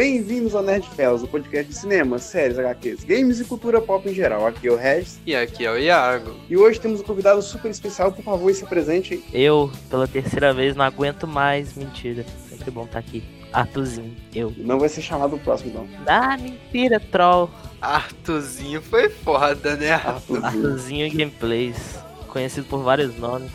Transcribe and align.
Bem-vindos 0.00 0.54
ao 0.54 0.62
Nerd 0.62 0.88
Fellas, 0.96 1.22
o 1.22 1.28
podcast 1.28 1.70
de 1.70 1.78
cinema, 1.78 2.18
séries, 2.18 2.58
HQs, 2.58 3.04
games 3.04 3.38
e 3.38 3.44
cultura 3.44 3.82
pop 3.82 4.08
em 4.08 4.14
geral. 4.14 4.46
Aqui 4.46 4.66
é 4.66 4.72
o 4.72 4.76
Regis. 4.76 5.20
E 5.26 5.36
aqui 5.36 5.66
é 5.66 5.70
o 5.70 5.76
Iago. 5.76 6.34
E 6.48 6.56
hoje 6.56 6.80
temos 6.80 7.00
um 7.00 7.02
convidado 7.02 7.42
super 7.42 7.70
especial, 7.70 8.10
por 8.10 8.24
favor, 8.24 8.50
se 8.54 8.64
apresente. 8.64 9.22
Eu, 9.30 9.70
pela 9.90 10.08
terceira 10.08 10.54
vez, 10.54 10.74
não 10.74 10.86
aguento 10.86 11.26
mais. 11.26 11.74
Mentira. 11.74 12.24
Sempre 12.48 12.70
bom 12.70 12.86
estar 12.86 12.98
aqui. 12.98 13.22
Arthurzinho, 13.52 14.16
eu. 14.34 14.54
Não 14.56 14.78
vai 14.78 14.88
ser 14.88 15.02
chamado 15.02 15.36
o 15.36 15.38
próximo, 15.38 15.74
não. 15.74 15.88
Ah, 16.06 16.34
mentira, 16.38 16.98
troll. 16.98 17.50
Arthurzinho 17.78 18.80
foi 18.80 19.10
foda, 19.10 19.76
né? 19.76 19.90
Arthurzinho. 19.90 20.46
Arthurzinho 20.46 21.10
Gameplays. 21.10 21.98
Conhecido 22.26 22.66
por 22.66 22.82
vários 22.82 23.14
nomes. 23.18 23.50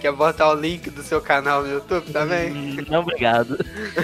Quer 0.00 0.12
botar 0.12 0.50
o 0.50 0.54
link 0.54 0.90
do 0.90 1.02
seu 1.02 1.20
canal 1.20 1.62
no 1.62 1.70
YouTube 1.72 2.10
também? 2.12 2.52
Hum, 2.52 2.76
Não, 2.88 3.00
obrigado. 3.00 3.56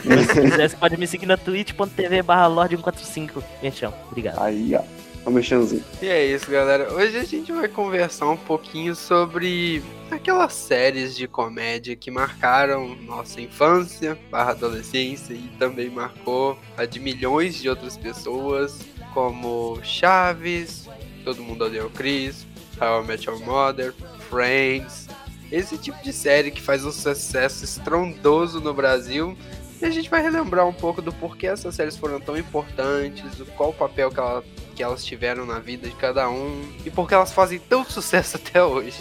Se 0.02 0.40
quiser, 0.42 0.68
você 0.70 0.76
pode 0.76 0.96
me 0.96 1.06
seguir 1.06 1.26
na 1.26 1.36
twitch.tv 1.36 2.22
barra 2.22 2.48
lord145. 2.48 3.42
Merchão, 3.62 3.94
obrigado. 4.08 4.40
Aí, 4.42 4.74
ó. 4.74 4.82
Tá 5.22 5.30
mexendo. 5.30 5.82
E 6.00 6.08
é 6.08 6.24
isso, 6.24 6.50
galera. 6.50 6.90
Hoje 6.94 7.18
a 7.18 7.24
gente 7.24 7.52
vai 7.52 7.68
conversar 7.68 8.26
um 8.30 8.38
pouquinho 8.38 8.94
sobre 8.96 9.82
aquelas 10.10 10.54
séries 10.54 11.14
de 11.14 11.28
comédia 11.28 11.94
que 11.94 12.10
marcaram 12.10 12.96
nossa 13.02 13.38
infância, 13.38 14.18
barra 14.30 14.52
adolescência 14.52 15.34
e 15.34 15.50
também 15.58 15.90
marcou 15.90 16.58
a 16.74 16.86
de 16.86 16.98
milhões 16.98 17.56
de 17.60 17.68
outras 17.68 17.98
pessoas, 17.98 18.78
como 19.12 19.78
Chaves, 19.82 20.88
Todo 21.22 21.42
Mundo 21.42 21.66
Odeia 21.66 21.84
o 21.84 21.90
Chris, 21.90 22.46
How 22.80 23.02
I 23.04 23.06
Met 23.06 23.28
Your 23.28 23.38
Mother, 23.44 23.92
Friends, 24.30 25.06
esse 25.50 25.76
tipo 25.76 26.02
de 26.02 26.12
série 26.12 26.50
que 26.50 26.60
faz 26.62 26.84
um 26.84 26.92
sucesso 26.92 27.64
estrondoso 27.64 28.60
no 28.60 28.72
Brasil. 28.72 29.36
E 29.80 29.84
a 29.86 29.90
gente 29.90 30.10
vai 30.10 30.20
relembrar 30.22 30.66
um 30.66 30.72
pouco 30.72 31.00
do 31.00 31.12
porquê 31.12 31.46
essas 31.46 31.74
séries 31.74 31.96
foram 31.96 32.20
tão 32.20 32.36
importantes, 32.36 33.24
qual 33.56 33.70
o 33.70 33.74
papel 33.74 34.10
que, 34.10 34.20
ela- 34.20 34.44
que 34.76 34.82
elas 34.82 35.04
tiveram 35.04 35.46
na 35.46 35.58
vida 35.58 35.88
de 35.88 35.96
cada 35.96 36.28
um 36.28 36.62
e 36.84 36.90
por 36.90 37.08
que 37.08 37.14
elas 37.14 37.32
fazem 37.32 37.58
tanto 37.58 37.90
sucesso 37.92 38.36
até 38.42 38.62
hoje. 38.62 39.00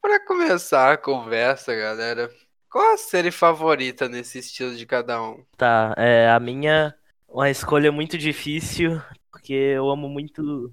Para 0.00 0.20
começar 0.26 0.92
a 0.92 0.96
conversa, 0.96 1.74
galera, 1.74 2.30
qual 2.70 2.92
a 2.94 2.98
série 2.98 3.30
favorita 3.30 4.08
nesse 4.08 4.38
estilo 4.38 4.76
de 4.76 4.84
cada 4.86 5.20
um? 5.22 5.42
Tá, 5.56 5.94
é, 5.96 6.28
a 6.30 6.38
minha, 6.38 6.94
uma 7.26 7.48
escolha 7.50 7.90
muito 7.90 8.16
difícil, 8.18 9.00
porque 9.32 9.52
eu 9.54 9.88
amo 9.90 10.08
muito 10.10 10.72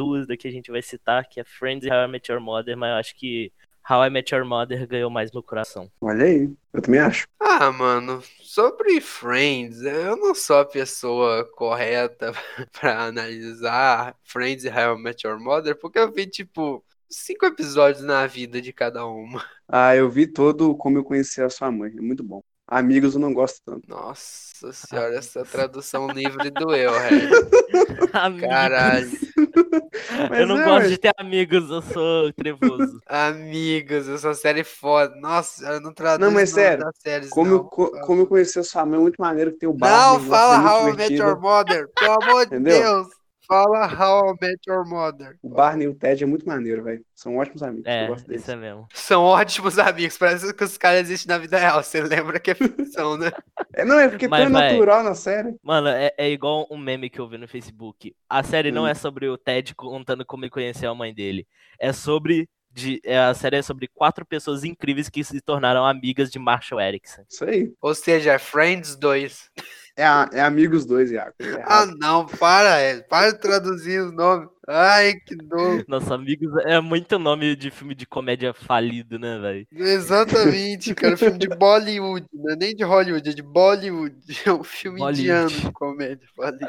duas 0.00 0.26
da 0.26 0.34
que 0.34 0.48
a 0.48 0.50
gente 0.50 0.70
vai 0.70 0.80
citar, 0.80 1.28
que 1.28 1.38
é 1.38 1.44
Friends 1.44 1.86
e 1.86 1.92
How 1.92 2.06
I 2.06 2.08
Met 2.08 2.32
Your 2.32 2.40
Mother, 2.40 2.74
mas 2.74 2.90
eu 2.90 2.96
acho 2.96 3.14
que 3.14 3.52
How 3.88 4.06
I 4.06 4.08
Met 4.08 4.34
Your 4.34 4.46
Mother 4.46 4.88
ganhou 4.88 5.10
mais 5.10 5.30
no 5.30 5.42
coração. 5.42 5.90
Olha 6.00 6.24
aí, 6.24 6.50
eu 6.72 6.80
também 6.80 7.00
acho. 7.00 7.26
Ah, 7.38 7.70
mano, 7.70 8.22
sobre 8.40 8.98
Friends, 9.02 9.82
eu 9.82 10.16
não 10.16 10.34
sou 10.34 10.60
a 10.60 10.64
pessoa 10.64 11.44
correta 11.54 12.32
pra 12.72 13.08
analisar 13.08 14.16
Friends 14.24 14.64
e 14.64 14.68
How 14.70 14.96
I 14.96 15.02
Met 15.02 15.26
Your 15.26 15.38
Mother, 15.38 15.76
porque 15.76 15.98
eu 15.98 16.10
vi, 16.10 16.26
tipo, 16.26 16.82
cinco 17.10 17.44
episódios 17.44 18.02
na 18.02 18.26
vida 18.26 18.58
de 18.62 18.72
cada 18.72 19.04
uma. 19.04 19.44
Ah, 19.68 19.94
eu 19.94 20.08
vi 20.08 20.26
todo 20.26 20.74
como 20.76 20.96
eu 20.96 21.04
conheci 21.04 21.42
a 21.42 21.50
sua 21.50 21.70
mãe. 21.70 21.92
É 21.94 22.00
muito 22.00 22.24
bom. 22.24 22.40
Amigos 22.70 23.14
eu 23.14 23.20
não 23.20 23.34
gosto 23.34 23.60
tanto. 23.66 23.82
Nossa 23.88 24.72
senhora, 24.72 25.16
essa 25.16 25.44
tradução 25.44 26.06
livre 26.08 26.50
doeu, 26.50 26.92
velho. 27.02 27.30
Caralho. 28.40 29.10
Mas 30.28 30.40
eu 30.40 30.46
não 30.46 30.60
é, 30.60 30.64
gosto 30.64 30.82
mas- 30.82 30.90
de 30.90 30.98
ter 30.98 31.12
amigos, 31.18 31.68
eu 31.68 31.82
sou 31.82 32.32
trevoso. 32.32 33.00
Amigos, 33.08 34.08
essa 34.08 34.34
série 34.34 34.60
é 34.60 34.64
foda. 34.64 35.14
Nossa, 35.16 35.64
eu 35.66 35.80
não 35.80 35.92
traduz 35.92 36.28
Não, 36.28 36.32
mas 36.34 36.50
sério, 36.50 36.84
séries, 37.02 37.28
Como, 37.30 37.50
não. 37.50 37.56
eu, 37.58 37.64
co- 37.64 37.90
como 38.02 38.22
eu 38.22 38.26
conheci 38.26 38.58
a 38.58 38.62
sua 38.62 38.86
mãe, 38.86 38.98
é 38.98 39.02
muito 39.02 39.16
maneiro 39.20 39.52
que 39.52 39.58
tem 39.58 39.68
o 39.68 39.72
Barney. 39.72 39.98
Não, 40.24 40.30
fala 40.30 40.58
How 40.72 40.90
I 40.90 40.96
Met. 40.96 41.14
Your 41.14 41.40
Mother, 41.40 41.88
pelo 41.98 42.12
amor 42.22 42.46
de? 42.46 42.58
Deus. 42.60 43.08
Fala 43.50 43.84
How 43.86 44.30
I 44.34 44.36
Met 44.40 44.60
Your 44.68 44.86
Mother. 44.88 45.36
O 45.42 45.48
Barney 45.48 45.84
e 45.86 45.88
o 45.88 45.94
Ted 45.94 46.22
é 46.22 46.26
muito 46.26 46.46
maneiro, 46.46 46.84
velho. 46.84 47.04
São 47.16 47.36
ótimos 47.36 47.64
amigos. 47.64 47.92
eu 47.92 47.92
É, 47.92 48.06
gosto 48.06 48.28
deles. 48.28 48.42
isso 48.42 48.50
é 48.52 48.56
mesmo. 48.56 48.86
São 48.94 49.24
ótimos 49.24 49.76
amigos, 49.76 50.16
parece 50.16 50.54
que 50.54 50.62
os 50.64 50.78
caras 50.78 51.00
existem 51.00 51.34
na 51.34 51.38
vida 51.38 51.58
real. 51.58 51.82
Você 51.82 52.00
lembra 52.00 52.38
que 52.38 52.52
é 52.52 52.54
ficção, 52.54 53.16
né? 53.16 53.30
É, 53.74 53.84
não, 53.84 53.98
é 53.98 54.08
porque 54.08 54.28
Mas, 54.28 54.44
tão 54.44 54.52
vai. 54.52 54.72
natural 54.72 55.02
na 55.02 55.14
série. 55.14 55.54
Mano, 55.62 55.88
é, 55.88 56.12
é 56.18 56.30
igual 56.30 56.66
um 56.70 56.76
meme 56.78 57.08
que 57.10 57.18
eu 57.20 57.28
vi 57.28 57.38
no 57.38 57.48
Facebook. 57.48 58.14
A 58.28 58.42
série 58.42 58.70
não 58.72 58.82
Hum. 58.82 58.88
é 58.88 58.94
sobre 58.94 59.28
o 59.28 59.38
Ted 59.38 59.74
contando 59.74 60.24
como 60.24 60.44
ele 60.44 60.50
conheceu 60.50 60.90
a 60.90 60.94
mãe 60.94 61.12
dele. 61.14 61.46
É 61.78 61.92
sobre. 61.92 62.48
De, 62.72 63.00
é, 63.04 63.18
a 63.18 63.34
série 63.34 63.56
é 63.56 63.62
sobre 63.62 63.88
quatro 63.88 64.24
pessoas 64.24 64.62
incríveis 64.62 65.08
que 65.08 65.24
se 65.24 65.40
tornaram 65.40 65.84
amigas 65.84 66.30
de 66.30 66.38
Marshall 66.38 66.80
Erickson. 66.80 67.24
Isso 67.28 67.44
aí. 67.44 67.72
Ou 67.80 67.92
seja, 67.96 68.32
é 68.34 68.38
Friends 68.38 68.94
2. 68.96 69.50
É, 70.00 70.38
é 70.38 70.40
Amigos 70.40 70.86
dois, 70.86 71.10
Iago. 71.10 71.34
É 71.40 71.62
Ah, 71.66 71.86
não, 71.86 72.26
para, 72.26 72.78
é. 72.78 73.00
Para 73.02 73.32
de 73.32 73.38
traduzir 73.38 74.00
os 74.00 74.12
nomes. 74.12 74.48
Ai, 74.66 75.14
que 75.14 75.34
dor. 75.34 75.84
Nossa, 75.88 76.14
amigos 76.14 76.50
é 76.64 76.80
muito 76.80 77.18
nome 77.18 77.56
de 77.56 77.70
filme 77.70 77.94
de 77.94 78.06
comédia 78.06 78.54
falido, 78.54 79.18
né, 79.18 79.38
velho? 79.38 79.66
Exatamente, 79.72 80.94
cara. 80.94 81.16
Filme 81.16 81.38
de 81.38 81.48
Bollywood, 81.48 82.26
não 82.32 82.52
é 82.52 82.56
nem 82.56 82.74
de 82.74 82.84
Hollywood, 82.84 83.28
é 83.28 83.32
de 83.32 83.42
Bollywood. 83.42 84.16
É 84.46 84.52
um 84.52 84.62
filme 84.64 84.98
Bollywood. 84.98 85.20
indiano 85.22 85.50
de 85.50 85.72
comédia. 85.72 86.28
Falei. 86.36 86.68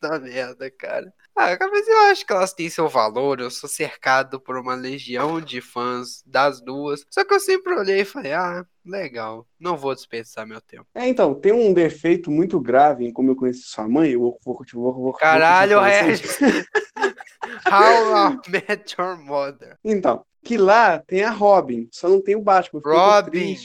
Tá 0.00 0.18
merda, 0.18 0.70
cara. 0.70 1.12
Ah, 1.36 1.56
mas 1.60 1.88
eu 1.88 1.98
acho 2.10 2.26
que 2.26 2.32
elas 2.32 2.52
têm 2.52 2.68
seu 2.68 2.88
valor. 2.88 3.40
Eu 3.40 3.50
sou 3.50 3.68
cercado 3.68 4.40
por 4.40 4.56
uma 4.56 4.74
legião 4.74 5.40
de 5.40 5.60
fãs 5.60 6.22
das 6.26 6.60
duas. 6.60 7.04
Só 7.10 7.24
que 7.24 7.34
eu 7.34 7.40
sempre 7.40 7.74
olhei 7.74 8.00
e 8.00 8.04
falei, 8.04 8.32
ah, 8.32 8.64
legal. 8.84 9.46
Não 9.58 9.76
vou 9.76 9.94
desperdiçar 9.94 10.46
meu 10.46 10.60
tempo. 10.60 10.86
É, 10.94 11.08
então, 11.08 11.34
tem 11.34 11.52
um 11.52 11.72
defeito 11.72 12.30
muito 12.30 12.60
grave 12.60 13.04
em 13.04 13.12
como 13.12 13.30
eu 13.30 13.36
conheci 13.36 13.62
sua 13.62 13.88
mãe. 13.88 14.10
Eu 14.10 14.20
vou, 14.20 14.38
vou, 14.44 14.64
vou, 14.72 14.94
vou, 14.94 15.12
Caralho, 15.12 15.80
Regis. 15.80 16.38
How 17.66 18.32
I 18.32 18.50
Met 18.50 18.96
Your 18.98 19.16
Mother. 19.18 19.78
Então, 19.84 20.24
que 20.44 20.58
lá 20.58 20.98
tem 20.98 21.24
a 21.24 21.30
Robin, 21.30 21.88
só 21.90 22.08
não 22.08 22.20
tem 22.20 22.36
o 22.36 22.40
Batman. 22.42 22.80
Robin. 22.84 23.56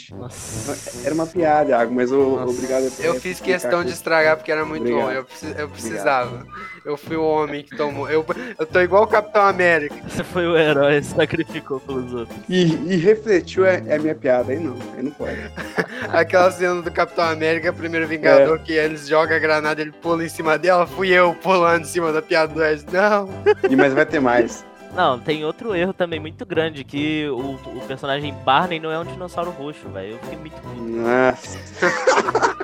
Era 1.03 1.13
uma 1.13 1.27
piada, 1.27 1.71
Iago, 1.71 1.93
mas 1.93 2.09
eu, 2.11 2.37
Nossa. 2.37 2.51
obrigado. 2.53 2.91
Eu 2.99 3.15
fiz 3.19 3.39
questão 3.39 3.83
de 3.83 3.91
estragar 3.91 4.37
porque 4.37 4.51
era 4.51 4.63
muito 4.65 4.83
Obrigado. 4.83 5.05
bom. 5.07 5.11
Eu, 5.11 5.23
precis- 5.25 5.55
eu 5.57 5.69
precisava. 5.69 6.45
Eu 6.85 6.95
fui 6.95 7.17
o 7.17 7.23
homem 7.23 7.63
que 7.63 7.75
tomou. 7.75 8.09
Eu, 8.09 8.25
eu 8.57 8.65
tô 8.65 8.79
igual 8.79 9.03
o 9.03 9.07
Capitão 9.07 9.41
América. 9.43 9.95
Você 10.07 10.23
foi 10.23 10.47
o 10.47 10.57
herói, 10.57 11.03
sacrificou 11.03 11.79
pelos 11.81 12.13
outros. 12.13 12.37
E, 12.47 12.63
e 12.63 12.95
refletiu 12.95 13.65
é, 13.65 13.83
é 13.85 13.95
a 13.95 13.99
minha 13.99 14.15
piada, 14.15 14.53
aí 14.53 14.59
não, 14.59 14.77
aí 14.95 15.03
não 15.03 15.11
pode. 15.11 15.37
Aquela 16.13 16.49
cena 16.51 16.81
do 16.81 16.89
Capitão 16.91 17.25
América, 17.25 17.73
primeiro 17.73 18.07
Vingador, 18.07 18.59
que 18.59 18.71
eles 18.71 19.07
jogam 19.07 19.35
a 19.35 19.39
granada, 19.39 19.81
ele 19.81 19.91
pula 19.91 20.23
em 20.23 20.29
cima 20.29 20.57
dela. 20.57 20.87
Fui 20.87 21.09
eu 21.09 21.35
pulando 21.35 21.81
em 21.81 21.87
cima 21.87 22.13
da 22.13 22.21
piada 22.21 22.53
do 22.53 22.63
Ed. 22.63 22.85
Não. 22.91 23.29
E, 23.69 23.75
mas 23.75 23.93
vai 23.93 24.05
ter 24.05 24.19
mais. 24.21 24.65
Não, 24.93 25.19
tem 25.19 25.45
outro 25.45 25.75
erro 25.75 25.93
também 25.93 26.19
muito 26.19 26.45
grande, 26.45 26.83
que 26.83 27.27
o, 27.29 27.53
o 27.55 27.81
personagem 27.87 28.33
Barney 28.43 28.79
não 28.79 28.91
é 28.91 28.99
um 28.99 29.05
dinossauro 29.05 29.51
roxo, 29.51 29.87
velho. 29.89 30.13
Eu 30.13 30.19
fiquei 30.19 30.37
muito 30.37 30.55
puto. 30.61 30.81
Nossa. 30.81 31.59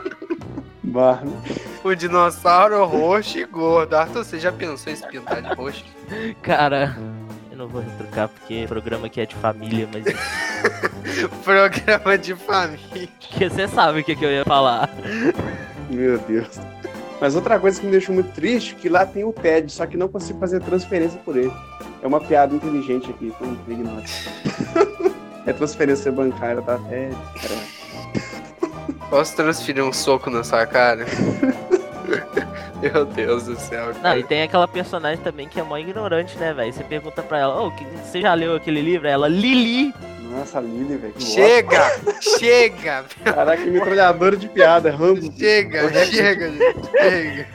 Barney. 0.83 1.33
O 1.83 1.93
dinossauro 1.93 2.83
roxo 2.85 3.37
e 3.37 3.45
gordo. 3.45 3.95
Arthur, 3.95 4.23
você 4.23 4.39
já 4.39 4.51
pensou 4.51 4.91
em 4.91 4.95
se 4.95 5.07
pintar 5.07 5.41
de 5.41 5.53
roxo? 5.53 5.83
Cara, 6.41 6.95
eu 7.51 7.57
não 7.57 7.67
vou 7.67 7.81
retrucar 7.81 8.29
porque 8.29 8.65
o 8.65 8.67
programa 8.67 9.07
aqui 9.07 9.21
é 9.21 9.25
de 9.25 9.35
família, 9.35 9.87
mas 9.91 10.05
Programa 11.43 12.17
de 12.17 12.35
família. 12.35 13.09
que 13.19 13.49
você 13.49 13.67
sabe 13.67 13.99
o 13.99 14.03
que, 14.03 14.15
que 14.15 14.25
eu 14.25 14.31
ia 14.31 14.45
falar. 14.45 14.89
Meu 15.89 16.17
Deus. 16.19 16.59
Mas 17.19 17.35
outra 17.35 17.59
coisa 17.59 17.79
que 17.79 17.85
me 17.85 17.91
deixou 17.91 18.13
muito 18.13 18.31
triste 18.33 18.75
é 18.77 18.81
que 18.81 18.89
lá 18.89 19.05
tem 19.05 19.23
o 19.23 19.31
TED, 19.31 19.71
só 19.71 19.85
que 19.85 19.95
não 19.95 20.07
consigo 20.07 20.39
fazer 20.39 20.59
transferência 20.61 21.19
por 21.23 21.37
ele. 21.37 21.51
É 22.01 22.07
uma 22.07 22.19
piada 22.19 22.53
inteligente 22.53 23.09
aqui, 23.09 23.27
então 23.35 23.57
ignora. 23.67 24.03
é 25.47 25.53
transferência 25.53 26.11
bancária, 26.11 26.61
tá? 26.61 26.79
É. 26.91 27.09
caralho. 27.41 27.75
Posso 29.09 29.35
transferir 29.35 29.83
um 29.83 29.93
soco 29.93 30.29
na 30.29 30.43
sua 30.43 30.65
cara? 30.65 31.05
Meu 32.81 33.05
Deus 33.05 33.45
do 33.45 33.55
céu. 33.55 33.87
Não, 33.87 34.01
cara. 34.01 34.19
e 34.19 34.23
tem 34.23 34.43
aquela 34.43 34.67
personagem 34.67 35.23
também 35.23 35.47
que 35.47 35.59
é 35.59 35.63
mó 35.63 35.77
ignorante, 35.77 36.37
né, 36.37 36.53
velho? 36.53 36.71
Você 36.73 36.83
pergunta 36.83 37.23
pra 37.23 37.39
ela, 37.39 37.61
ô, 37.61 37.71
que- 37.71 37.85
você 38.03 38.21
já 38.21 38.33
leu 38.33 38.55
aquele 38.55 38.81
livro? 38.81 39.07
Ela, 39.07 39.27
Lili! 39.27 39.93
Nossa, 40.35 40.59
Lili, 40.59 40.97
velho. 40.97 41.13
Chega! 41.19 41.81
Chega! 42.21 43.05
Caraca, 43.23 43.65
metralhadora 43.65 44.35
de 44.35 44.49
piada, 44.49 44.91
Rambo. 44.91 45.21
Chega! 45.37 45.89
Chega, 46.05 46.51
gente! 46.51 46.91
Chega! 46.91 47.47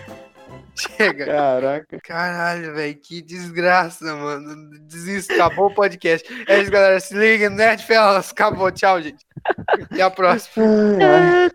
Chega! 0.74 1.26
Caraca. 1.26 1.98
Caralho, 2.02 2.74
velho, 2.74 2.96
que 2.96 3.20
desgraça, 3.20 4.16
mano. 4.16 4.70
Desisto, 4.88 5.34
acabou 5.34 5.66
o 5.66 5.74
podcast. 5.74 6.26
É 6.48 6.60
isso, 6.62 6.70
galera. 6.70 6.98
Se 7.00 7.14
liguem, 7.14 7.50
Nerd 7.50 7.84
Fellas. 7.84 8.30
Acabou, 8.30 8.70
tchau, 8.72 9.00
gente. 9.02 9.24
Até 9.68 10.00
a 10.02 10.10
próxima. 10.10 10.64
Ai, 11.02 11.50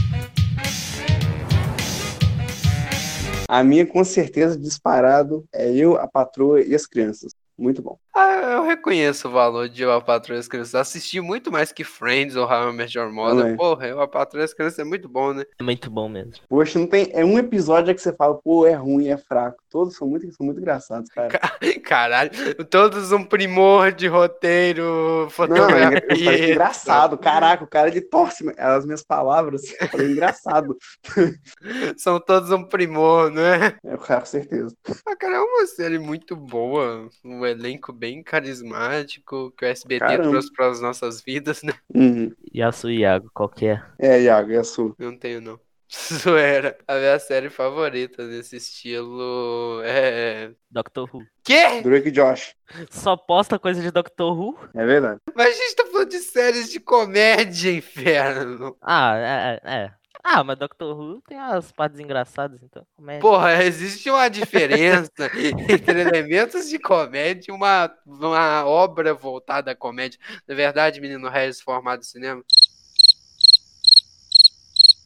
A 3.53 3.65
minha, 3.65 3.85
com 3.85 4.05
certeza, 4.05 4.57
disparado, 4.57 5.45
é 5.53 5.75
eu, 5.75 5.97
a 5.97 6.07
patroa 6.07 6.63
e 6.63 6.73
as 6.73 6.87
crianças. 6.87 7.33
Muito 7.61 7.83
bom. 7.83 7.99
Ah, 8.15 8.53
eu 8.55 8.65
reconheço 8.65 9.29
o 9.29 9.31
valor 9.31 9.69
de 9.69 9.83
Eu, 9.83 9.93
a 9.93 10.01
Patroa 10.01 10.37
e 10.37 10.41
as 10.41 10.49
Crianças. 10.49 10.75
Assisti 10.75 11.21
muito 11.21 11.53
mais 11.53 11.71
que 11.71 11.85
Friends 11.85 12.35
ou 12.35 12.47
How 12.47 12.71
I 12.71 12.73
Met 12.73 12.97
Your 12.97 13.13
Mother. 13.13 13.43
Também. 13.43 13.57
Porra, 13.57 13.87
Eu, 13.87 14.01
a 14.01 14.09
Patroa 14.09 14.43
e 14.43 14.45
as 14.47 14.55
Crianças 14.55 14.79
é 14.79 14.85
muito 14.85 15.09
bom, 15.09 15.35
né? 15.35 15.45
É 15.59 15.63
muito 15.63 15.91
bom 15.91 16.09
mesmo. 16.09 16.33
Poxa, 16.49 16.79
não 16.79 16.87
tem. 16.87 17.11
É 17.13 17.23
um 17.23 17.39
episódio 17.39 17.95
que 17.95 18.01
você 18.01 18.15
fala, 18.15 18.35
pô, 18.35 18.67
é 18.67 18.73
ruim, 18.73 19.09
é 19.09 19.19
fraco. 19.19 19.63
Todos 19.71 19.95
são 19.95 20.09
muito, 20.09 20.33
são 20.33 20.47
muito 20.47 20.59
engraçados, 20.59 21.11
cara. 21.11 21.29
Caralho, 21.85 22.31
todos 22.71 23.13
um 23.13 23.25
primor 23.25 23.93
de 23.93 24.09
roteiro, 24.09 24.83
Não, 24.83 25.27
é, 25.27 25.31
fotografia. 25.31 26.51
engraçado. 26.53 27.19
Caraca, 27.19 27.63
o 27.65 27.69
cara 27.69 27.89
ele 27.89 28.01
torce 28.01 28.45
as 28.57 28.87
minhas 28.87 29.03
palavras. 29.03 29.63
Eu 29.81 29.89
falei 29.89 30.11
engraçado. 30.13 30.77
São 31.97 32.19
todos 32.19 32.51
um 32.51 32.65
primor, 32.65 33.31
né? 33.31 33.75
É, 33.85 33.97
com 33.97 34.25
certeza. 34.25 34.75
Ah, 35.07 35.15
cara, 35.15 35.37
é 35.37 35.41
uma 35.41 35.67
série 35.67 35.99
muito 35.99 36.35
boa. 36.35 37.09
Um 37.25 37.50
elenco 37.51 37.93
bem 37.93 38.23
carismático 38.23 39.53
que 39.57 39.65
o 39.65 39.69
SBT 39.69 40.01
Caramba. 40.01 40.31
trouxe 40.31 40.53
para 40.53 40.69
as 40.69 40.81
nossas 40.81 41.21
vidas, 41.21 41.63
né? 41.63 41.75
Uhum. 41.95 42.35
E 42.53 42.63
a 42.63 42.73
sua 42.73 42.93
Iago, 42.93 43.31
qual 43.35 43.49
que 43.49 43.67
é? 43.67 43.83
É, 43.99 44.23
Iago, 44.23 44.53
é 44.53 44.59
a 44.59 44.65
sua. 44.65 44.95
Não 44.99 45.17
tenho, 45.17 45.41
não. 45.41 45.61
Zoeira. 46.13 46.79
A 46.87 46.95
minha 46.97 47.19
série 47.19 47.51
favorita 47.51 48.27
desse 48.27 48.57
estilo 48.57 49.81
é. 49.85 50.53
Doctor 50.71 51.09
Who. 51.13 51.25
Quê? 51.43 51.81
Drake 51.83 52.09
e 52.09 52.13
Josh. 52.13 52.55
Só 52.91 53.17
posta 53.17 53.59
coisa 53.59 53.83
de 53.83 53.91
Doctor 53.91 54.39
Who? 54.39 54.59
É 54.75 54.87
verdade. 54.87 55.21
Mas 55.35 55.49
a 55.49 55.63
gente 55.63 55.75
tá 55.75 55.87
falando 55.87 56.09
de 56.09 56.19
séries 56.19 56.71
de 56.71 56.79
comédia, 56.79 57.73
inferno. 57.73 58.77
Ah, 58.81 59.17
é, 59.17 59.61
é. 59.65 60.00
É. 60.25 60.29
Ah, 60.33 60.45
mas 60.45 60.59
Doctor 60.59 60.99
Who 60.99 61.23
tem 61.27 61.39
as 61.39 61.73
partes 61.73 61.99
engraçadas, 61.99 62.63
então. 62.63 62.87
É? 63.09 63.19
Porra, 63.19 63.63
existe 63.65 64.11
uma 64.11 64.29
diferença 64.29 65.11
entre 65.69 66.01
elementos 66.01 66.69
de 66.69 66.79
comédia 66.79 67.51
e 67.51 67.55
uma, 67.55 67.93
uma 68.07 68.65
obra 68.67 69.15
voltada 69.15 69.71
à 69.71 69.77
comédia. 69.77 70.19
Na 70.47 70.55
verdade, 70.55 71.01
menino 71.01 71.29
Regis 71.29 71.61
formado 71.61 72.01
em 72.01 72.05
cinema. 72.05 72.43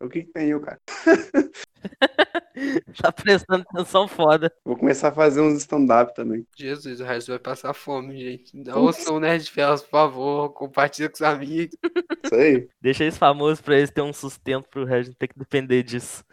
O 0.00 0.08
que, 0.08 0.25
que 0.25 0.32
tem 0.32 0.49
eu, 0.49 0.61
cara? 0.61 0.81
Tá 3.01 3.11
prestando 3.11 3.65
atenção 3.69 4.06
foda. 4.06 4.53
Vou 4.65 4.77
começar 4.77 5.09
a 5.09 5.12
fazer 5.12 5.41
uns 5.41 5.59
stand-up 5.59 6.15
também. 6.15 6.47
Jesus, 6.56 7.01
o 7.01 7.05
Regis 7.05 7.27
vai 7.27 7.39
passar 7.39 7.75
fome, 7.75 8.17
gente. 8.19 8.71
Ouçam 8.71 9.17
o 9.17 9.21
Nerd 9.21 9.51
Felas, 9.51 9.83
por 9.83 9.91
favor. 9.91 10.51
Compartilha 10.51 11.09
com 11.09 11.17
os 11.17 11.23
amigos. 11.23 11.77
Isso 12.25 12.35
aí. 12.35 12.69
Deixa 12.81 13.05
eles 13.05 13.19
famosos 13.19 13.61
pra 13.61 13.77
eles 13.77 13.91
terem 13.91 14.09
um 14.09 14.12
sustento 14.12 14.69
pro 14.69 14.85
Regis 14.85 15.09
não 15.09 15.15
ter 15.15 15.29
que 15.29 15.39
depender 15.39 15.83
disso. 15.83 16.25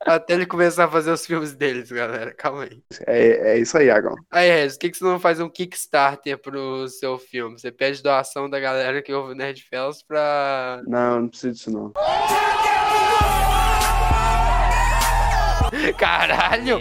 Até 0.00 0.34
ele 0.34 0.46
começar 0.46 0.84
a 0.84 0.90
fazer 0.90 1.10
os 1.10 1.24
filmes 1.24 1.54
deles, 1.54 1.90
galera. 1.90 2.32
Calma 2.34 2.64
aí. 2.64 2.82
É, 3.06 3.52
é 3.52 3.58
isso 3.58 3.76
aí, 3.78 3.86
Iago. 3.86 4.14
Aí, 4.30 4.50
Regis, 4.50 4.76
por 4.76 4.80
que, 4.80 4.90
que 4.90 4.98
você 4.98 5.04
não 5.04 5.18
faz 5.18 5.40
um 5.40 5.48
Kickstarter 5.48 6.38
pro 6.38 6.86
seu 6.88 7.18
filme? 7.18 7.58
Você 7.58 7.72
pede 7.72 8.02
doação 8.02 8.48
da 8.48 8.60
galera 8.60 9.02
que 9.02 9.12
ouve 9.12 9.32
o 9.32 9.36
Nerd 9.36 9.62
Felas 9.62 10.02
pra. 10.02 10.82
Não, 10.86 11.22
não 11.22 11.28
precisa 11.28 11.52
disso, 11.52 11.70
não. 11.70 11.92
Caralho! 15.96 16.80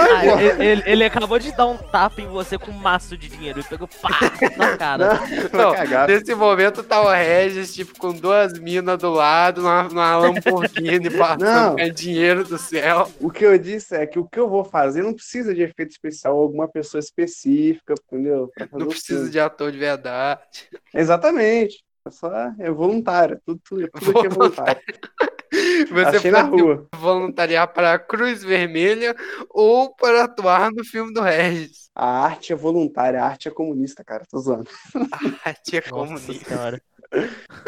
Ah, 0.00 0.24
ele, 0.42 0.64
ele- 0.64 0.82
ele 0.86 1.04
acabou 1.04 1.38
de 1.38 1.52
dar 1.56 1.66
um 1.66 1.76
tapa 1.76 2.20
em 2.20 2.26
você 2.26 2.58
com 2.58 2.70
um 2.70 2.74
maço 2.78 3.16
de 3.16 3.28
dinheiro 3.28 3.60
e 3.60 3.64
pegou 3.64 3.88
pá 3.88 4.08
na 4.56 4.76
cara. 4.76 5.20
Não, 5.52 5.72
Não, 5.74 6.06
nesse 6.06 6.34
momento 6.34 6.82
tá 6.82 7.00
o 7.00 7.08
Regis, 7.10 7.74
tipo, 7.74 7.98
com 7.98 8.12
duas 8.12 8.58
minas 8.58 8.98
do 8.98 9.10
lado, 9.10 9.62
numa, 9.62 9.82
numa 9.84 10.16
Lamborghini 10.18 11.10
passando 11.16 11.76
Não. 11.78 11.90
dinheiro 11.90 12.44
do 12.44 12.58
céu. 12.58 13.10
O 13.20 13.30
que 13.30 13.44
eu 13.44 13.58
disse 13.58 13.94
é 13.94 14.06
que 14.06 14.18
o 14.18 14.24
que 14.28 14.38
eu 14.38 14.48
vou 14.48 14.64
fazer 14.64 15.02
não 15.02 15.14
precisa 15.14 15.54
de 15.54 15.62
efeito 15.62 15.90
especial 15.92 16.36
ou 16.36 16.42
alguma 16.42 16.68
pessoa 16.68 16.98
específica, 17.00 17.94
entendeu? 18.06 18.50
Não 18.72 18.88
precisa 18.88 19.18
filme. 19.18 19.30
de 19.30 19.40
ator 19.40 19.70
de 19.72 19.78
verdade. 19.78 20.40
Exatamente. 20.94 21.82
É 22.06 22.10
só 22.10 22.30
é 22.58 22.70
voluntário. 22.70 23.38
Tudo, 23.44 23.60
tudo, 23.68 23.88
tudo 24.00 24.18
aqui 24.18 24.26
é 24.26 24.30
voluntário. 24.30 24.80
Você 25.86 26.16
Achei 26.16 26.30
na 26.30 26.44
pode 26.44 26.62
rua. 26.62 26.88
voluntariar 26.94 27.72
para 27.72 27.94
a 27.94 27.98
Cruz 27.98 28.42
Vermelha 28.42 29.14
ou 29.50 29.94
para 29.94 30.24
atuar 30.24 30.70
no 30.72 30.84
filme 30.84 31.12
do 31.12 31.20
Regis. 31.20 31.88
A 31.94 32.24
arte 32.24 32.52
é 32.52 32.56
voluntária, 32.56 33.22
a 33.22 33.26
arte 33.26 33.48
é 33.48 33.50
comunista, 33.50 34.04
cara. 34.04 34.24
Tô 34.30 34.38
zoando. 34.38 34.70
A 35.44 35.52
tia 35.54 35.82
Nossa 35.90 36.18
comunista. 36.20 36.44
senhora. 36.44 36.82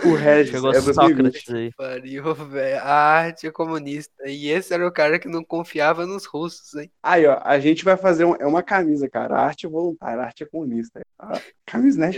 O 0.05 0.15
Regis 0.15 0.53
Chegou 0.53 0.71
é 0.71 0.81
2020. 0.81 0.95
Sócrates 0.95 1.55
aí. 1.55 1.73
Pariu, 1.73 2.35
velho. 2.35 2.79
A 2.83 2.93
arte 2.93 3.47
é 3.47 3.51
comunista. 3.51 4.13
E 4.27 4.49
esse 4.51 4.73
era 4.75 4.87
o 4.87 4.93
cara 4.93 5.19
que 5.19 5.29
não 5.29 5.43
confiava 5.43 6.07
nos 6.07 6.27
russos, 6.27 6.75
hein? 6.75 6.91
Aí, 7.03 7.27
ó, 7.27 7.41
a 7.43 7.59
gente 7.59 7.85
vai 7.85 7.97
fazer 7.97 8.25
um- 8.25 8.37
é 8.37 8.47
uma 8.47 8.63
camisa, 8.63 9.09
cara. 9.09 9.37
A 9.37 9.45
arte 9.47 9.67
é 9.67 9.69
voluntária, 9.69 10.23
a 10.23 10.27
arte 10.27 10.43
é 10.43 10.47
comunista. 10.47 11.01
A 11.19 11.41
camisa, 11.65 11.99
né, 12.01 12.11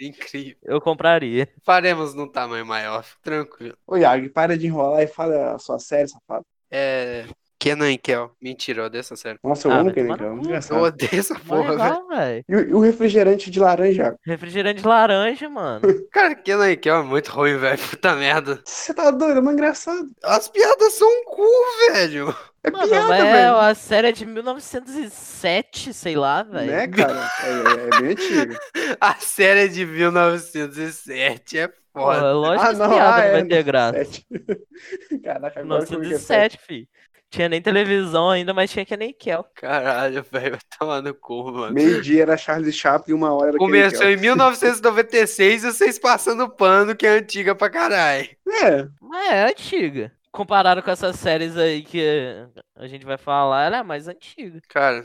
incrível. 0.00 0.56
Eu 0.62 0.80
compraria. 0.80 1.48
Faremos 1.64 2.14
num 2.14 2.28
tamanho 2.28 2.66
maior, 2.66 3.04
tranquilo. 3.22 3.76
Ô, 3.86 3.96
Iago, 3.96 4.28
para 4.30 4.56
de 4.56 4.66
enrolar 4.66 5.02
e 5.02 5.06
fala 5.06 5.54
a 5.54 5.58
sua 5.58 5.78
série, 5.78 6.08
safado. 6.08 6.44
É. 6.70 7.24
Kenan 7.58 7.90
e 7.92 7.98
Kel. 7.98 8.30
Mentira, 8.40 8.82
eu 8.82 8.86
odeio 8.86 9.00
essa 9.00 9.16
série. 9.16 9.38
Nossa, 9.42 9.66
eu 9.68 9.72
Ah, 9.72 9.78
amo 9.78 9.92
tomar 9.92 10.18
cara, 10.18 10.30
no 10.30 10.36
muito 10.36 10.42
cu. 10.42 10.46
Eu 10.46 10.50
engraçado. 10.50 10.82
odeio 10.82 11.18
essa 11.20 11.34
porra, 11.40 11.76
velho. 12.08 12.44
E, 12.48 12.56
o- 12.56 12.60
e 12.70 12.74
o 12.74 12.80
refrigerante 12.80 13.50
de 13.50 13.58
laranja? 13.58 14.14
Refrigerante 14.24 14.82
de 14.82 14.86
laranja, 14.88 15.48
mano. 15.48 15.80
Cara, 16.12 16.34
Kenan 16.34 16.70
e 16.70 16.76
Kel 16.76 16.96
é 16.96 17.02
muito 17.02 17.28
ruim, 17.32 17.56
velho. 17.56 17.78
Puta 17.78 18.14
merda. 18.14 18.60
Você 18.64 18.92
tá 18.94 19.10
doido? 19.10 19.38
É 19.38 19.40
muito 19.40 19.54
engraçado. 19.54 20.06
As 20.22 20.48
piadas 20.48 20.92
são 20.94 21.08
um 21.08 21.24
cu, 21.24 21.46
velho. 21.92 22.34
É 22.62 22.70
Mano, 22.70 22.88
piada, 22.88 23.08
mas 23.08 23.24
é, 23.24 23.32
velho. 23.32 23.56
a 23.58 23.74
série 23.74 24.08
é 24.08 24.12
de 24.12 24.26
1907, 24.26 25.92
sei 25.94 26.16
lá, 26.16 26.42
velho. 26.42 26.66
Né, 26.70 26.88
cara? 26.88 27.30
É, 27.44 27.96
é 27.96 28.00
bem 28.00 28.10
antigo. 28.12 28.54
A 29.00 29.14
série 29.14 29.60
é 29.60 29.68
de 29.68 29.86
1907, 29.86 31.58
é 31.58 31.68
Pô, 31.68 31.74
foda. 31.94 32.32
lógico 32.32 32.62
Ah, 32.62 32.66
que 32.66 32.72
as 32.72 32.78
não, 32.78 32.88
piadas 32.90 33.14
ah, 33.14 33.16
não 33.18 33.24
é, 33.24 33.32
vai 33.32 33.44
ter 33.44 33.62
graça. 33.62 33.98
97. 33.98 34.26
Caraca, 35.24 35.60
agora 35.60 35.62
como 35.62 35.74
é 35.82 35.86
que 35.86 35.94
é 35.94 35.98
1907, 35.98 36.58
fi. 36.58 36.88
Tinha 37.36 37.50
nem 37.50 37.60
televisão 37.60 38.30
ainda, 38.30 38.54
mas 38.54 38.70
tinha 38.70 38.86
que 38.86 38.96
nem 38.96 39.12
Kel. 39.12 39.44
Caralho, 39.56 40.24
velho, 40.32 40.52
vai 40.52 40.60
tomar 40.78 41.02
no 41.02 41.14
cu, 41.14 41.52
mano. 41.52 41.74
Meio-dia 41.74 42.22
era 42.22 42.34
Charles 42.34 42.74
Chaplin 42.74 43.12
e 43.12 43.14
uma 43.14 43.30
hora 43.34 43.48
era 43.48 43.58
Começou 43.58 44.06
em 44.06 44.16
1996 44.16 45.64
e 45.64 45.72
vocês 45.72 45.98
passando 45.98 46.48
pano 46.48 46.96
que 46.96 47.06
é 47.06 47.10
antiga 47.18 47.54
pra 47.54 47.68
caralho. 47.68 48.26
É, 48.48 48.88
Mas 49.02 49.28
é 49.30 49.50
antiga. 49.50 50.12
Comparado 50.32 50.82
com 50.82 50.90
essas 50.90 51.16
séries 51.16 51.58
aí 51.58 51.82
que 51.82 52.46
a 52.74 52.86
gente 52.86 53.04
vai 53.04 53.18
falar, 53.18 53.64
ela 53.64 53.76
é 53.78 53.82
mais 53.82 54.08
antiga. 54.08 54.62
Cara, 54.68 55.02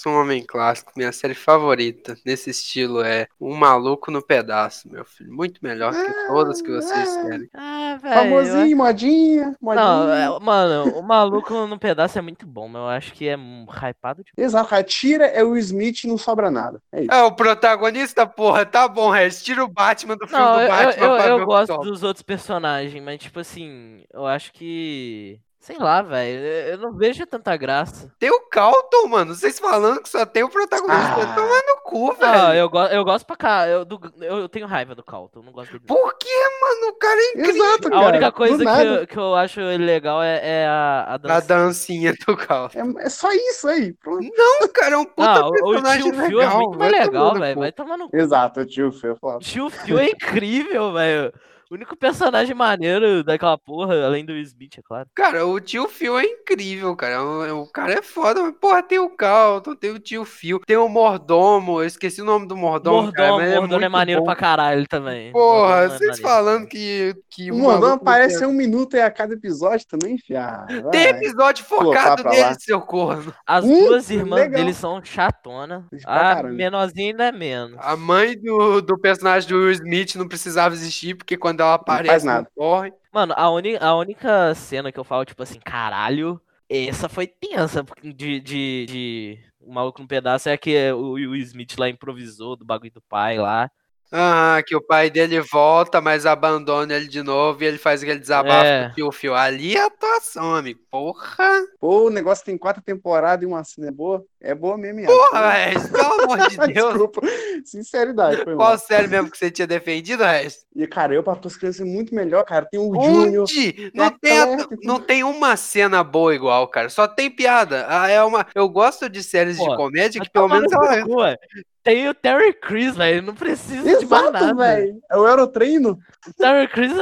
sou 0.00 0.12
um 0.12 0.20
homem 0.20 0.44
clássico. 0.44 0.92
Minha 0.96 1.12
série 1.12 1.34
favorita 1.34 2.16
nesse 2.24 2.50
estilo 2.50 3.02
é 3.02 3.26
Um 3.40 3.54
Maluco 3.54 4.10
no 4.10 4.22
Pedaço, 4.22 4.88
meu 4.90 5.04
filho. 5.04 5.32
Muito 5.32 5.60
melhor 5.62 5.92
que 5.92 6.26
todas 6.26 6.62
que 6.62 6.70
vocês 6.70 7.16
querem. 7.16 7.48
Ah, 7.54 7.98
velho. 8.00 8.14
famosinho, 8.14 8.76
modinha, 8.76 9.56
modinha. 9.60 9.84
Não, 9.84 10.12
é- 10.12 10.40
mano, 10.40 10.98
o 10.98 11.02
maluco 11.02 11.66
no 11.66 11.78
pedaço 11.78 12.18
é 12.18 12.22
muito 12.22 12.46
bom, 12.46 12.68
mas 12.68 12.80
eu 12.80 12.88
acho 12.88 13.12
que 13.12 13.28
é 13.28 13.36
um 13.36 13.66
hypado 13.68 14.24
de. 14.24 14.32
Exato. 14.36 14.70
Tira 14.84 15.26
é 15.26 15.42
o 15.44 15.56
Smith 15.56 16.04
e 16.04 16.06
não 16.08 16.16
sobra 16.16 16.50
nada. 16.50 16.80
É 16.92 17.02
isso. 17.02 17.12
É, 17.12 17.22
o 17.22 17.32
protagonista, 17.32 18.26
porra, 18.26 18.64
tá 18.64 18.88
bom, 18.88 19.10
Regis. 19.10 19.42
Tira 19.42 19.64
o 19.64 19.68
Batman 19.68 20.16
do 20.16 20.26
filme 20.26 20.42
Não, 20.44 20.54
do 20.54 20.60
eu, 20.60 20.66
eu, 20.66 20.68
Batman 20.68 21.06
eu, 21.06 21.16
eu 21.16 21.38
que 21.40 21.44
gosto 21.44 21.72
sobra. 21.72 21.90
dos 21.90 22.02
outros 22.02 22.22
personagens, 22.22 23.02
mas 23.02 23.18
tipo 23.18 23.40
assim, 23.40 24.04
eu 24.12 24.26
acho 24.26 24.52
que. 24.52 25.40
Sei 25.62 25.76
lá, 25.76 26.00
velho. 26.00 26.40
Eu 26.42 26.78
não 26.78 26.94
vejo 26.96 27.26
tanta 27.26 27.54
graça. 27.54 28.10
Tem 28.18 28.30
o 28.30 28.48
Calton, 28.48 29.06
mano. 29.08 29.34
Vocês 29.34 29.58
falando 29.58 30.00
que 30.02 30.08
só 30.08 30.24
tem 30.24 30.42
o 30.42 30.48
protagonista. 30.48 31.16
Ah. 31.18 31.62
No 31.66 31.82
cu, 31.84 32.14
velho. 32.14 32.32
Não, 32.32 32.54
eu, 32.54 32.70
go 32.70 32.78
eu 32.86 33.04
gosto 33.04 33.26
pra 33.26 33.36
cá. 33.36 33.68
Eu, 33.68 33.84
do- 33.84 34.00
eu, 34.22 34.38
eu 34.38 34.48
tenho 34.48 34.66
raiva 34.66 34.94
do 34.94 35.02
Calton, 35.02 35.40
eu 35.40 35.42
não 35.44 35.52
gosto 35.52 35.72
dele. 35.72 35.84
Por 35.86 36.14
que, 36.16 36.28
mano? 36.62 36.88
O 36.92 36.94
cara 36.94 37.20
é 37.20 37.30
incrível. 37.32 37.62
Exato, 37.66 37.88
A 37.88 37.90
cara. 37.90 38.06
única 38.08 38.26
do 38.30 38.32
coisa 38.32 38.56
que 38.56 38.64
nada. 38.64 38.84
eu, 38.84 39.06
que 39.06 39.18
eu 39.18 39.34
acho 39.34 39.60
ele 39.60 39.84
legal 39.84 40.22
é, 40.22 40.40
é 40.42 40.66
a, 40.66 41.04
a 41.08 41.14
A 41.14 41.16
dança. 41.18 41.46
dancinha 41.48 42.14
do 42.26 42.36
Calton. 42.38 42.78
É, 42.98 43.04
é 43.04 43.08
só 43.10 43.30
isso 43.30 43.68
aí. 43.68 43.92
Pronto. 43.92 44.26
Não, 44.34 44.66
cara, 44.68 44.94
é 44.94 44.98
um 44.98 45.04
puta 45.04 45.40
Não, 45.40 45.48
o 45.48 45.52
personagem 45.52 46.10
tio 46.10 46.22
Phil 46.24 46.38
legal. 46.38 46.52
é 46.52 46.56
muito 46.56 46.78
mais 46.78 46.92
legal, 46.92 47.34
velho. 47.38 47.60
Vai 47.60 47.72
tomar 47.72 47.98
no 47.98 48.08
cu. 48.08 48.16
Exato, 48.16 48.60
o 48.60 48.66
tio 48.66 48.90
Phil. 48.92 49.18
O 49.22 49.38
tio 49.40 49.68
Phil 49.68 49.98
é 49.98 50.06
incrível, 50.08 50.92
velho. 50.94 51.34
O 51.70 51.74
único 51.76 51.96
personagem 51.96 52.52
maneiro 52.52 53.22
daquela 53.22 53.56
porra, 53.56 53.94
além 54.04 54.24
do 54.24 54.32
Smith, 54.32 54.76
é 54.78 54.82
claro. 54.82 55.08
Cara, 55.14 55.46
o 55.46 55.60
tio 55.60 55.86
Phil 55.86 56.18
é 56.18 56.24
incrível, 56.24 56.96
cara. 56.96 57.22
O, 57.22 57.62
o 57.62 57.66
cara 57.70 57.92
é 57.92 58.02
foda, 58.02 58.42
mas, 58.42 58.54
porra, 58.60 58.82
tem 58.82 58.98
o 58.98 59.08
Calton, 59.10 59.76
tem 59.76 59.92
o 59.92 60.00
tio 60.00 60.24
Phil, 60.24 60.58
tem 60.66 60.76
o 60.76 60.88
Mordomo. 60.88 61.80
Eu 61.80 61.86
esqueci 61.86 62.20
o 62.20 62.24
nome 62.24 62.48
do 62.48 62.56
Mordomo. 62.56 63.12
cara, 63.12 63.28
Mordomo, 63.28 63.38
mas 63.50 63.54
Mordomo 63.60 63.74
é, 63.76 63.78
muito 63.88 63.92
maneiro 63.92 64.20
bom. 64.22 64.26
pra 64.26 64.34
caralho 64.34 64.84
também. 64.88 65.30
Porra, 65.30 65.76
é 65.82 65.88
vocês 65.90 66.00
maneiro. 66.18 66.22
falando 66.22 66.66
que, 66.66 67.14
que 67.30 67.52
O 67.52 67.56
Mordomo 67.58 67.92
aparece 67.94 68.40
tem- 68.40 68.48
um 68.48 68.52
minuto 68.52 68.94
aí 68.96 69.02
a 69.02 69.10
cada 69.10 69.34
episódio 69.34 69.86
também, 69.86 70.18
fia. 70.18 70.66
Tem 70.90 71.06
episódio 71.06 71.64
focado 71.64 72.24
nele, 72.24 72.56
seu 72.58 72.80
corno. 72.80 73.32
As 73.46 73.64
Hum, 73.64 73.86
duas 73.86 74.10
irmãs 74.10 74.40
legal. 74.40 74.60
dele 74.60 74.74
são 74.74 75.00
chatona. 75.04 75.86
A 76.04 76.18
caramba. 76.18 76.52
menorzinha 76.54 77.10
ainda 77.12 77.26
é 77.26 77.32
menos. 77.32 77.76
A 77.78 77.96
mãe 77.96 78.36
do, 78.36 78.80
do 78.80 78.98
personagem 78.98 79.48
do 79.48 79.54
Will 79.54 79.70
Smith 79.70 80.16
não 80.16 80.26
precisava 80.26 80.74
existir, 80.74 81.14
porque 81.14 81.36
quando 81.36 81.59
ela 81.60 81.74
aparece, 81.74 82.06
faz 82.06 82.24
não 82.24 82.42
nada. 82.42 82.50
corre. 82.54 82.92
Mano, 83.12 83.34
a, 83.36 83.50
uni- 83.50 83.76
a 83.80 83.94
única 83.96 84.54
cena 84.54 84.92
que 84.92 84.98
eu 85.00 85.04
falo, 85.04 85.24
tipo 85.24 85.42
assim, 85.42 85.58
caralho, 85.60 86.40
essa 86.68 87.08
foi 87.08 87.26
tensa, 87.26 87.84
de, 88.02 88.40
de, 88.40 88.86
de 88.86 89.38
o 89.60 89.72
maluco 89.72 90.00
no 90.02 90.08
pedaço 90.08 90.48
é 90.48 90.56
que 90.56 90.92
o 90.92 91.12
Will 91.12 91.34
Smith 91.36 91.76
lá 91.78 91.88
improvisou 91.88 92.56
do 92.56 92.64
bagulho 92.64 92.92
do 92.92 93.02
pai 93.02 93.38
lá. 93.38 93.70
Ah, 94.12 94.60
que 94.66 94.74
o 94.74 94.80
pai 94.80 95.08
dele 95.08 95.40
volta, 95.40 96.00
mas 96.00 96.26
abandona 96.26 96.94
ele 96.94 97.06
de 97.06 97.22
novo 97.22 97.62
e 97.62 97.66
ele 97.66 97.78
faz 97.78 98.02
aquele 98.02 98.18
desabafo 98.18 98.64
É. 98.66 98.84
com 98.86 98.90
o 98.90 98.94
Fio 98.94 99.12
Fio. 99.12 99.34
Ali 99.34 99.76
é 99.76 99.84
atuação, 99.84 100.54
amigo. 100.56 100.80
Porra! 100.90 101.62
Pô, 101.80 102.06
o 102.06 102.10
negócio 102.10 102.44
tem 102.44 102.58
quatro 102.58 102.82
temporadas 102.82 103.42
e 103.44 103.46
uma 103.46 103.62
cena 103.62 103.88
é 103.88 103.92
boa. 103.92 104.24
É 104.40 104.54
boa 104.54 104.76
mesmo. 104.76 105.06
Porra, 105.06 105.50
Regis, 105.52 105.88
pelo 105.90 106.22
amor 106.22 106.48
de 106.48 106.56
Deus. 106.74 106.88
Desculpa. 106.92 107.20
Sinceridade, 107.64 108.36
foi 108.42 108.56
Qual 108.56 108.68
mal. 108.70 108.78
série 108.78 109.06
mesmo 109.06 109.30
que 109.30 109.38
você 109.38 109.50
tinha 109.50 109.66
defendido, 109.66 110.24
Regis? 110.24 110.64
E, 110.74 110.86
cara, 110.86 111.14
eu 111.14 111.22
pra 111.22 111.36
tuas 111.36 111.56
crianças 111.56 111.80
é 111.82 111.84
muito 111.84 112.14
melhor, 112.14 112.42
cara. 112.44 112.64
Tem 112.66 112.80
o 112.80 112.92
Júnior. 112.94 113.42
Onde? 113.44 113.92
Não 113.94 114.06
É 114.06 114.10
tem, 114.20 114.38
a- 114.40 114.66
não 114.82 115.00
tem 115.00 115.22
uma 115.24 115.56
cena 115.56 116.02
boa 116.02 116.34
igual, 116.34 116.66
cara. 116.68 116.88
Só 116.88 117.06
tem 117.06 117.30
piada. 117.30 117.86
Ah, 117.88 118.08
é 118.08 118.22
uma... 118.22 118.46
Eu 118.54 118.68
gosto 118.68 119.08
de 119.08 119.22
séries 119.22 119.56
de 119.58 119.64
Pô, 119.64 119.76
comédia 119.76 120.20
que 120.20 120.30
pelo 120.30 120.48
menos 120.48 120.70
no 120.72 120.84
ela... 120.84 121.06
ué. 121.06 121.36
Tem 121.82 122.08
o 122.08 122.14
Terry 122.14 122.52
Crews, 122.52 122.96
velho. 122.96 123.22
Não 123.22 123.34
precisa 123.34 123.82
de 123.98 124.06
mais 124.06 124.22
Exato, 124.26 124.32
nada. 124.32 124.54
velho. 124.54 125.00
É 125.10 125.16
o 125.16 125.26
Eurotreino. 125.26 125.98
O 126.28 126.32
Terry 126.34 126.68
Crews 126.68 126.92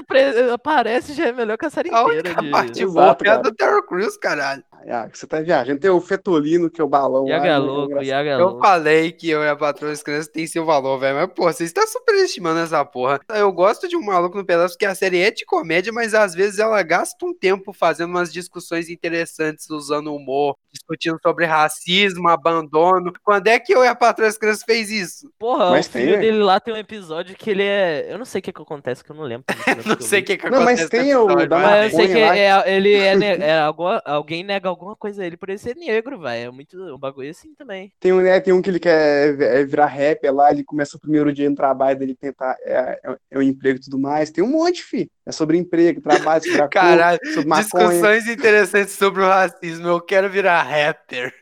aparece 0.52 1.12
e 1.12 1.14
já 1.16 1.26
é 1.26 1.32
melhor 1.32 1.58
que 1.58 1.66
a 1.66 1.70
série 1.70 1.90
A 1.92 2.02
inteira. 2.02 2.28
única 2.28 2.42
de- 2.42 2.50
parte 2.50 2.82
Exato, 2.82 2.92
boa 2.92 3.06
é 3.08 3.10
a 3.10 3.16
cara. 3.16 3.42
do 3.42 3.54
Terry 3.54 3.86
Crews, 3.86 4.16
caralho. 4.16 4.62
Ah, 4.88 5.08
você 5.12 5.26
tá 5.26 5.40
viajando. 5.40 5.80
Tem 5.80 5.90
o 5.90 6.00
Fetolino, 6.00 6.70
que 6.70 6.80
é 6.80 6.84
o 6.84 6.88
balão. 6.88 7.24
lá, 7.24 7.30
Iaga 7.30 7.42
né? 7.44 7.48
é 7.50 7.52
É 7.52 7.58
louco. 7.58 8.02
Iaga 8.02 8.30
é 8.30 8.34
Eu 8.34 8.38
louco. 8.38 8.60
falei 8.60 9.10
que 9.10 9.28
eu 9.28 9.42
e 9.42 9.48
a 9.48 9.56
patroa 9.56 9.90
das 9.90 10.02
crianças 10.04 10.28
tem 10.28 10.46
seu 10.46 10.64
valor, 10.64 10.96
velho. 10.98 11.16
Mas, 11.16 11.30
pô, 11.34 11.42
você 11.52 11.64
está 11.64 11.84
superestimando 11.84 12.60
essa 12.60 12.84
porra. 12.84 13.18
Eu 13.34 13.50
gosto 13.52 13.88
de 13.88 13.96
um 13.96 14.02
maluco 14.04 14.38
no 14.38 14.46
pedaço 14.46 14.74
porque 14.74 14.86
a 14.86 14.94
série 14.94 15.18
é 15.20 15.32
de 15.32 15.44
comédia, 15.44 15.92
mas 15.92 16.14
às 16.14 16.32
vezes 16.32 16.60
ela 16.60 16.80
gasta 16.84 17.26
um 17.26 17.34
tempo 17.34 17.72
fazendo 17.72 18.10
umas 18.10 18.32
discussões 18.32 18.88
interessantes, 18.88 19.68
usando 19.68 20.14
humor, 20.14 20.56
discutindo 20.72 21.18
sobre 21.22 21.44
racismo, 21.44 22.28
abandono. 22.28 23.12
Quando 23.24 23.46
é 23.48 23.58
que 23.58 23.72
eu 23.74 23.84
e 23.84 23.88
a 23.88 23.94
patroa 23.94 24.28
das 24.28 24.38
crianças 24.38 24.62
fez 24.64 24.90
isso? 24.90 25.30
Porra, 25.38 25.70
Mas 25.70 25.86
o 25.86 25.90
tem, 25.90 26.02
filho 26.02 26.16
velho. 26.18 26.32
dele 26.32 26.42
lá 26.44 26.60
tem 26.60 26.74
um 26.74 26.76
episódio 26.76 27.34
que 27.36 27.50
ele 27.50 27.62
é. 27.62 28.06
Eu 28.12 28.18
não 28.18 28.24
sei 28.24 28.38
o 28.40 28.42
que, 28.42 28.52
que 28.52 28.62
acontece, 28.62 29.02
que 29.04 29.10
eu 29.10 29.16
não 29.16 29.24
lembro. 29.24 29.44
Não 29.86 30.00
sei 30.00 30.20
o 30.20 30.24
que, 30.24 30.36
que 30.36 30.50
Não, 30.50 30.60
mas 30.62 30.80
acontece. 30.80 30.90
tem 30.90 31.00
nesse 31.04 31.16
o 31.16 31.24
episódio, 31.24 31.48
da 31.48 31.58
mas- 31.58 31.68
Mas 31.68 31.92
eu 31.92 31.98
sei 31.98 32.08
que 32.08 32.20
lá. 32.24 32.36
é, 32.36 32.76
ele 32.76 32.94
é, 32.94 33.16
ne- 33.16 33.44
é 33.44 33.58
alguma- 33.60 34.02
alguém 34.04 34.42
nega 34.44 34.68
alguma 34.68 34.94
coisa 34.96 35.22
a 35.22 35.26
ele 35.26 35.36
por 35.36 35.48
ele 35.48 35.58
ser 35.58 35.76
negro, 35.76 36.18
velho. 36.20 36.48
É 36.48 36.50
muito 36.50 36.76
um 36.94 36.98
bagulho 36.98 37.30
assim 37.30 37.54
também. 37.54 37.92
Tem 38.00 38.12
um, 38.12 38.20
né, 38.20 38.40
tem 38.40 38.52
um 38.52 38.60
que 38.62 38.68
ele 38.70 38.80
quer 38.80 39.40
é, 39.40 39.64
virar 39.64 39.86
rapper 39.86 40.34
lá, 40.34 40.50
ele 40.50 40.64
começa 40.64 40.96
o 40.96 41.00
primeiro 41.00 41.32
dia 41.32 41.48
no 41.48 41.56
trabalho 41.56 41.98
dele 41.98 42.14
tentar 42.14 42.56
é, 42.62 43.00
é, 43.04 43.16
é 43.32 43.38
um 43.38 43.42
emprego 43.42 43.78
e 43.78 43.82
tudo 43.82 43.98
mais. 43.98 44.30
Tem 44.30 44.42
um 44.44 44.48
monte, 44.48 44.82
fi. 44.82 45.10
É 45.28 45.32
sobre 45.32 45.58
emprego, 45.58 46.00
trabalho, 46.00 46.42
sobre 46.42 46.62
a 46.62 46.68
Caralho, 46.68 47.18
cor, 47.20 47.32
sobre 47.34 47.48
maconha. 47.50 47.88
discussões 47.88 48.26
interessantes 48.26 48.94
sobre 48.94 49.22
o 49.22 49.26
racismo. 49.28 49.86
Eu 49.86 50.00
quero 50.00 50.30
virar 50.30 50.62
rapper. 50.62 51.34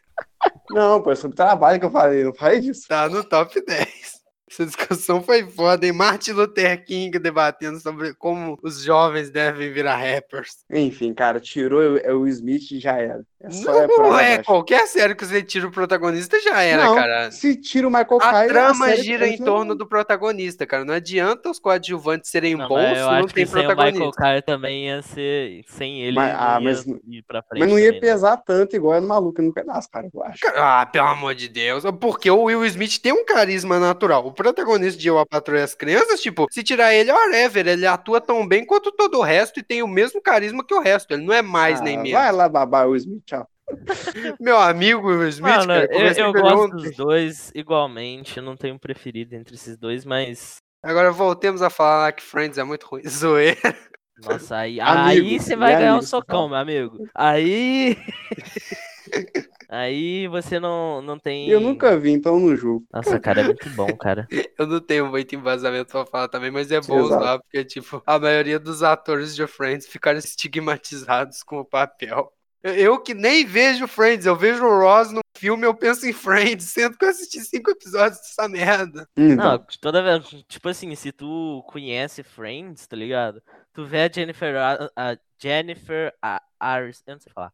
Não, 0.70 1.00
pô, 1.00 1.12
é 1.12 1.14
sobre 1.14 1.36
trabalho 1.36 1.78
que 1.78 1.86
eu 1.86 1.90
falei, 1.90 2.24
não 2.24 2.34
falei 2.34 2.60
disso. 2.60 2.88
Tá 2.88 3.08
no 3.08 3.22
top 3.22 3.64
10. 3.64 4.15
Essa 4.48 4.64
discussão 4.64 5.22
foi 5.22 5.44
foda, 5.44 5.84
hein? 5.86 5.92
Martin 5.92 6.30
Luther 6.32 6.84
King 6.84 7.18
debatendo 7.18 7.80
sobre 7.80 8.14
como 8.14 8.56
os 8.62 8.80
jovens 8.82 9.28
devem 9.30 9.72
virar 9.72 9.96
rappers. 9.96 10.58
Enfim, 10.70 11.12
cara, 11.12 11.40
tirou 11.40 11.80
o- 11.94 11.98
é 11.98 12.12
o 12.14 12.26
Smith 12.28 12.70
e 12.70 12.78
já 12.78 12.96
era. 12.96 13.22
É 13.42 13.50
só 13.50 13.86
Não, 13.86 14.18
é 14.18 14.34
é, 14.34 14.42
qualquer 14.42 14.86
série 14.86 15.14
que 15.14 15.24
você 15.26 15.42
tira 15.42 15.66
o 15.66 15.70
protagonista 15.70 16.40
já 16.40 16.62
era, 16.62 16.84
Não, 16.84 16.94
cara. 16.94 17.30
Se 17.30 17.54
tira 17.56 17.86
o 17.86 17.90
Michael 17.90 18.18
A 18.22 18.30
Caine, 18.30 18.48
trama 18.48 18.86
série 18.86 19.02
gira 19.02 19.28
em 19.28 19.36
torno 19.36 19.74
do 19.74 19.86
protagonista, 19.86 20.64
cara. 20.66 20.84
Não 20.84 20.94
adianta 20.94 21.50
os 21.50 21.58
coadjuvantes 21.58 22.30
serem 22.30 22.54
Não, 22.56 22.66
bons 22.68 22.88
se 22.88 22.94
não 23.00 23.10
acho 23.10 23.34
tem 23.34 23.44
que 23.44 23.50
sem 23.50 23.58
o 23.60 23.62
Michael 23.68 23.76
protagonista. 23.76 24.22
Carter 24.22 24.42
também 24.44 24.86
ia 24.86 25.02
ser. 25.02 25.64
Sem 25.68 26.02
ele, 26.02 26.16
Mas- 26.16 26.32
não 26.32 26.40
ah, 26.40 26.54
ia 26.54 26.60
mas- 26.60 26.86
ir 26.86 27.24
pra 27.26 27.42
frente. 27.42 27.60
Mas 27.60 27.70
não 27.70 27.78
ia 27.78 27.92
né? 27.92 28.00
pesar 28.00 28.36
tanto 28.38 28.74
igual 28.74 28.94
é 28.94 29.00
no 29.00 29.08
maluco 29.08 29.42
no 29.42 29.52
pedaço, 29.52 29.88
cara, 29.90 30.08
eu 30.12 30.22
acho. 30.24 30.40
Ah, 30.56 30.86
pelo 30.90 31.08
amor 31.08 31.34
de 31.34 31.48
Deus. 31.48 31.84
Porque 32.00 32.30
o 32.30 32.44
Will 32.44 32.64
Smith 32.64 32.98
tem 33.00 33.12
um 33.12 33.24
carisma 33.24 33.78
natural. 33.78 34.32
O 34.36 34.42
protagonista 34.42 35.00
de 35.00 35.08
Eu, 35.08 35.18
a 35.18 35.24
Patroa 35.24 35.60
e 35.60 35.62
as 35.62 35.74
Crianças, 35.74 36.20
tipo, 36.20 36.46
se 36.50 36.62
tirar 36.62 36.92
ele, 36.94 37.10
whatever, 37.10 37.66
ele 37.66 37.86
atua 37.86 38.20
tão 38.20 38.46
bem 38.46 38.66
quanto 38.66 38.92
todo 38.92 39.16
o 39.18 39.22
resto 39.22 39.58
e 39.58 39.62
tem 39.62 39.82
o 39.82 39.88
mesmo 39.88 40.20
carisma 40.20 40.62
que 40.62 40.74
o 40.74 40.78
resto. 40.80 41.14
Ele 41.14 41.24
não 41.24 41.32
é 41.32 41.40
mais 41.40 41.80
Ah, 41.80 41.84
nem 41.84 41.96
menos. 41.96 42.12
Vai 42.12 42.30
lá 42.30 42.46
babar 42.46 42.86
o 42.86 42.94
Smith, 42.94 43.22
tchau. 43.24 43.48
Meu 44.38 44.58
amigo 44.58 45.08
Will 45.08 45.26
Smith, 45.28 45.50
Mano, 45.50 45.68
cara, 45.68 45.88
eu, 45.90 46.26
eu 46.26 46.32
gosto 46.34 46.58
ontem. 46.58 46.76
dos 46.76 46.96
dois 46.96 47.50
igualmente. 47.54 48.36
Eu 48.36 48.42
não 48.42 48.58
tenho 48.58 48.74
um 48.74 48.78
preferido 48.78 49.34
entre 49.34 49.54
esses 49.54 49.74
dois, 49.78 50.04
mas. 50.04 50.58
Agora 50.82 51.10
voltemos 51.10 51.62
a 51.62 51.70
falar 51.70 52.12
que 52.12 52.22
Friends 52.22 52.58
é 52.58 52.62
muito 52.62 52.86
ruim. 52.86 53.02
Zoeira. 53.08 53.74
Nossa, 54.22 54.58
aí, 54.58 54.78
Amigo, 54.80 55.26
aí 55.26 55.40
você 55.40 55.56
vai 55.56 55.72
ganhar 55.76 55.86
um 55.86 55.92
amigo, 55.94 56.02
você 56.02 56.10
socão, 56.10 56.46
meu 56.48 56.58
amigo. 56.58 57.08
Aí. 57.14 57.96
aí 59.68 60.26
você 60.28 60.58
não, 60.58 61.00
não 61.02 61.18
tem. 61.18 61.48
Eu 61.48 61.60
nunca 61.60 61.96
vi, 61.98 62.12
então 62.12 62.34
eu 62.34 62.40
não 62.40 62.56
julgo. 62.56 62.86
Nossa, 62.92 63.18
cara, 63.18 63.40
é 63.40 63.44
muito 63.44 63.68
bom, 63.70 63.86
cara. 63.96 64.26
Eu 64.58 64.66
não 64.66 64.80
tenho 64.80 65.06
muito 65.06 65.34
embasamento 65.34 65.92
pra 65.92 66.06
falar 66.06 66.28
também, 66.28 66.50
mas 66.50 66.70
é 66.70 66.80
bom 66.80 66.98
Exato. 67.04 67.22
usar, 67.22 67.38
porque, 67.38 67.64
tipo, 67.64 68.02
a 68.06 68.18
maioria 68.18 68.58
dos 68.58 68.82
atores 68.82 69.36
de 69.36 69.46
Friends 69.46 69.86
ficaram 69.86 70.18
estigmatizados 70.18 71.42
com 71.42 71.58
o 71.58 71.64
papel. 71.64 72.32
Eu, 72.62 72.74
eu 72.74 73.00
que 73.00 73.12
nem 73.12 73.44
vejo 73.44 73.86
Friends, 73.86 74.24
eu 74.26 74.34
vejo 74.34 74.64
o 74.64 74.80
Ross 74.80 75.12
no 75.12 75.20
filme, 75.36 75.66
eu 75.66 75.74
penso 75.74 76.06
em 76.06 76.12
Friends, 76.12 76.64
sendo 76.64 76.96
que 76.96 77.04
eu 77.04 77.10
assisti 77.10 77.40
cinco 77.40 77.70
episódios 77.70 78.18
dessa 78.20 78.48
merda. 78.48 79.08
Então, 79.16 79.52
Não, 79.52 79.66
toda 79.80 80.02
vez. 80.02 80.44
Tipo 80.48 80.68
assim, 80.68 80.94
se 80.94 81.12
tu 81.12 81.62
conhece 81.68 82.22
Friends, 82.22 82.86
tá 82.86 82.96
ligado? 82.96 83.42
Tu 83.72 83.84
vê 83.84 84.02
a 84.02 84.10
Jennifer. 84.12 84.56
A, 84.56 84.90
a 84.96 85.18
Jennifer 85.38 86.14
a, 86.22 86.42
Aris, 86.58 87.02
eu 87.06 87.14
não 87.14 87.20
sei 87.20 87.32
falar. 87.32 87.52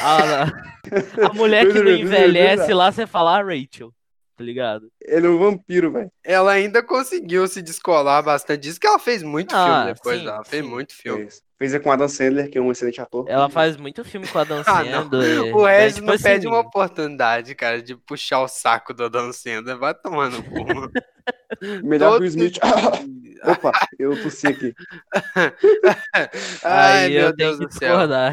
A, 0.00 0.44
a 1.30 1.32
mulher 1.34 1.66
que 1.70 1.80
não 1.80 1.90
envelhece 1.90 2.72
lá, 2.72 2.90
você 2.92 3.06
fala 3.06 3.38
a 3.38 3.42
Rachel, 3.42 3.92
tá 4.36 4.44
ligado? 4.44 4.88
ele 5.02 5.26
é 5.26 5.30
um 5.30 5.38
vampiro, 5.38 5.90
velho. 5.92 6.10
Ela 6.24 6.52
ainda 6.52 6.82
conseguiu 6.82 7.46
se 7.48 7.60
descolar 7.62 8.22
bastante 8.22 8.60
disso, 8.62 8.78
que 8.80 8.86
ela 8.86 8.98
fez 8.98 9.22
muito 9.22 9.54
Ah, 9.54 9.66
filme 9.82 9.94
depois, 9.94 10.20
sim, 10.20 10.26
ela 10.26 10.44
fez 10.44 10.64
sim. 10.64 10.70
muito 10.70 10.94
filme. 10.94 11.22
Fez. 11.22 11.42
Fez 11.58 11.74
é 11.74 11.78
com 11.78 11.92
Adam 11.92 12.08
Sandler, 12.08 12.48
que 12.48 12.56
é 12.56 12.60
um 12.60 12.72
excelente 12.72 13.02
ator. 13.02 13.26
Ela 13.28 13.50
faz 13.50 13.76
muito 13.76 14.02
filme 14.02 14.26
com 14.26 14.38
a 14.38 14.44
Dan 14.44 14.62
Ah, 14.66 14.82
não. 14.82 15.02
Sandler. 15.02 15.54
O 15.54 15.66
né? 15.66 15.78
Regis 15.80 15.94
Tipo 15.96 16.06
não 16.06 16.14
assim, 16.14 16.22
pede 16.24 16.46
uma 16.46 16.60
oportunidade, 16.60 17.54
cara, 17.54 17.82
de 17.82 17.94
puxar 17.94 18.40
o 18.40 18.48
saco 18.48 18.94
do 18.94 19.10
Dan 19.10 19.30
Sandler. 19.30 19.76
Vai 19.76 19.92
tomando 19.92 20.42
cu. 20.42 20.64
mano. 20.66 20.90
Melhor 21.84 22.12
que 22.12 22.14
Todo- 22.14 22.22
o 22.22 22.24
Smith. 22.24 22.58
Opa, 23.44 23.72
eu 23.98 24.22
tossi 24.22 24.46
aqui. 24.46 24.74
Ai, 26.64 27.04
Aí 27.04 27.10
meu 27.12 27.20
eu 27.26 27.32
Deus 27.36 27.56
tenho 27.58 27.68
do 27.68 27.68
que 27.68 27.74
céu. 27.78 27.88
discordar, 27.90 28.32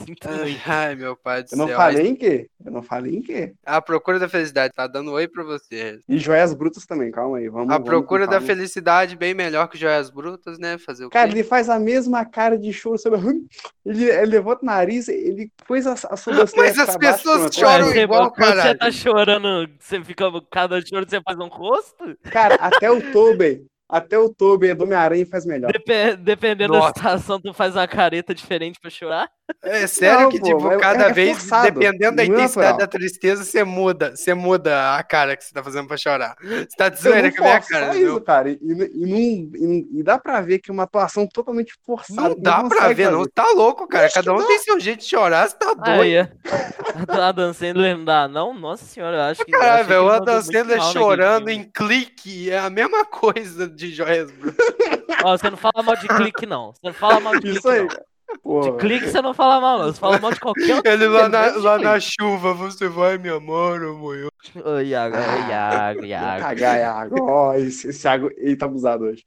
Sinto 0.00 0.28
Ai, 0.66 0.94
meu 0.94 1.16
pai 1.16 1.42
do 1.42 1.48
Eu 1.52 1.58
não 1.58 1.66
céu. 1.66 1.76
falei 1.76 2.06
em 2.06 2.14
quê? 2.14 2.48
Eu 2.64 2.70
não 2.70 2.82
falei 2.82 3.16
em 3.16 3.22
quê? 3.22 3.54
A 3.66 3.80
procura 3.82 4.18
da 4.18 4.28
felicidade 4.28 4.72
tá 4.72 4.86
dando 4.86 5.10
oi 5.12 5.26
pra 5.26 5.42
você. 5.42 5.98
E 6.08 6.18
joias 6.18 6.54
brutas 6.54 6.86
também, 6.86 7.10
calma 7.10 7.38
aí. 7.38 7.48
Vamos, 7.48 7.68
A 7.74 7.78
vamos 7.78 7.84
procura 7.84 8.24
com 8.24 8.30
da 8.30 8.40
calma. 8.40 8.46
felicidade 8.46 9.16
bem 9.16 9.34
melhor 9.34 9.66
que 9.68 9.76
Joias 9.76 10.08
Brutas, 10.08 10.58
né? 10.58 10.78
Fazer 10.78 11.04
o 11.04 11.10
Cara, 11.10 11.28
quê? 11.28 11.34
ele 11.34 11.42
faz 11.44 11.68
a 11.68 11.78
mesma 11.80 12.24
cara 12.24 12.56
de 12.56 12.72
choro 12.72 12.96
sobre. 12.96 13.18
Ele, 13.84 14.04
ele 14.04 14.26
levanta 14.26 14.62
o 14.62 14.66
nariz, 14.66 15.08
ele 15.08 15.50
pôs 15.66 15.86
a, 15.86 15.92
a 15.94 16.16
sobrancelha 16.16 16.62
Mas 16.62 16.78
as 16.78 16.96
baixo, 16.96 16.98
pessoas 16.98 17.40
pronto. 17.40 17.54
choram 17.54 17.96
igual, 17.96 18.30
quando 18.32 18.54
você 18.62 18.74
tá 18.76 18.90
chorando, 18.92 19.68
você 19.80 20.02
fica. 20.04 20.24
Cada 20.50 20.80
choro 20.80 21.06
você 21.08 21.20
faz 21.22 21.38
um 21.38 21.48
rosto? 21.48 22.16
Cara, 22.30 22.54
até 22.56 22.90
o 22.90 23.00
Tobey, 23.12 23.64
até 23.88 24.18
o 24.18 24.28
Tobey 24.28 24.74
do 24.74 24.84
Homem-Aranha 24.84 25.26
faz 25.26 25.46
melhor. 25.46 25.72
Depe- 25.72 26.16
dependendo 26.16 26.74
Nossa. 26.74 26.92
da 26.92 26.94
situação, 26.94 27.40
tu 27.40 27.54
faz 27.54 27.74
uma 27.74 27.86
careta 27.88 28.34
diferente 28.34 28.78
pra 28.80 28.90
chorar. 28.90 29.28
É 29.62 29.86
sério 29.86 30.24
Não, 30.24 30.28
que, 30.28 30.38
pô, 30.40 30.44
tipo, 30.46 30.78
cada 30.78 31.04
é 31.04 31.12
vez, 31.12 31.38
forçado, 31.38 31.70
dependendo 31.72 32.16
da 32.16 32.22
não 32.24 32.34
é 32.34 32.36
intensidade 32.36 32.72
natural. 32.72 32.78
da 32.78 32.86
tristeza, 32.86 33.44
você 33.44 33.64
muda. 33.64 34.14
Você 34.14 34.34
muda 34.34 34.94
a 34.96 35.02
cara 35.02 35.34
que 35.34 35.42
você 35.42 35.54
tá 35.54 35.62
fazendo 35.64 35.88
pra 35.88 35.96
chorar. 35.96 36.36
Você 36.42 36.66
tá 36.76 36.90
de 36.90 37.00
zoeira 37.00 37.28
não 37.28 37.34
com 37.34 37.42
a 37.42 37.46
minha 37.46 37.60
cara, 37.62 37.86
isso, 37.96 37.98
viu? 37.98 38.20
cara. 38.20 38.50
E, 38.50 38.58
e, 38.60 39.06
não, 39.06 39.16
e, 39.18 39.88
e 40.00 40.02
dá 40.02 40.18
pra 40.18 40.42
ver 40.42 40.58
que 40.58 40.70
é 40.70 40.74
uma 40.74 40.82
atuação 40.82 41.26
totalmente 41.26 41.72
forçada. 41.86 42.28
Não 42.28 42.36
dá 42.38 42.62
pra 42.64 42.92
ver, 42.92 43.10
não. 43.10 43.20
fazer. 43.20 43.30
Tá 43.34 43.50
louco, 43.52 43.88
cara. 43.88 44.10
Cada 44.10 44.34
um 44.34 44.46
tem 44.46 44.58
seu 44.58 44.78
jeito 44.78 45.00
de 45.00 45.06
chorar, 45.06 45.48
você 45.48 45.56
tá 45.56 45.72
doido. 45.72 46.02
Aí, 46.02 46.18
a 47.08 47.32
Dan 47.32 47.54
Sandler 47.54 47.96
não 47.96 48.04
dá, 48.04 48.28
não? 48.28 48.52
Nossa 48.52 48.84
senhora, 48.84 49.16
eu 49.16 49.22
acho 49.22 49.44
que. 49.46 49.52
Caralho, 49.52 49.86
velho, 49.88 50.04
o 50.04 50.10
Adam 50.10 50.42
Sandler 50.42 50.82
chorando 50.92 51.48
em 51.48 51.64
clique 51.64 52.50
é 52.50 52.58
a 52.58 52.68
mesma 52.68 53.02
coisa 53.06 53.66
de 53.78 53.94
Joias 53.94 54.30
Brutas. 54.30 54.66
Ó, 55.24 55.36
você 55.36 55.50
não 55.50 55.56
fala 55.56 55.82
mal 55.82 55.96
de 55.96 56.08
clique, 56.08 56.44
não. 56.44 56.72
Você 56.72 56.80
não 56.84 56.92
fala 56.92 57.20
mal 57.20 57.34
de 57.34 57.40
clique, 57.40 57.58
Isso 57.58 57.68
aí, 57.68 57.82
não. 58.44 58.60
De 58.60 58.72
clique 58.78 59.08
você 59.08 59.22
não 59.22 59.32
fala 59.32 59.60
mal, 59.60 59.78
não. 59.78 59.86
Você 59.86 59.98
fala 59.98 60.18
mal 60.18 60.32
de 60.32 60.40
qualquer 60.40 60.74
outro 60.74 60.90
Ele 60.90 61.08
lá 61.08 61.28
na, 61.28 61.46
lá 61.56 61.78
na 61.78 62.00
chuva, 62.00 62.52
você 62.52 62.88
vai 62.88 63.16
me 63.16 63.28
amar, 63.28 63.82
amanhã. 63.82 64.28
Ô, 64.64 64.80
Iago, 64.80 65.16
ô, 65.16 65.48
Iago, 65.48 66.04
Iago. 66.04 66.42
cagar, 66.42 66.78
Iago. 66.78 67.16
Ó, 67.22 67.54
esse, 67.54 67.88
esse 67.88 68.06
Iago, 68.06 68.30
ele 68.36 68.56
tá 68.56 68.66
abusado 68.66 69.04
hoje. 69.04 69.24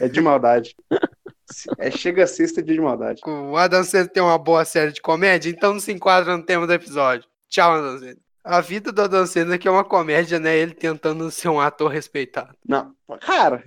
É 0.00 0.08
de 0.08 0.20
maldade. 0.20 0.74
É, 1.78 1.90
chega 1.90 2.26
sexta 2.26 2.62
dia 2.62 2.74
de 2.74 2.80
maldade. 2.80 3.20
O 3.26 3.56
Adam 3.56 3.84
Sandler 3.84 4.10
tem 4.10 4.22
uma 4.22 4.38
boa 4.38 4.64
série 4.64 4.92
de 4.92 5.00
comédia, 5.00 5.50
então 5.50 5.74
não 5.74 5.80
se 5.80 5.92
enquadra 5.92 6.36
no 6.36 6.44
tema 6.44 6.66
do 6.66 6.72
episódio. 6.72 7.28
Tchau, 7.48 7.72
Adam 7.72 7.98
Sandler. 7.98 8.16
A 8.44 8.60
vida 8.60 8.90
do 8.90 9.02
Adam 9.02 9.24
Sandler 9.26 9.58
que 9.58 9.68
é 9.68 9.70
uma 9.70 9.84
comédia, 9.84 10.38
né? 10.40 10.56
Ele 10.56 10.74
tentando 10.74 11.30
ser 11.30 11.48
um 11.48 11.60
ator 11.60 11.88
respeitado. 11.90 12.54
Não, 12.66 12.92
cara, 13.20 13.62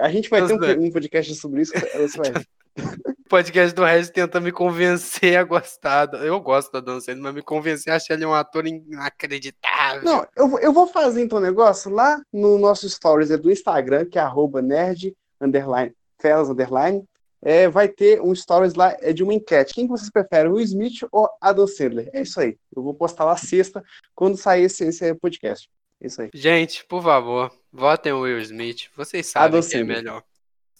a 0.00 0.08
gente 0.10 0.30
vai 0.30 0.40
ter 0.42 0.48
zoando. 0.48 0.80
um, 0.80 0.84
um 0.86 0.90
podcast 0.92 1.34
sobre 1.34 1.62
isso. 1.62 1.72
Você 1.72 2.18
vai 2.18 2.30
ver. 2.32 2.46
Podcast 3.28 3.74
do 3.74 3.82
Regis 3.84 4.10
tenta 4.10 4.38
me 4.40 4.52
convencer 4.52 5.36
a 5.38 5.42
gostar. 5.42 6.12
Eu 6.22 6.38
gosto 6.38 6.70
da 6.70 6.80
Dan 6.80 7.00
Sandler, 7.00 7.22
mas 7.22 7.34
me 7.34 7.42
convencer 7.42 7.90
a 7.90 7.96
achar 7.96 8.12
ele 8.14 8.26
um 8.26 8.34
ator 8.34 8.66
inacreditável. 8.66 10.02
Não, 10.04 10.26
eu, 10.36 10.48
vou- 10.48 10.58
eu 10.60 10.72
vou 10.72 10.86
fazer 10.86 11.22
então 11.22 11.38
um 11.38 11.42
negócio 11.42 11.90
lá 11.90 12.20
no 12.32 12.58
nosso 12.58 12.88
stories 12.88 13.30
é 13.30 13.36
do 13.38 13.50
Instagram, 13.50 14.04
que 14.06 14.18
é 14.18 14.22
arroba 14.22 14.60
nerd, 14.60 15.14
underline, 15.40 15.92
felas, 16.20 16.50
underline. 16.50 17.02
É, 17.44 17.68
vai 17.68 17.88
ter 17.88 18.22
um 18.22 18.32
stories 18.34 18.74
lá 18.74 18.96
é 19.00 19.12
de 19.12 19.22
uma 19.22 19.34
enquete. 19.34 19.74
Quem 19.74 19.86
que 19.86 19.90
vocês 19.90 20.10
preferem, 20.10 20.50
o 20.50 20.54
Will 20.54 20.64
Smith 20.64 21.00
ou 21.10 21.28
Adam 21.40 21.66
Sandler? 21.66 22.08
É 22.12 22.22
isso 22.22 22.40
aí. 22.40 22.56
Eu 22.74 22.82
vou 22.82 22.94
postar 22.94 23.24
lá 23.24 23.36
sexta, 23.36 23.82
quando 24.14 24.36
sair 24.36 24.64
esse, 24.64 24.84
esse 24.84 25.12
podcast. 25.16 25.68
É 26.00 26.06
isso 26.06 26.22
aí. 26.22 26.30
Gente, 26.32 26.84
por 26.84 27.02
favor, 27.02 27.52
votem 27.72 28.12
o 28.12 28.20
Will 28.20 28.38
Smith. 28.40 28.88
Vocês 28.96 29.26
sabem 29.26 29.58
Adam 29.58 29.60
quem 29.60 29.68
é 29.68 29.80
Sandler. 29.80 29.96
melhor. 29.96 30.22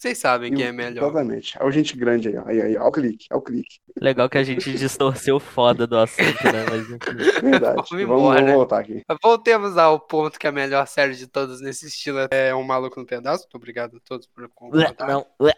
Vocês 0.03 0.19
sabem 0.19 0.53
quem 0.53 0.67
é 0.67 0.73
melhor. 0.73 1.05
Exatamente. 1.05 1.57
É 1.57 1.65
o 1.65 1.71
gente 1.71 1.97
grande 1.97 2.27
aí, 2.27 2.37
ó. 2.37 2.43
Aí, 2.45 2.61
aí, 2.61 2.77
ó. 2.77 2.89
O 2.89 2.91
clique, 2.91 3.27
ó 3.31 3.37
o 3.37 3.41
clique. 3.41 3.79
Legal 4.01 4.29
que 4.29 4.37
a 4.37 4.43
gente 4.43 4.73
distorceu 4.77 5.39
foda 5.39 5.87
do 5.87 5.97
assunto, 5.97 6.43
né? 6.43 6.67
Mas. 6.69 7.41
Verdade. 7.41 7.83
Vamos 7.89 8.09
vamos, 8.09 8.35
vamos 8.35 8.53
voltar 8.53 8.81
aqui. 8.81 9.01
Voltemos 9.23 9.79
ao 9.79 10.01
ponto 10.01 10.41
que 10.41 10.49
a 10.49 10.51
melhor 10.51 10.89
série 10.89 11.15
de 11.15 11.29
todas 11.29 11.61
nesse 11.61 11.87
estilo 11.87 12.19
é 12.33 12.53
Um 12.53 12.65
Maluco 12.65 12.99
no 12.99 13.07
Pedaço. 13.07 13.45
Muito 13.45 13.55
obrigado 13.55 13.97
a 13.97 14.01
todos 14.01 14.27
por 14.27 14.49
concordar. 14.49 15.07
Não, 15.07 15.25
Muito 15.39 15.55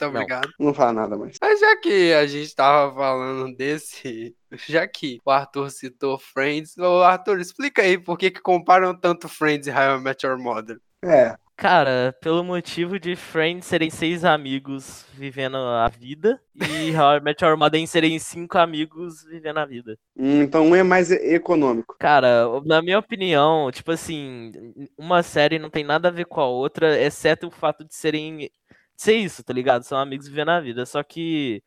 não. 0.00 0.08
obrigado. 0.08 0.48
Não 0.58 0.72
fala 0.72 0.94
nada 0.94 1.18
mais. 1.18 1.36
Mas 1.38 1.60
já 1.60 1.76
que 1.76 2.14
a 2.14 2.26
gente 2.26 2.56
tava 2.56 2.94
falando 2.94 3.54
desse. 3.54 4.34
Já 4.66 4.88
que 4.88 5.20
o 5.26 5.30
Arthur 5.30 5.68
citou 5.70 6.18
Friends, 6.18 6.78
ô 6.78 7.02
Arthur, 7.02 7.38
explica 7.38 7.82
aí 7.82 7.98
por 7.98 8.16
que, 8.16 8.30
que 8.30 8.40
comparam 8.40 8.98
tanto 8.98 9.28
Friends 9.28 9.66
e 9.66 9.70
How 9.70 9.98
I 9.98 10.00
Met 10.00 10.24
Your 10.24 10.38
Mother. 10.38 10.78
É, 11.04 11.36
Cara, 11.56 12.14
pelo 12.20 12.42
motivo 12.42 12.98
de 12.98 13.14
Friends 13.14 13.66
serem 13.66 13.88
seis 13.88 14.24
amigos 14.24 15.06
vivendo 15.14 15.56
a 15.56 15.88
vida 15.88 16.40
e 16.56 16.90
How 16.96 17.16
I 17.16 17.20
Met 17.20 17.44
Your 17.44 17.56
Mother 17.56 17.86
serem 17.86 18.18
cinco 18.18 18.58
amigos 18.58 19.24
vivendo 19.24 19.58
a 19.58 19.64
vida. 19.64 19.96
hum, 20.16 20.42
então 20.42 20.66
um 20.66 20.74
é 20.74 20.82
mais 20.82 21.10
econômico. 21.10 21.96
Cara, 21.98 22.46
na 22.64 22.82
minha 22.82 22.98
opinião, 22.98 23.70
tipo 23.70 23.92
assim, 23.92 24.52
uma 24.98 25.22
série 25.22 25.58
não 25.58 25.70
tem 25.70 25.84
nada 25.84 26.08
a 26.08 26.10
ver 26.10 26.26
com 26.26 26.40
a 26.40 26.46
outra, 26.46 27.00
exceto 27.00 27.46
o 27.46 27.50
fato 27.50 27.84
de 27.84 27.94
serem 27.94 28.50
ser 28.96 29.14
isso, 29.16 29.42
tá 29.44 29.52
ligado? 29.52 29.84
São 29.84 29.98
amigos 29.98 30.28
vivendo 30.28 30.50
a 30.50 30.60
vida. 30.60 30.84
Só 30.86 31.02
que 31.02 31.62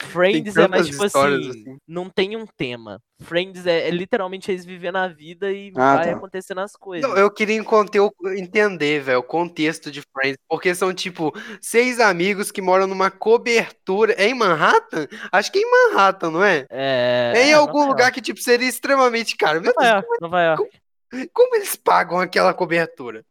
Friends 0.00 0.56
é 0.56 0.66
mais 0.68 0.86
tipo 0.88 1.02
assim, 1.04 1.50
assim. 1.50 1.76
não 1.86 2.08
tem 2.08 2.36
um 2.36 2.46
tema. 2.46 3.00
Friends 3.22 3.66
é, 3.66 3.86
é 3.88 3.90
literalmente 3.90 4.50
eles 4.50 4.64
vivendo 4.64 4.96
a 4.96 5.06
vida 5.08 5.52
e 5.52 5.70
Ah, 5.76 5.96
vai 5.96 6.10
tá. 6.10 6.16
acontecendo 6.16 6.60
as 6.60 6.74
coisas. 6.74 7.08
Não, 7.08 7.16
eu 7.16 7.30
queria 7.30 7.56
encontrar, 7.56 8.02
entender, 8.36 9.00
velho, 9.02 9.18
o 9.18 9.22
contexto 9.22 9.90
de 9.90 10.02
Friends, 10.12 10.38
porque 10.48 10.74
são, 10.74 10.92
tipo, 10.94 11.32
seis 11.60 12.00
amigos 12.00 12.50
que 12.50 12.62
moram 12.62 12.86
numa 12.86 13.10
cobertura. 13.10 14.14
É 14.16 14.26
em 14.26 14.34
Manhattan? 14.34 15.06
Acho 15.30 15.52
que 15.52 15.58
é 15.58 15.62
em 15.62 15.70
Manhattan, 15.70 16.30
não 16.30 16.42
é? 16.44 16.66
É, 16.70 17.32
É 17.36 17.46
em 17.46 17.50
é, 17.50 17.54
algum 17.54 17.80
lugar 17.86 18.04
York. 18.04 18.14
que, 18.14 18.20
tipo, 18.22 18.40
seria 18.40 18.68
extremamente 18.68 19.36
caro. 19.36 19.60
Meu 19.60 19.72
Nova 19.76 19.80
Deus, 19.82 20.04
York, 20.04 20.20
Nova 20.22 20.42
York. 20.42 20.70
como 21.32 21.56
eles 21.56 21.76
pagam 21.76 22.18
aquela 22.18 22.54
cobertura? 22.54 23.24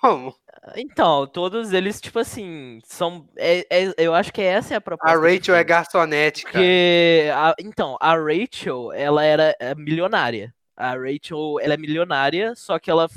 Como? 0.00 0.34
Então, 0.76 1.26
todos 1.26 1.72
eles, 1.72 2.00
tipo 2.00 2.18
assim, 2.18 2.80
são. 2.84 3.28
é- 3.36 3.66
é- 3.70 3.94
eu 3.98 4.14
acho 4.14 4.32
que 4.32 4.40
essa 4.42 4.74
é 4.74 4.76
a 4.76 4.80
proposta. 4.80 5.16
A 5.16 5.20
Rachel 5.20 5.54
é 5.54 5.64
garçonete, 5.64 6.44
cara. 6.44 6.52
Porque, 6.58 7.28
a- 7.34 7.54
então, 7.58 7.96
a 8.00 8.14
Rachel, 8.16 8.92
ela 8.92 9.24
era 9.24 9.56
é, 9.60 9.74
milionária. 9.74 10.54
A 10.76 10.94
Rachel, 10.94 11.56
ela 11.60 11.74
é 11.74 11.76
milionária, 11.76 12.54
só 12.54 12.78
que 12.78 12.90
ela 12.90 13.08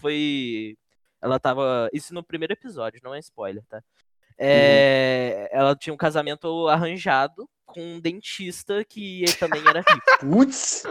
foi. 0.00 0.76
Ela 1.22 1.38
tava. 1.38 1.88
Isso 1.92 2.12
no 2.12 2.22
primeiro 2.22 2.52
episódio, 2.52 3.00
não 3.02 3.14
é 3.14 3.18
spoiler, 3.18 3.62
tá? 3.68 3.82
É, 4.36 5.48
Ela 5.52 5.76
tinha 5.76 5.94
um 5.94 5.96
casamento 5.96 6.68
arranjado 6.68 7.48
com 7.74 7.96
um 7.96 7.98
dentista 7.98 8.84
que 8.84 9.24
também 9.40 9.60
era 9.66 9.80
rico. 9.80 10.00
Putz! 10.20 10.84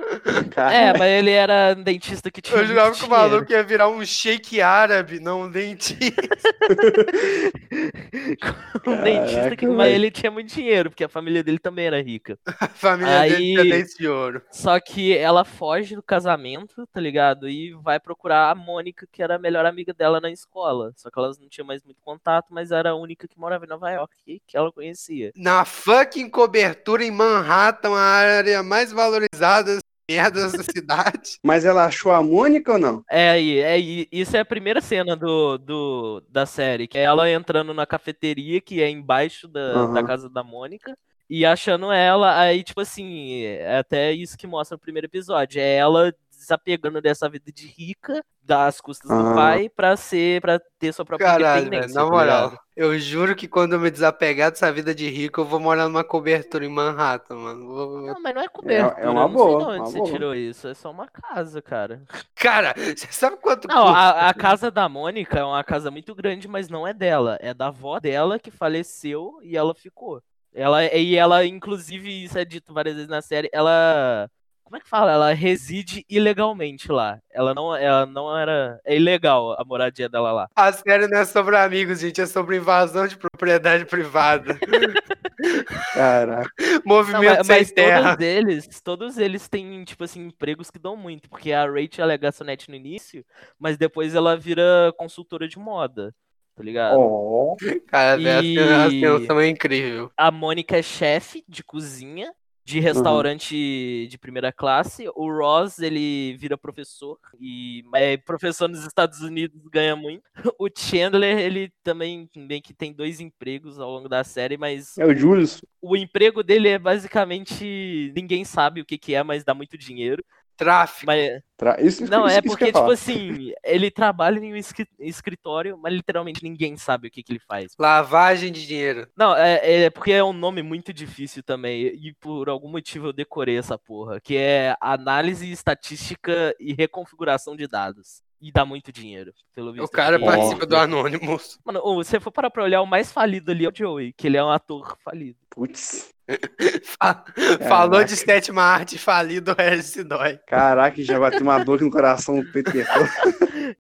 É, 0.58 0.92
mas 0.92 1.10
ele 1.10 1.32
era 1.32 1.74
um 1.78 1.82
dentista 1.82 2.30
que 2.30 2.42
tinha. 2.42 2.60
Eu 2.60 2.66
jurava 2.66 2.94
que 2.94 3.06
o 3.06 3.10
maluco 3.10 3.50
ia 3.50 3.64
virar 3.64 3.88
um 3.88 4.06
shake 4.06 4.62
árabe, 4.62 5.22
não 5.22 5.44
um 5.44 5.50
dentista. 5.50 6.04
um 8.86 9.02
dentista 9.02 9.56
que. 9.56 9.66
Mas 9.66 9.94
ele 9.94 10.12
tinha 10.12 10.30
muito 10.30 10.54
dinheiro, 10.54 10.90
porque 10.90 11.06
a 11.06 11.10
família 11.10 11.42
dele 11.42 11.58
também 11.58 11.86
era 11.86 12.02
rica. 12.02 12.38
A 12.60 12.68
família 12.68 13.22
dele 13.22 13.62
Aí- 13.62 13.72
é 13.72 13.78
dente 13.78 13.98
de 13.98 14.08
ouro. 14.08 14.42
Só 14.52 14.78
que 14.80 15.16
ela 15.18 15.46
foge 15.46 15.96
do 15.96 16.04
casamento, 16.04 16.86
tá 16.92 17.00
ligado? 17.00 17.48
E 17.48 17.74
vai 17.76 18.00
procurar 18.00 18.52
a 18.52 18.56
Mônica, 18.56 19.08
que 19.12 19.24
era 19.24 19.36
a 19.36 19.40
melhor 19.40 19.66
amiga 19.66 19.94
dela 19.94 20.20
na 20.20 20.32
escola. 20.32 20.92
Só 20.98 21.10
que 21.10 21.18
elas 21.18 21.40
não 21.40 21.48
tinham 21.48 21.66
mais 21.66 21.82
muito 21.84 22.02
contato, 22.02 22.48
mas 22.50 22.72
era 22.72 22.92
a 22.92 22.96
única 22.96 23.28
que 23.28 23.40
morava 23.40 23.66
em 23.66 23.70
Nova 23.70 23.90
York 23.90 24.14
e 24.28 24.42
que 24.46 24.58
ela 24.58 24.72
conhecia. 24.72 25.32
Na 25.36 25.64
fucking 25.64 26.30
cobertura 26.30 26.73
em 27.02 27.12
Manhattan, 27.12 27.92
a 27.92 28.02
área 28.02 28.64
mais 28.64 28.92
valorizada 28.92 29.76
das 29.76 29.82
merdas 30.10 30.52
da 30.54 30.64
cidade. 30.64 31.38
Mas 31.44 31.66
ela 31.66 31.86
achou 31.86 32.12
a 32.12 32.22
Mônica 32.22 32.74
ou 32.74 32.80
não? 32.80 33.04
É 33.10 33.40
é. 33.60 33.78
Isso 34.12 34.36
é 34.36 34.40
a 34.40 34.46
primeira 34.46 34.82
cena 34.82 35.16
do, 35.16 35.58
do, 35.58 36.24
da 36.30 36.46
série, 36.46 36.88
que 36.88 36.98
é 36.98 37.04
ela 37.04 37.30
entrando 37.30 37.74
na 37.74 37.86
cafeteria, 37.86 38.60
que 38.62 38.82
é 38.82 38.90
embaixo 38.90 39.48
da, 39.48 39.60
Aham. 39.60 39.94
da 39.94 40.04
casa 40.04 40.30
da 40.30 40.44
Mônica. 40.44 40.98
E 41.30 41.46
achando 41.46 41.92
ela, 41.92 42.38
aí, 42.38 42.64
tipo 42.64 42.82
assim, 42.82 43.44
é 43.44 43.78
até 43.78 44.12
isso 44.12 44.38
que 44.38 44.46
mostra 44.46 44.76
o 44.76 44.80
primeiro 44.80 45.08
episódio. 45.08 45.60
É 45.60 45.76
ela 45.76 46.14
desapegando 46.44 47.02
dessa 47.02 47.30
vida 47.30 47.52
de 47.52 47.68
rica, 47.68 48.24
das 48.42 48.82
custas 48.82 49.10
do 49.10 49.24
pai, 49.34 49.70
pra 49.70 49.96
ser, 49.98 50.42
pra 50.42 50.60
ter 50.78 50.94
sua 50.94 51.06
própria 51.06 51.32
Caralho, 51.32 51.64
velho, 51.64 51.68
independência. 51.68 51.96
na 52.02 52.06
tá 52.06 52.12
moral. 52.12 52.60
Eu 52.76 52.98
juro 53.00 53.36
que 53.36 53.48
quando 53.48 53.74
eu 53.74 53.80
me 53.80 53.90
desapegar 53.92 54.52
dessa 54.52 54.72
vida 54.72 54.94
de 54.94 55.08
rico, 55.10 55.42
eu 55.42 55.46
vou 55.46 55.60
morar 55.60 55.88
numa 55.88 56.04
cobertura 56.04 56.66
em 56.66 56.70
Manhattan, 56.70 57.36
mano. 57.36 57.68
Vou- 57.68 58.02
Não, 58.08 58.22
mas 58.22 58.36
não 58.36 58.42
é 58.42 58.48
cobertura. 58.48 59.02
é 59.02 59.10
uma 59.10 59.22
eu 59.24 59.30
não 59.30 59.34
boa, 59.34 59.48
sei 59.50 59.58
de 59.58 59.64
onde 59.66 59.80
uma 59.80 59.86
você 59.86 59.98
boa. 60.00 60.12
tirou 60.12 60.36
isso. 60.36 60.68
É 60.68 60.74
só 60.74 60.92
uma 60.92 61.08
casa, 61.08 61.62
cara. 61.62 62.04
Cara, 62.36 62.74
você 62.76 63.08
sabe 63.12 63.38
quanto 63.38 63.68
Não, 63.68 63.84
custa? 63.86 63.98
a, 63.98 64.30
a 64.30 64.34
casa 64.34 64.70
da 64.70 64.90
Mônica 64.90 65.40
é 65.40 65.44
uma 65.44 65.64
casa 65.64 65.90
muito 65.90 66.14
grande, 66.14 66.48
mas 66.48 66.68
não 66.68 66.86
é 66.88 66.94
dela. 66.94 67.38
É 67.42 67.54
da 67.54 67.68
avó 67.68 68.00
dela 68.00 68.38
que 68.40 68.52
faleceu 68.52 69.40
e 69.42 69.56
ela 69.56 69.74
ficou. 69.74 70.22
Ela, 70.54 70.84
e 70.86 71.16
ela, 71.16 71.46
inclusive, 71.46 72.24
isso 72.26 72.38
é 72.38 72.44
dito 72.46 72.74
várias 72.74 72.96
vezes 72.96 73.10
na 73.10 73.22
série, 73.22 73.50
ela. 73.54 74.30
Como 74.74 74.82
é 74.82 74.84
que 74.84 74.90
fala? 74.90 75.12
Ela 75.12 75.34
reside 75.34 76.04
ilegalmente 76.10 76.92
lá. 76.92 77.20
Ela 77.32 77.54
não, 77.54 77.76
ela 77.76 78.08
não 78.08 78.36
era. 78.36 78.80
É 78.84 78.96
ilegal 78.96 79.52
a 79.54 79.64
moradia 79.64 80.10
dela 80.10 80.32
lá. 80.32 80.48
A 80.56 80.74
série 80.74 81.06
não 81.08 81.20
é 81.20 81.26
sobre 81.26 81.56
amigos, 81.56 82.00
gente, 82.00 82.20
é 82.20 82.26
sobre 82.26 82.58
invasão 82.58 83.06
de 83.06 83.16
propriedade 83.16 83.86
privada. 83.86 84.58
Caraca. 85.94 86.50
Não, 86.60 86.82
Movimento 86.86 87.24
mas, 87.38 87.46
sem 87.46 87.56
mas 87.60 87.72
terra. 87.72 88.10
todos 88.16 88.26
eles, 88.26 88.82
todos 88.82 89.18
eles 89.20 89.48
têm, 89.48 89.84
tipo 89.84 90.04
assim, 90.06 90.26
empregos 90.26 90.72
que 90.72 90.80
dão 90.80 90.98
muito. 90.98 91.30
Porque 91.30 91.52
a 91.52 91.68
Rachel 91.70 92.10
é 92.10 92.18
garçonete 92.18 92.68
no 92.68 92.76
início, 92.76 93.24
mas 93.60 93.78
depois 93.78 94.16
ela 94.16 94.36
vira 94.36 94.92
consultora 94.98 95.48
de 95.48 95.60
moda. 95.60 96.16
Tá 96.56 96.64
ligado? 96.64 96.98
Ó. 97.00 97.56
Cara, 97.86 98.20
E- 98.20 98.58
a 98.58 98.86
ascensão 98.86 99.40
é 99.40 99.48
incrível. 99.50 100.12
A 100.18 100.32
Mônica 100.32 100.76
é 100.76 100.82
chefe 100.82 101.44
de 101.48 101.64
cozinha 101.64 102.34
de 102.66 102.80
restaurante 102.80 104.08
de 104.10 104.18
primeira 104.18 104.52
classe. 104.52 105.06
O 105.16 105.30
Ross, 105.30 105.80
ele 105.80 106.36
vira 106.38 106.58
professor 106.58 107.18
e 107.40 107.84
é, 107.96 108.16
professor 108.18 108.70
nos 108.70 108.86
Estados 108.86 109.22
Unidos 109.22 109.60
ganha 109.72 109.96
muito. 109.96 110.24
O 110.58 110.70
Chandler, 110.76 111.38
ele 111.40 111.72
também 111.84 112.30
meio 112.36 112.62
que 112.62 112.74
tem 112.74 112.94
dois 112.94 113.20
empregos 113.20 113.80
ao 113.80 113.92
longo 113.92 114.08
da 114.08 114.24
série, 114.24 114.58
mas 114.58 114.98
É 114.98 115.06
o 115.06 115.16
Julius. 115.16 115.62
o 115.82 115.96
emprego 115.98 116.42
dele 116.44 116.70
é 116.70 116.80
basicamente 116.80 118.12
ninguém 118.16 118.46
sabe 118.46 118.82
o 118.82 118.86
que 118.86 118.98
que 118.98 119.14
é, 119.14 119.24
mas 119.24 119.44
dá 119.44 119.54
muito 119.54 119.78
dinheiro. 119.78 120.24
Tráfico. 120.56 121.06
Mas 121.06 121.42
Tra... 121.58 121.82
Isso, 121.82 122.06
não, 122.10 122.28
isso, 122.28 122.38
é 122.38 122.42
porque 122.42 122.66
tipo 122.66 122.80
falar. 122.80 122.94
assim, 122.94 123.54
ele 123.64 123.90
trabalha 123.90 124.40
em 124.40 124.54
um 124.54 124.56
escri- 124.56 124.88
escritório, 125.00 125.78
mas 125.78 125.94
literalmente 125.94 126.44
ninguém 126.44 126.76
sabe 126.78 127.08
o 127.08 127.12
que 127.12 127.24
que 127.24 127.32
ele 127.32 127.40
faz. 127.40 127.74
Lavagem 127.80 128.52
de 128.52 128.66
dinheiro. 128.66 129.08
Não, 129.16 129.36
é, 129.36 129.84
é 129.84 129.90
porque 129.90 130.12
é 130.12 130.24
um 130.24 130.34
nome 130.34 130.62
muito 130.62 130.94
difícil 130.94 131.42
também. 131.44 131.88
E 131.88 132.14
por 132.20 132.50
algum 132.50 132.70
motivo 132.70 133.08
eu 133.08 133.14
decorei 133.14 133.58
essa 133.58 133.78
porra. 133.78 134.20
Que 134.20 134.38
é 134.38 134.76
análise 134.80 135.50
estatística 135.52 136.56
e 136.60 136.74
reconfiguração 136.74 137.56
de 137.56 137.68
dados. 137.68 138.22
E 138.42 138.52
dá 138.52 138.66
muito 138.66 138.92
dinheiro, 138.92 139.34
pelo 139.56 139.72
visto. 139.72 139.86
O 139.86 139.90
cara 139.90 140.20
participa 140.20 140.66
do 140.66 140.76
Anonymous. 140.76 141.58
Mano, 141.64 142.04
se 142.04 142.10
você 142.12 142.20
for 142.20 142.30
parar 142.30 142.52
pra 142.52 142.64
olhar, 142.64 142.82
o 142.82 142.86
mais 142.86 143.10
falido 143.10 143.52
ali 143.52 143.64
é 143.64 143.70
o 143.70 143.74
Joey, 143.74 144.12
que 144.12 144.28
ele 144.28 144.36
é 144.36 144.44
um 144.44 144.50
ator 144.50 144.98
falido. 145.02 145.38
Putz. 145.50 146.13
Fa- 146.84 147.26
Falou 147.68 148.04
de 148.04 148.16
sétima 148.16 148.62
arte 148.64 148.98
falido, 148.98 149.52
o 149.52 149.56
Regis 149.56 149.88
se 149.88 150.04
dói. 150.04 150.40
Caraca, 150.48 151.02
já 151.04 151.20
bateu 151.20 151.42
uma 151.42 151.64
dor 151.64 151.82
no 151.82 151.92
coração 151.92 152.42
do 152.42 152.52
Peter. 152.52 152.86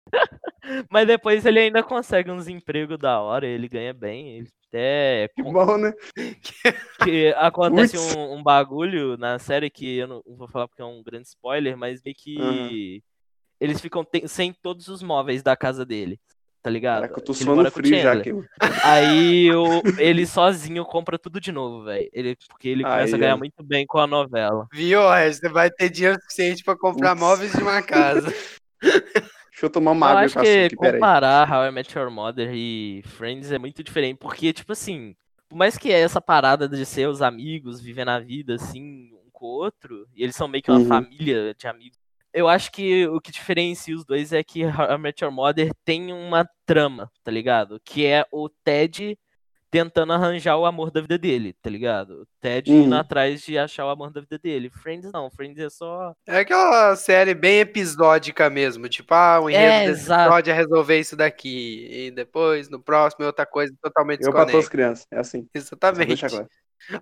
Mas 0.89 1.08
depois 1.08 1.45
ele 1.45 1.60
ainda 1.60 1.84
consegue 1.84 2.32
uns 2.32 2.47
empregos 2.47 2.97
da 2.97 3.19
hora, 3.21 3.45
ele 3.45 3.67
ganha 3.67 3.93
bem. 3.93 4.38
Ele 4.38 4.49
até. 4.67 5.29
Que 5.36 5.43
bom, 5.43 5.77
né? 5.77 5.93
que 7.03 7.34
acontece 7.38 7.97
um, 7.97 8.34
um 8.36 8.43
bagulho 8.43 9.17
na 9.17 9.38
série 9.39 9.69
que 9.69 9.97
eu 9.97 10.08
não 10.08 10.23
vou 10.25 10.47
falar 10.47 10.67
porque 10.67 10.82
é 10.82 10.86
um 10.86 11.03
grande 11.03 11.27
spoiler, 11.27 11.77
mas 11.77 12.01
meio 12.03 12.15
que 12.17 12.38
Aham. 12.39 12.69
eles 13.60 13.82
ficam 13.82 14.06
sem 14.25 14.53
todos 14.53 14.88
os 14.88 15.03
móveis 15.03 15.43
da 15.43 15.56
casa 15.56 15.86
dele. 15.86 16.19
Tá 16.63 16.69
ligado? 16.69 17.02
Caraca, 17.02 17.19
eu 17.19 17.23
tô 17.23 17.34
Ele 17.34 17.43
suando 17.43 17.69
frio 17.71 17.99
já 18.02 18.13
aqui. 18.13 18.32
Aí 18.84 19.52
o- 19.54 19.82
ele 19.99 20.26
sozinho 20.26 20.84
compra 20.86 21.19
tudo 21.19 21.39
de 21.39 21.52
novo, 21.52 21.84
velho. 21.84 22.10
Ele, 22.13 22.38
porque 22.47 22.69
ele 22.69 22.84
começa 22.84 23.15
a 23.15 23.17
Aí, 23.17 23.19
ganhar 23.21 23.36
ó. 23.36 23.38
muito 23.38 23.62
bem 23.63 23.86
com 23.86 23.99
a 23.99 24.08
novela. 24.08 24.65
Viu? 24.73 25.02
Você 25.02 25.49
vai 25.49 25.69
ter 25.69 25.89
dinheiro 25.89 26.17
suficiente 26.21 26.63
pra 26.63 26.76
comprar 26.78 27.10
Putz. 27.12 27.19
móveis 27.21 27.52
de 27.52 27.62
uma 27.62 27.82
casa. 27.82 28.34
Deixa 29.52 29.65
eu 29.67 29.69
tomar 29.69 29.91
uma 29.91 30.08
eu 30.08 30.10
água 30.12 30.26
acho 30.26 30.34
com 30.36 30.41
que 30.41 30.45
peraí. 30.47 30.76
comparar 30.93 31.49
How 31.52 31.65
I 31.67 31.71
Met 31.71 31.97
Your 31.97 32.10
Mother 32.10 32.49
e 32.54 33.04
Friends 33.06 33.52
é 33.52 33.60
muito 33.60 33.84
diferente, 33.84 34.17
porque, 34.17 34.52
tipo 34.52 34.71
assim, 34.73 35.15
por 35.47 35.56
mais 35.56 35.78
que 35.78 35.91
é 35.91 35.99
essa 35.99 36.19
parada 36.19 36.67
de 36.67 36.86
ser 36.86 37.08
os 37.08 37.21
amigos, 37.21 37.80
vivendo 37.80 38.10
a 38.10 38.19
vida, 38.19 38.56
assim, 38.56 39.12
um 39.13 39.30
com 39.32 39.45
o 39.45 39.49
outro, 39.49 40.08
e 40.15 40.23
eles 40.23 40.36
são 40.36 40.47
meio 40.47 40.63
que 40.63 40.71
uma 40.71 40.80
Uhum. 40.80 40.88
família 40.88 41.54
de 41.58 41.67
amigos, 41.67 41.97
eu 42.34 42.48
acho 42.48 42.72
que 42.72 43.08
o 43.08 43.22
que 43.22 43.32
diferencia 43.32 43.96
os 43.96 44.04
dois 44.06 44.34
é 44.34 44.43
que 44.43 44.65
How 44.65 44.93
I 44.96 44.98
Met 44.98 45.24
Your 45.24 45.34
Mother 45.34 45.72
tem 45.86 46.12
uma 46.12 46.48
trama, 46.65 47.12
tá 47.24 47.32
ligado? 47.32 47.80
Que 47.84 48.06
é 48.06 48.26
o 48.32 48.50
Ted 48.50 49.17
tentando 49.69 50.13
arranjar 50.13 50.56
o 50.56 50.67
amor 50.67 50.91
da 50.91 51.02
vida 51.02 51.17
dele, 51.17 51.54
tá 51.60 51.67
ligado? 51.67 52.22
O 52.22 52.26
Ted 52.39 52.72
Uhum. 52.72 52.84
indo 52.84 52.96
atrás 52.96 53.41
de 53.41 53.58
achar 53.58 53.86
o 53.88 53.89
amor 53.89 54.12
da 54.12 54.22
vida 54.22 54.38
dele. 54.38 54.69
Friends 54.69 55.12
não, 55.12 55.32
Friends 55.32 55.58
é 55.60 55.67
só 55.67 56.13
É 56.28 56.38
aquela 56.39 56.96
série 56.96 57.34
bem 57.34 57.60
episódica 57.62 58.52
mesmo. 58.52 58.88
Tipo, 58.88 59.13
ah, 59.15 59.39
o 59.41 59.50
enredo 59.50 59.72
É, 59.74 59.80
desse 59.88 60.02
exato. 60.04 60.22
episódio 60.26 60.52
é 60.52 60.54
resolver 60.54 61.00
isso 61.00 61.15
daqui. 61.15 61.88
E 61.89 62.12
depois, 62.12 62.69
no 62.69 62.80
próximo, 62.80 63.24
é 63.24 63.28
outra 63.28 63.48
coisa 63.48 63.74
totalmente 63.82 64.22
Eu 64.24 64.32
pra 64.32 64.41
todas 64.41 64.54
as 64.56 64.62
desconecta. 64.62 64.72
crianças, 64.72 65.08
é 65.12 65.17
assim. 65.17 65.48
Exatamente. 65.56 66.24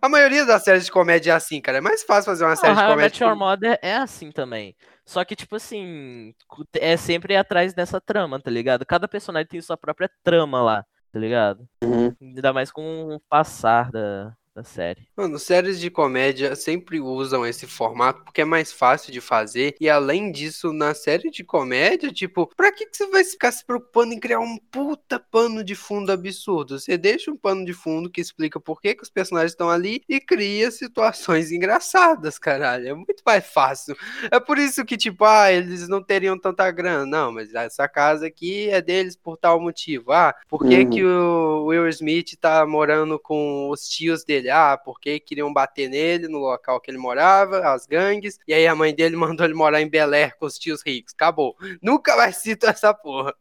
A 0.02 0.08
maioria 0.08 0.46
das 0.46 0.64
séries 0.64 0.86
de 0.86 0.92
comédia 0.92 1.32
é 1.32 1.36
assim, 1.36 1.60
cara. 1.60 1.80
É 1.80 1.82
mais 1.82 2.04
fácil 2.04 2.26
fazer 2.32 2.46
uma 2.46 2.56
série 2.56 2.74
de 2.74 2.80
How 2.80 2.86
I 2.86 2.90
comédia. 2.92 3.04
Met 3.10 3.24
Your 3.24 3.36
Mother 3.36 3.80
é 3.82 3.96
assim 3.96 4.32
também. 4.32 4.76
Só 5.12 5.26
que, 5.26 5.36
tipo 5.36 5.58
assim, 5.58 6.34
é 6.74 6.96
sempre 6.96 7.36
atrás 7.36 7.74
dessa 7.74 8.00
trama, 8.00 8.40
tá 8.40 8.50
ligado? 8.50 8.86
Cada 8.86 9.10
personagem 9.10 9.46
tem 9.46 9.62
sua 9.62 9.76
própria 9.76 10.10
trama 10.24 10.62
lá, 10.64 10.86
tá 11.12 11.20
ligado? 11.20 11.68
Uhum. 11.84 12.16
Ainda 12.22 12.54
mais 12.54 12.72
com 12.72 13.16
o 13.16 13.20
passar 13.28 13.92
da, 13.92 14.34
da 14.54 14.66
série. 14.66 15.08
Mano, 15.16 15.40
séries 15.40 15.80
de 15.80 15.90
comédia 15.90 16.58
sempre 16.58 17.00
usam 17.00 17.46
esse 17.46 17.66
formato 17.66 18.22
porque 18.26 18.42
é 18.42 18.46
mais 18.46 18.72
fácil 18.74 19.12
de 19.14 19.22
fazer. 19.22 19.76
E 19.80 19.90
além 19.90 20.30
disso, 20.30 20.74
na 20.74 20.94
série 20.94 21.30
de 21.32 21.42
comédia, 21.42 22.12
tipo, 22.12 22.48
pra 22.56 22.70
que, 22.70 22.86
que 22.86 22.98
você 22.98 23.08
vai 23.08 23.24
ficar 23.24 23.54
se 23.54 23.66
preocupando 23.66 24.14
em 24.14 24.20
criar 24.20 24.42
um 24.42 24.58
puta 24.70 25.18
pano 25.18 25.64
de 25.64 25.74
fundo 25.74 26.12
absurdo? 26.12 26.78
Você 26.78 26.98
deixa 26.98 27.32
um 27.32 27.38
pano 27.38 27.64
de 27.64 27.72
fundo 27.72 28.10
que 28.10 28.20
explica 28.20 28.60
por 28.60 28.82
que, 28.82 28.94
que 28.94 29.04
os 29.04 29.10
personagens 29.10 29.54
estão 29.54 29.70
ali 29.70 30.04
e 30.10 30.20
cria 30.20 30.70
situações 30.70 31.50
engraçadas, 31.54 32.38
caralho. 32.38 32.90
É 32.90 32.94
muito 32.94 33.24
mais 33.26 33.46
fácil. 33.46 33.96
É 34.30 34.38
por 34.38 34.58
isso 34.58 34.84
que, 34.84 34.98
tipo, 34.98 35.24
ah, 35.24 35.50
eles 35.50 35.88
não 35.88 36.04
teriam 36.04 36.38
tanta 36.38 36.70
grana. 36.72 37.06
Não, 37.06 37.32
mas 37.32 37.54
essa 37.54 37.88
casa 37.88 38.28
aqui 38.28 38.70
é 38.70 38.82
deles 38.82 39.16
por 39.16 39.38
tal 39.38 39.62
motivo. 39.62 40.12
Ah, 40.12 40.36
por 40.50 40.68
que, 40.68 40.82
Uhum. 40.82 40.90
que 40.90 41.04
o 41.06 41.66
Will 41.68 41.88
Smith 41.88 42.36
tá 42.38 42.66
morando 42.66 43.18
com 43.18 43.70
os 43.70 43.88
tios 43.88 44.26
dele? 44.26 44.41
Ah, 44.50 44.78
porque 44.78 45.20
queriam 45.20 45.52
bater 45.52 45.90
nele 45.90 46.28
no 46.28 46.40
local 46.40 46.80
que 46.80 46.90
ele 46.90 46.98
morava, 46.98 47.60
as 47.72 47.86
gangues. 47.86 48.40
E 48.48 48.54
aí 48.54 48.68
a 48.68 48.76
mãe 48.76 48.94
dele 48.94 49.16
mandou 49.18 49.46
ele 49.46 49.54
morar 49.54 49.82
em 49.82 49.90
Bel 49.90 50.14
Air 50.14 50.38
com 50.38 50.46
os 50.46 50.58
tios 50.58 50.82
ricos. 50.86 51.14
Acabou. 51.14 51.56
Nunca 51.82 52.16
mais 52.16 52.38
cito 52.38 52.66
essa 52.66 52.94
porra. 52.94 53.34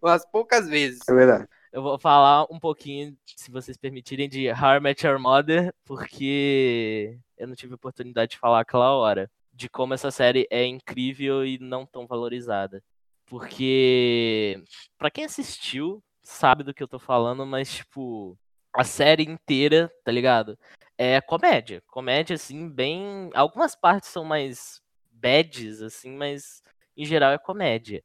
Umas 0.00 0.24
poucas 0.24 0.68
vezes. 0.68 1.00
É 1.08 1.12
verdade. 1.12 1.48
Eu 1.72 1.82
vou 1.82 1.98
falar 1.98 2.46
um 2.50 2.58
pouquinho, 2.58 3.14
se 3.36 3.50
vocês 3.50 3.76
permitirem, 3.76 4.28
de 4.28 4.48
How 4.48 4.76
I 4.76 4.80
Met 4.80 5.06
Your 5.06 5.18
Mother, 5.18 5.74
porque 5.84 7.18
eu 7.36 7.46
não 7.46 7.54
tive 7.54 7.74
oportunidade 7.74 8.30
de 8.30 8.38
falar 8.38 8.60
aquela 8.60 8.92
hora. 8.92 9.30
De 9.52 9.68
como 9.68 9.92
essa 9.92 10.10
série 10.10 10.46
é 10.50 10.64
incrível 10.64 11.44
e 11.44 11.58
não 11.58 11.84
tão 11.84 12.06
valorizada. 12.06 12.82
Porque, 13.26 14.62
pra 14.96 15.10
quem 15.10 15.24
assistiu, 15.24 16.02
sabe 16.22 16.62
do 16.62 16.72
que 16.72 16.82
eu 16.82 16.88
tô 16.88 16.98
falando, 16.98 17.44
mas, 17.44 17.70
tipo, 17.74 18.38
a 18.76 18.84
série 18.84 19.24
inteira, 19.24 19.90
tá 20.04 20.12
ligado? 20.12 20.58
É 20.98 21.20
comédia. 21.20 21.82
Comédia, 21.88 22.34
assim, 22.34 22.68
bem. 22.68 23.30
Algumas 23.34 23.74
partes 23.74 24.10
são 24.10 24.24
mais 24.24 24.80
bads, 25.10 25.82
assim, 25.82 26.12
mas 26.12 26.62
em 26.96 27.04
geral 27.04 27.32
é 27.32 27.38
comédia. 27.38 28.02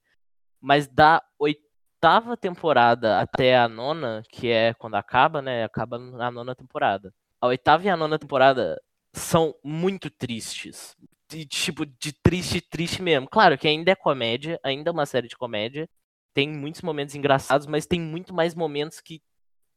Mas 0.59 0.87
da 0.87 1.21
oitava 1.37 2.37
temporada 2.37 3.19
até 3.19 3.57
a 3.57 3.67
nona, 3.67 4.23
que 4.29 4.49
é 4.49 4.73
quando 4.73 4.95
acaba, 4.95 5.41
né? 5.41 5.63
Acaba 5.63 5.97
na 5.97 6.31
nona 6.31 6.55
temporada. 6.55 7.13
A 7.39 7.47
oitava 7.47 7.83
e 7.83 7.89
a 7.89 7.97
nona 7.97 8.19
temporada 8.19 8.81
são 9.13 9.55
muito 9.63 10.09
tristes. 10.09 10.95
De, 11.29 11.45
tipo, 11.45 11.85
de 11.85 12.11
triste, 12.11 12.61
triste 12.61 13.01
mesmo. 13.01 13.27
Claro 13.29 13.57
que 13.57 13.67
ainda 13.67 13.91
é 13.91 13.95
comédia, 13.95 14.59
ainda 14.63 14.89
é 14.89 14.93
uma 14.93 15.05
série 15.05 15.27
de 15.27 15.37
comédia. 15.37 15.89
Tem 16.33 16.47
muitos 16.49 16.81
momentos 16.81 17.15
engraçados, 17.15 17.67
mas 17.67 17.85
tem 17.85 17.99
muito 17.99 18.33
mais 18.33 18.53
momentos 18.53 18.99
que 19.01 19.21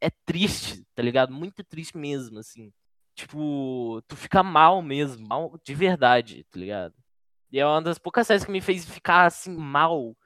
é 0.07 0.11
triste, 0.27 0.85
tá 0.95 1.03
ligado? 1.03 1.33
Muito 1.33 1.63
triste 1.65 1.97
mesmo, 1.97 2.39
assim. 2.39 2.73
Tipo, 3.15 4.03
tu 4.09 4.17
fica 4.17 4.43
mal 4.43 4.83
mesmo, 4.83 5.27
mal 5.27 5.59
de 5.65 5.75
verdade, 5.75 6.45
tá 6.51 6.59
ligado? 6.59 6.95
E 7.53 7.61
é 7.61 7.67
uma 7.67 7.81
das 7.83 7.99
poucas 7.99 8.27
séries 8.27 8.45
que 8.45 8.51
me 8.51 8.61
fez 8.61 8.85
ficar 8.85 9.27
assim 9.27 9.57
mal, 9.57 10.17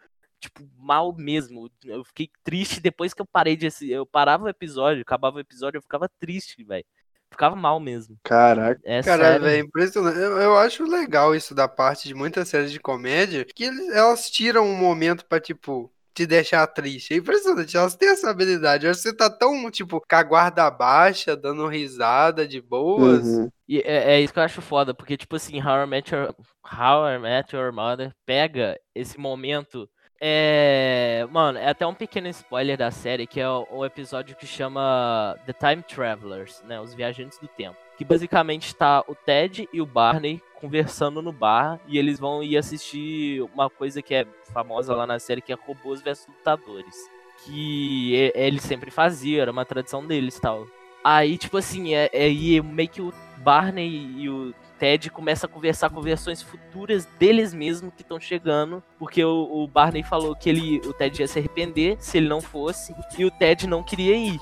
tipo, 0.41 0.67
mal 0.79 1.15
mesmo. 1.15 1.71
Eu 1.85 2.03
fiquei 2.05 2.31
triste 2.43 2.81
depois 2.81 3.13
que 3.13 3.21
eu 3.21 3.27
parei 3.27 3.57
de 3.57 3.67
assistir. 3.67 3.93
Eu 3.93 4.07
parava 4.07 4.45
o 4.45 4.49
episódio, 4.49 5.03
acabava 5.03 5.37
o 5.37 5.41
episódio, 5.41 5.79
eu 5.79 5.83
ficava 5.83 6.09
triste, 6.19 6.65
velho. 6.65 6.85
Ficava 7.31 7.55
mal 7.55 7.79
mesmo. 7.79 8.17
Caraca. 8.25 8.81
É 8.85 9.03
Cara, 9.03 9.25
sério. 9.25 9.45
velho, 9.45 9.67
impressionante. 9.67 10.17
Eu, 10.19 10.39
eu 10.39 10.57
acho 10.57 10.85
legal 10.85 11.35
isso 11.35 11.55
da 11.55 11.69
parte 11.69 12.09
de 12.09 12.15
muitas 12.15 12.49
séries 12.49 12.73
de 12.73 12.81
comédia, 12.81 13.45
que 13.45 13.65
eles- 13.65 13.91
elas 13.91 14.31
tiram 14.31 14.65
um 14.67 14.75
momento 14.77 15.27
pra, 15.27 15.39
tipo, 15.39 15.93
te 16.19 16.27
deixar 16.27 16.67
triste. 16.67 17.15
É 17.15 17.17
impressionante, 17.17 17.77
elas 17.77 17.95
têm 17.95 18.09
essa 18.09 18.29
habilidade. 18.31 18.85
Eu 18.85 18.91
acho 18.91 19.01
que 19.01 19.09
você 19.09 19.17
tá 19.17 19.31
tão, 19.31 19.71
tipo, 19.71 20.01
com 20.01 20.17
a 20.17 20.23
guarda 20.23 20.69
baixa, 20.69 21.37
dando 21.37 21.67
risada 21.69 22.47
de 22.47 22.61
boas. 22.61 23.25
Uhum. 23.25 23.49
E 23.69 23.79
é, 23.79 24.15
é 24.15 24.21
isso 24.21 24.33
que 24.33 24.39
eu 24.39 24.43
acho 24.43 24.61
foda, 24.61 24.93
porque, 24.93 25.17
tipo 25.17 25.37
assim, 25.37 25.63
How 25.63 25.85
I 25.85 25.87
Met 25.87 26.13
Your, 26.13 26.35
How 26.65 27.09
I 27.09 27.19
Met 27.19 27.55
Your 27.55 27.73
Mother 27.73 28.13
pega 28.27 28.77
esse 28.95 29.19
momento. 29.19 29.89
É. 30.21 31.27
Mano, 31.31 31.59
é 31.59 31.69
até 31.69 31.87
um 31.87 31.95
pequeno 31.95 32.29
spoiler 32.29 32.77
da 32.77 32.91
série, 32.91 33.27
que 33.27 33.41
é 33.41 33.49
o, 33.49 33.67
o 33.71 33.85
episódio 33.85 34.37
que 34.37 34.47
chama 34.47 35.37
The 35.47 35.53
Time 35.53 35.83
Travelers, 35.83 36.63
né? 36.67 36.81
Os 36.81 36.95
Viajantes 36.95 37.39
do 37.39 37.49
Tempo. 37.49 37.77
Que 37.97 38.05
basicamente 38.05 38.75
tá 38.75 39.05
o 39.07 39.15
Ted 39.15 39.69
e 39.73 39.81
o 39.81 39.87
Barney 39.87 40.41
conversando 40.61 41.23
no 41.23 41.33
bar 41.33 41.81
e 41.87 41.99
eles 41.99 42.19
vão 42.19 42.43
ir 42.43 42.57
assistir 42.57 43.43
uma 43.55 43.71
coisa 43.71 44.03
que 44.03 44.15
é 44.15 44.27
famosa 44.53 44.95
lá 44.95 45.07
na 45.07 45.19
série, 45.19 45.41
que 45.41 45.53
é 45.53 45.57
Robôs 45.57 46.01
vs 46.01 46.27
Lutadores. 46.29 46.97
Que 47.45 48.33
eles 48.35 48.63
sempre 48.63 48.91
faziam, 48.91 49.43
era 49.43 49.53
uma 49.53 49.65
tradição 49.65 50.05
deles 50.05 50.37
e 50.37 50.41
tal. 50.41 50.67
Aí, 51.03 51.39
tipo 51.39 51.57
assim, 51.57 51.95
é, 51.95 52.11
é 52.13 52.29
meio 52.61 52.89
que 52.89 53.01
o 53.01 53.13
Barney 53.39 54.15
e 54.17 54.29
o 54.29 54.53
Ted 54.79 55.11
começam 55.11 55.49
a 55.49 55.53
conversar 55.53 55.91
com 55.91 56.01
versões 56.01 56.41
futuras 56.41 57.07
deles 57.19 57.53
mesmos 57.53 57.93
que 57.95 58.03
estão 58.03 58.21
chegando, 58.21 58.83
porque 58.99 59.25
o, 59.25 59.63
o 59.65 59.67
Barney 59.67 60.03
falou 60.03 60.35
que 60.35 60.49
ele, 60.49 60.79
o 60.87 60.93
Ted 60.93 61.21
ia 61.21 61.29
se 61.29 61.39
arrepender 61.39 61.97
se 61.99 62.19
ele 62.19 62.29
não 62.29 62.41
fosse, 62.41 62.95
e 63.19 63.25
o 63.25 63.31
Ted 63.31 63.67
não 63.67 63.83
queria 63.83 64.17
ir 64.17 64.39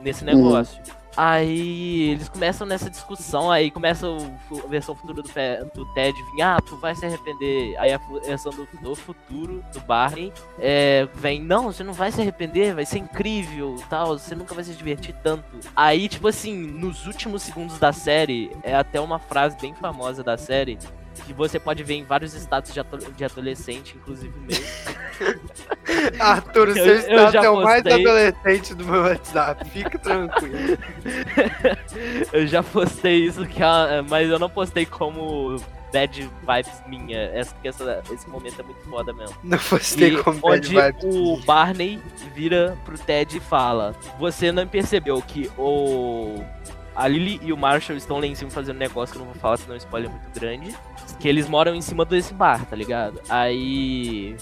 nesse 0.00 0.24
negócio. 0.24 0.82
Aí 1.16 2.10
eles 2.10 2.28
começam 2.28 2.66
nessa 2.66 2.90
discussão, 2.90 3.50
aí 3.50 3.70
começa 3.70 4.06
a 4.06 4.68
versão 4.68 4.94
futura 4.94 5.22
do, 5.22 5.74
do 5.74 5.94
Ted 5.94 6.18
vir, 6.34 6.42
ah, 6.42 6.58
tu 6.60 6.76
vai 6.76 6.94
se 6.94 7.06
arrepender. 7.06 7.76
Aí 7.78 7.92
a 7.92 7.98
versão 7.98 8.52
do, 8.52 8.68
do 8.80 8.94
futuro 8.94 9.64
do 9.72 9.80
Barney 9.80 10.32
é, 10.58 11.08
vem, 11.14 11.40
não, 11.40 11.64
você 11.64 11.84
não 11.84 11.92
vai 11.92 12.10
se 12.10 12.20
arrepender, 12.20 12.74
vai 12.74 12.84
ser 12.84 12.98
incrível, 12.98 13.76
tal, 13.88 14.18
você 14.18 14.34
nunca 14.34 14.54
vai 14.54 14.64
se 14.64 14.74
divertir 14.74 15.14
tanto. 15.22 15.44
Aí, 15.74 16.08
tipo 16.08 16.26
assim, 16.26 16.54
nos 16.54 17.06
últimos 17.06 17.42
segundos 17.42 17.78
da 17.78 17.92
série, 17.92 18.50
é 18.62 18.74
até 18.74 19.00
uma 19.00 19.18
frase 19.18 19.56
bem 19.60 19.74
famosa 19.74 20.22
da 20.22 20.36
série, 20.36 20.78
que 21.22 21.32
você 21.32 21.58
pode 21.58 21.82
ver 21.82 21.94
em 21.94 22.04
vários 22.04 22.34
status 22.34 22.72
de, 22.72 22.80
de 23.16 23.24
adolescente, 23.24 23.96
inclusive 23.96 24.32
o 24.36 24.40
meu. 24.42 24.56
Arthur, 26.20 26.68
Eu- 26.68 26.74
seu 26.74 26.84
eu 26.86 27.18
status 27.28 27.34
é 27.44 27.50
o 27.50 27.62
mais 27.62 27.86
adolescente 27.86 28.74
do 28.74 28.84
meu 28.84 29.02
WhatsApp. 29.02 29.68
Fica 29.70 29.98
tranquilo. 29.98 30.78
eu 32.32 32.46
já 32.46 32.62
postei 32.62 33.24
isso, 33.24 33.46
que 33.46 33.60
mas 34.08 34.28
eu 34.28 34.38
não 34.38 34.48
postei 34.50 34.84
como 34.86 35.56
bad 35.92 36.20
vibes 36.42 36.82
minha, 36.88 37.18
essa, 37.32 37.54
essa- 37.62 38.02
esse 38.12 38.28
momento 38.28 38.60
é 38.60 38.64
muito 38.64 38.80
foda 38.88 39.12
mesmo. 39.12 39.36
Não 39.44 39.58
postei 39.58 40.14
E 40.14 40.22
como 40.22 40.40
bad 40.40 40.66
vibes. 40.68 41.04
o 41.04 41.36
Barney 41.44 42.00
vira 42.34 42.76
pro 42.84 42.98
Ted 42.98 43.36
e 43.36 43.40
fala: 43.40 43.94
Você 44.18 44.50
não 44.50 44.66
percebeu 44.66 45.20
que 45.22 45.50
o. 45.56 46.42
A 46.96 47.08
Lily 47.08 47.40
e 47.42 47.52
o 47.52 47.56
Marshall 47.56 47.96
estão 47.96 48.20
lá 48.20 48.26
em 48.26 48.36
cima 48.36 48.52
fazendo 48.52 48.76
um 48.76 48.78
negócio 48.78 49.12
que 49.12 49.20
eu 49.20 49.24
não 49.24 49.32
vou 49.32 49.40
falar, 49.40 49.56
senão 49.56 49.74
o 49.74 49.78
spoiler 49.78 50.08
é 50.08 50.12
muito 50.12 50.38
grande. 50.38 50.76
Que 51.18 51.28
eles 51.28 51.48
moram 51.48 51.74
em 51.74 51.80
cima 51.80 52.04
desse 52.04 52.34
bar, 52.34 52.64
tá 52.66 52.76
ligado? 52.76 53.20
Aí. 53.28 54.36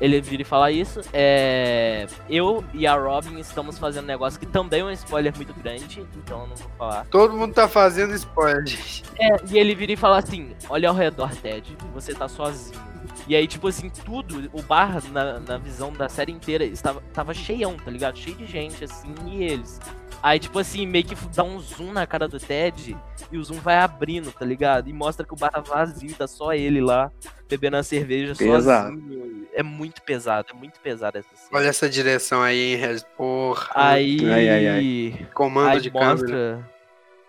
Ele 0.00 0.20
vira 0.20 0.42
e 0.42 0.44
fala 0.44 0.70
isso. 0.70 1.00
É... 1.12 2.06
Eu 2.30 2.64
e 2.72 2.86
a 2.86 2.94
Robin 2.94 3.38
estamos 3.40 3.78
fazendo 3.78 4.04
um 4.04 4.06
negócio 4.06 4.38
que 4.38 4.46
também 4.46 4.80
é 4.80 4.84
um 4.84 4.92
spoiler 4.92 5.34
muito 5.34 5.52
grande, 5.54 6.06
então 6.16 6.42
eu 6.42 6.46
não 6.46 6.54
vou 6.54 6.70
falar. 6.78 7.04
Todo 7.10 7.36
mundo 7.36 7.52
tá 7.52 7.66
fazendo 7.66 8.14
spoiler. 8.14 8.78
É, 9.18 9.36
e 9.50 9.58
ele 9.58 9.74
vira 9.74 9.92
e 9.92 9.96
fala 9.96 10.18
assim: 10.18 10.54
Olha 10.68 10.88
ao 10.88 10.94
redor, 10.94 11.34
Ted, 11.34 11.76
você 11.92 12.14
tá 12.14 12.28
sozinho. 12.28 12.78
E 13.26 13.36
aí, 13.36 13.46
tipo 13.46 13.68
assim, 13.68 13.90
tudo, 13.90 14.48
o 14.52 14.62
bar, 14.62 15.02
na, 15.12 15.38
na 15.40 15.58
visão 15.58 15.92
da 15.92 16.08
série 16.08 16.32
inteira, 16.32 16.64
estava, 16.64 17.00
tava 17.12 17.34
cheião, 17.34 17.76
tá 17.76 17.90
ligado? 17.90 18.18
Cheio 18.18 18.36
de 18.36 18.46
gente, 18.46 18.82
assim, 18.84 19.14
e 19.26 19.42
eles. 19.44 19.78
Aí, 20.22 20.38
tipo 20.40 20.58
assim, 20.58 20.84
meio 20.86 21.04
que 21.04 21.14
dá 21.34 21.44
um 21.44 21.60
zoom 21.60 21.92
na 21.92 22.06
cara 22.06 22.26
do 22.26 22.40
Ted 22.40 22.96
e 23.30 23.38
o 23.38 23.44
zoom 23.44 23.58
vai 23.60 23.76
abrindo, 23.78 24.32
tá 24.32 24.44
ligado? 24.44 24.88
E 24.88 24.92
mostra 24.92 25.24
que 25.24 25.32
o 25.32 25.36
bar 25.36 25.50
tá 25.50 25.60
vazio, 25.60 26.12
tá 26.16 26.26
só 26.26 26.52
ele 26.52 26.80
lá, 26.80 27.12
bebendo 27.48 27.76
a 27.76 27.82
cerveja 27.84 28.34
Pesado. 28.34 28.96
sozinho. 28.96 29.46
É 29.52 29.62
muito 29.62 30.02
pesado, 30.02 30.48
é 30.50 30.54
muito 30.54 30.80
pesado 30.80 31.18
essa 31.18 31.28
cena. 31.36 31.50
Olha 31.52 31.68
essa 31.68 31.88
direção 31.88 32.42
aí, 32.42 32.74
hein? 32.74 32.96
Porra. 33.16 33.68
Aí. 33.74 34.18
Ai, 34.30 34.68
ai, 34.68 35.26
comando 35.34 35.68
aí 35.70 35.80
de 35.80 35.90
mostra. 35.90 36.26
câmera. 36.26 36.70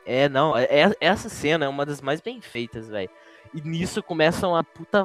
É, 0.05 0.27
não, 0.27 0.57
é- 0.57 0.63
é- 0.63 0.95
essa 0.99 1.29
cena 1.29 1.65
é 1.65 1.67
uma 1.67 1.85
das 1.85 2.01
mais 2.01 2.19
bem 2.21 2.41
feitas, 2.41 2.87
velho. 2.89 3.09
E 3.53 3.61
nisso 3.61 4.03
começa 4.03 4.47
uma 4.47 4.63
puta 4.63 5.03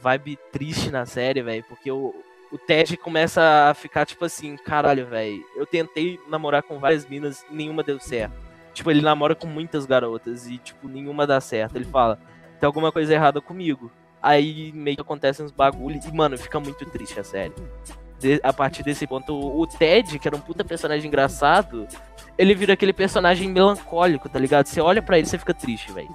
vibe 0.00 0.38
triste 0.50 0.90
na 0.90 1.06
série, 1.06 1.42
velho, 1.42 1.64
porque 1.68 1.90
o, 1.90 2.14
o 2.50 2.58
Ted 2.58 2.96
começa 2.96 3.68
a 3.70 3.74
ficar 3.74 4.04
tipo 4.04 4.24
assim, 4.24 4.56
caralho, 4.56 5.06
velho, 5.06 5.44
eu 5.56 5.64
tentei 5.64 6.18
namorar 6.28 6.62
com 6.62 6.78
várias 6.78 7.06
minas 7.06 7.44
nenhuma 7.50 7.82
deu 7.82 7.98
certo. 8.00 8.34
Tipo, 8.72 8.90
ele 8.90 9.00
namora 9.02 9.36
com 9.36 9.46
muitas 9.46 9.86
garotas 9.86 10.48
e, 10.48 10.58
tipo, 10.58 10.88
nenhuma 10.88 11.24
dá 11.26 11.40
certo. 11.40 11.76
Ele 11.76 11.84
fala, 11.84 12.18
tem 12.58 12.66
alguma 12.66 12.90
coisa 12.90 13.14
errada 13.14 13.40
comigo. 13.40 13.88
Aí 14.20 14.72
meio 14.72 14.96
que 14.96 15.02
acontecem 15.02 15.44
uns 15.44 15.52
bagulhos 15.52 16.04
e, 16.04 16.12
mano, 16.12 16.36
fica 16.36 16.58
muito 16.58 16.84
triste 16.86 17.20
a 17.20 17.22
série. 17.22 17.52
De- 18.18 18.40
a 18.42 18.52
partir 18.52 18.82
desse 18.82 19.06
ponto, 19.06 19.32
o, 19.32 19.64
Ted, 19.66 20.18
que 20.18 20.26
era 20.26 20.36
um 20.36 20.40
puta 20.40 20.64
personagem 20.64 21.06
engraçado, 21.06 21.86
ele 22.36 22.52
vira 22.52 22.72
aquele 22.72 22.92
personagem 22.92 23.48
melancólico, 23.48 24.28
tá 24.28 24.40
ligado? 24.40 24.66
Você 24.66 24.80
olha 24.80 25.00
pra 25.00 25.18
ele 25.18 25.26
e 25.28 25.30
você 25.30 25.38
fica 25.38 25.54
triste, 25.54 25.92
velho. 25.92 26.08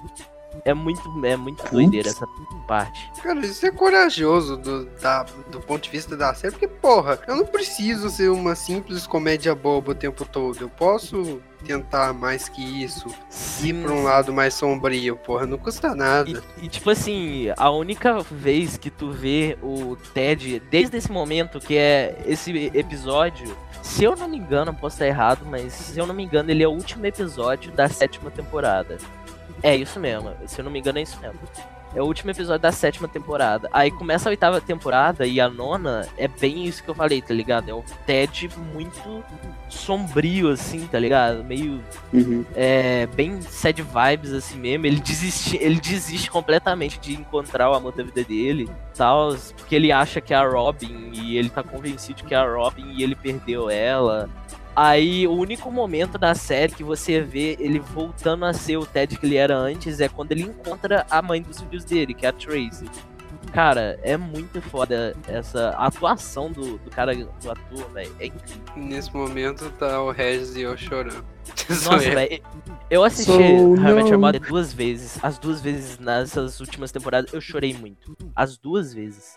É 0.64 0.74
muito, 0.74 1.00
é 1.24 1.36
muito 1.36 1.62
doideira 1.70 2.08
essa 2.08 2.26
parte. 2.66 3.10
Cara, 3.22 3.40
isso 3.40 3.64
é 3.64 3.70
corajoso 3.70 4.56
do, 4.56 4.84
da- 5.00 5.24
do 5.50 5.60
ponto 5.60 5.82
de 5.84 5.90
vista 5.90 6.16
da 6.16 6.34
série, 6.34 6.52
porque, 6.52 6.68
porra, 6.68 7.18
eu 7.26 7.36
não 7.36 7.46
preciso 7.46 8.10
ser 8.10 8.30
uma 8.30 8.54
simples 8.54 9.06
comédia 9.06 9.54
boba 9.54 9.92
o 9.92 9.94
tempo 9.94 10.24
todo. 10.24 10.60
Eu 10.60 10.68
posso 10.68 11.40
tentar 11.64 12.12
mais 12.12 12.48
que 12.48 12.62
isso, 12.82 13.08
ir 13.08 13.14
Sim, 13.28 13.82
pra 13.82 13.92
um 13.92 14.02
lado 14.02 14.32
mais 14.32 14.54
sombrio, 14.54 15.16
porra, 15.16 15.46
não 15.46 15.58
custa 15.58 15.94
nada. 15.94 16.42
E, 16.58 16.64
e, 16.64 16.68
tipo 16.68 16.88
assim, 16.90 17.48
a 17.56 17.70
única 17.70 18.20
vez 18.30 18.76
que 18.76 18.90
tu 18.90 19.10
vê 19.10 19.58
o 19.62 19.96
Ted, 20.14 20.60
desde 20.70 20.96
esse 20.96 21.10
momento, 21.12 21.60
que 21.60 21.76
é 21.76 22.16
esse 22.26 22.70
episódio, 22.74 23.54
se 23.82 24.04
eu 24.04 24.16
não 24.16 24.28
me 24.28 24.36
engano, 24.38 24.72
posso 24.74 24.96
estar 24.96 25.06
errado, 25.06 25.44
mas 25.46 25.72
se 25.72 25.98
eu 25.98 26.06
não 26.06 26.14
me 26.14 26.24
engano, 26.24 26.50
ele 26.50 26.62
é 26.62 26.68
o 26.68 26.72
último 26.72 27.04
episódio 27.06 27.70
da 27.72 27.88
sétima 27.88 28.30
temporada. 28.30 28.98
É 29.62 29.76
isso 29.76 29.98
mesmo, 30.00 30.32
se 30.46 30.60
eu 30.60 30.64
não 30.64 30.72
me 30.72 30.78
engano, 30.78 30.98
é 30.98 31.02
isso 31.02 31.18
mesmo. 31.20 31.38
É 31.92 32.00
o 32.00 32.04
último 32.04 32.30
episódio 32.30 32.60
da 32.62 32.70
sétima 32.70 33.08
temporada. 33.08 33.68
Aí 33.72 33.90
começa 33.90 34.28
a 34.28 34.30
oitava 34.30 34.60
temporada 34.60 35.26
e 35.26 35.40
a 35.40 35.48
nona 35.50 36.06
é 36.16 36.28
bem 36.28 36.64
isso 36.64 36.84
que 36.84 36.88
eu 36.88 36.94
falei, 36.94 37.20
tá 37.20 37.34
ligado? 37.34 37.68
É 37.68 37.74
o 37.74 37.82
Ted 38.06 38.48
muito 38.72 39.24
sombrio, 39.68 40.50
assim, 40.50 40.86
tá 40.86 41.00
ligado? 41.00 41.42
Meio 41.42 41.82
Uhum. 42.12 42.44
é, 42.54 43.06
bem 43.08 43.40
sad 43.42 43.82
vibes 43.82 44.32
assim 44.32 44.56
mesmo. 44.56 44.86
Ele 44.86 45.00
desiste, 45.00 45.56
ele 45.60 45.80
desiste 45.80 46.30
completamente 46.30 47.00
de 47.00 47.14
encontrar 47.14 47.68
o 47.68 47.74
amor 47.74 47.92
da 47.92 48.04
vida 48.04 48.22
dele, 48.22 48.70
tal, 48.94 49.34
porque 49.56 49.74
ele 49.74 49.90
acha 49.90 50.20
que 50.20 50.32
é 50.32 50.36
a 50.36 50.48
Robin 50.48 51.10
e 51.12 51.36
ele 51.36 51.50
tá 51.50 51.62
convencido 51.64 52.22
que 52.22 52.34
é 52.34 52.38
a 52.38 52.48
Robin 52.48 52.92
e 52.92 53.02
ele 53.02 53.16
perdeu 53.16 53.68
ela. 53.68 54.30
Aí 54.74 55.26
o 55.26 55.32
único 55.32 55.70
momento 55.70 56.16
da 56.16 56.34
série 56.34 56.72
que 56.72 56.84
você 56.84 57.20
vê 57.20 57.56
ele 57.58 57.78
voltando 57.78 58.44
a 58.44 58.52
ser 58.52 58.76
o 58.76 58.86
Ted 58.86 59.18
que 59.18 59.26
ele 59.26 59.36
era 59.36 59.56
antes 59.56 60.00
é 60.00 60.08
quando 60.08 60.32
ele 60.32 60.42
encontra 60.42 61.06
a 61.10 61.20
mãe 61.20 61.42
dos 61.42 61.60
filhos 61.60 61.84
dele, 61.84 62.14
que 62.14 62.24
é 62.24 62.28
a 62.28 62.32
Tracy. 62.32 62.86
Cara, 63.52 63.98
é 64.02 64.16
muito 64.16 64.62
foda 64.62 65.14
essa 65.26 65.70
atuação 65.70 66.52
do, 66.52 66.78
do 66.78 66.90
cara, 66.90 67.14
do 67.14 67.50
ator, 67.50 67.90
velho. 67.92 68.14
É 68.20 68.26
incrível. 68.26 68.62
Nesse 68.76 69.12
momento 69.14 69.68
tá 69.72 70.00
o 70.02 70.12
Regis 70.12 70.54
e 70.54 70.62
eu 70.62 70.76
chorando. 70.76 71.24
Nossa, 71.68 72.04
eu. 72.04 72.14
velho. 72.14 72.42
Eu 72.88 73.02
assisti 73.04 73.32
So 73.32 73.76
no. 73.76 74.18
Mother 74.18 74.40
duas 74.40 74.72
vezes. 74.72 75.18
As 75.22 75.36
duas 75.38 75.60
vezes 75.60 75.98
nessas 75.98 76.60
últimas 76.60 76.92
temporadas 76.92 77.32
eu 77.32 77.40
chorei 77.40 77.74
muito. 77.74 78.16
As 78.36 78.56
duas 78.56 78.94
vezes. 78.94 79.36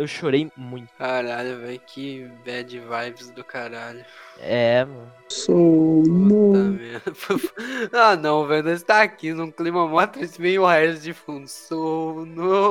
Eu 0.00 0.06
chorei 0.06 0.50
muito. 0.56 0.88
Caralho, 0.96 1.58
velho, 1.58 1.78
que 1.86 2.26
bad 2.42 2.78
vibes 2.78 3.28
do 3.32 3.44
caralho. 3.44 4.02
É, 4.40 4.82
mano. 4.82 5.12
Sou 5.28 6.02
ah, 7.92 8.16
não, 8.16 8.46
velho, 8.46 8.62
nós 8.62 8.82
tá 8.82 9.02
aqui 9.02 9.34
num 9.34 9.50
clima 9.50 9.86
mó 9.86 10.06
triste, 10.06 10.40
meio 10.40 10.66
Regis 10.66 11.02
de 11.02 11.12
fundo. 11.12 11.46
Sou 11.46 12.24
no. 12.24 12.69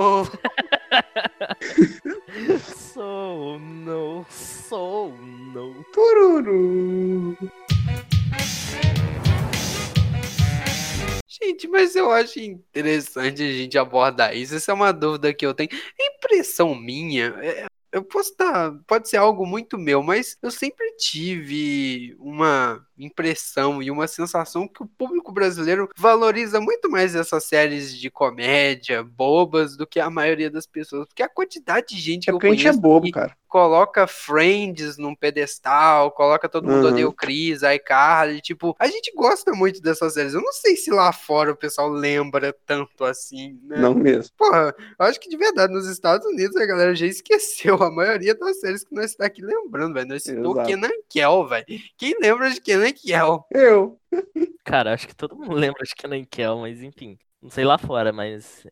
Acho 12.20 12.40
interessante 12.40 13.42
a 13.44 13.52
gente 13.52 13.78
abordar 13.78 14.36
isso. 14.36 14.56
Essa 14.56 14.72
é 14.72 14.74
uma 14.76 14.92
dúvida 14.92 15.34
que 15.34 15.46
eu 15.46 15.54
tenho. 15.54 15.70
É 16.00 16.16
impressão 16.16 16.76
minha. 16.76 17.34
é- 17.42 17.66
Eu 17.92 18.04
posso 18.04 18.30
estar. 18.30 18.72
Pode 18.86 19.10
ser 19.10 19.18
algo 19.18 19.48
muito 19.48 19.76
meu, 19.76 20.04
mas 20.04 20.38
eu 20.44 20.52
sempre 20.52 20.96
tive 20.96 22.16
uma 22.20 22.86
impressão 22.96 23.82
e 23.82 23.90
uma 23.90 24.08
sensação 24.08 24.68
que 24.68 24.84
o 24.84 24.86
público 24.86 25.32
brasileiro 25.32 25.90
valoriza 25.98 26.62
muito 26.62 26.88
mais 26.88 27.16
essas 27.16 27.46
séries 27.46 27.98
de 27.98 28.12
comédia 28.12 29.02
bobas 29.04 29.76
do 29.76 29.88
que 29.88 30.00
a 30.00 30.08
maioria 30.08 30.52
das 30.52 30.68
pessoas. 30.68 31.08
Porque 31.08 31.24
a 31.24 31.30
quantidade 31.30 31.88
de 31.96 32.00
gente 32.00 32.26
É 32.26 32.26
que 32.26 32.30
eu 32.30 32.34
porque 32.36 32.46
a 32.46 32.52
gente 32.52 32.60
é 32.60 32.64
conheço 32.66 32.80
bobo, 32.80 33.06
que 33.08 33.12
cara. 33.12 33.36
Coloca 33.50 34.08
Friends 34.08 34.98
num 34.98 35.16
pedestal, 35.16 36.12
coloca 36.12 36.48
todo 36.48 36.68
mundo 36.68 36.84
Uhum. 36.84 36.92
odeia 36.92 37.10
o 37.10 37.14
Chris, 37.14 37.62
iCarly, 37.64 38.40
tipo, 38.42 38.76
a 38.80 38.88
gente 38.88 39.12
gosta 39.16 39.52
muito 39.52 39.82
dessas 39.82 40.14
séries. 40.14 40.34
Eu 40.34 40.42
não 40.42 40.54
sei 40.54 40.76
se 40.78 40.92
lá 40.92 41.12
fora 41.12 41.52
o 41.52 41.56
pessoal 41.56 41.90
lembra 41.90 42.54
tanto 42.66 43.04
assim, 43.04 43.60
né? 43.64 43.78
Não 43.78 43.94
mesmo. 43.94 44.32
Porra, 44.38 44.74
eu 45.00 45.06
acho 45.06 45.20
que 45.20 45.28
de 45.28 45.36
verdade, 45.38 45.74
nos 45.74 45.88
Estados 45.88 46.26
Unidos 46.28 46.56
a 46.56 46.66
galera 46.66 46.96
já 46.96 47.06
esqueceu 47.08 47.76
a 47.84 47.92
maioria 47.92 48.36
das 48.36 48.60
séries 48.60 48.84
que 48.84 48.94
nós 48.94 49.12
está 49.12 49.26
aqui 49.26 49.42
lembrando, 49.42 49.94
velho. 49.96 50.08
Nós 50.08 50.24
citou. 50.24 50.64
Kenan 50.64 50.90
Kel, 51.10 51.48
velho. 51.48 51.66
Quem 51.98 52.16
lembra 52.22 52.50
de 52.52 52.62
Kenan 52.62 52.94
Kel? 52.94 53.46
Eu. 53.52 54.00
Cara, 54.64 54.94
acho 54.94 55.08
que 55.08 55.16
todo 55.16 55.36
mundo 55.36 55.56
lembra 55.56 55.84
de 55.84 55.96
Kenan 55.96 56.24
Kel, 56.26 56.60
mas 56.60 56.82
enfim. 56.82 57.18
Não 57.42 57.50
sei 57.50 57.66
lá 57.66 57.78
fora, 57.78 58.12
mas. 58.14 58.64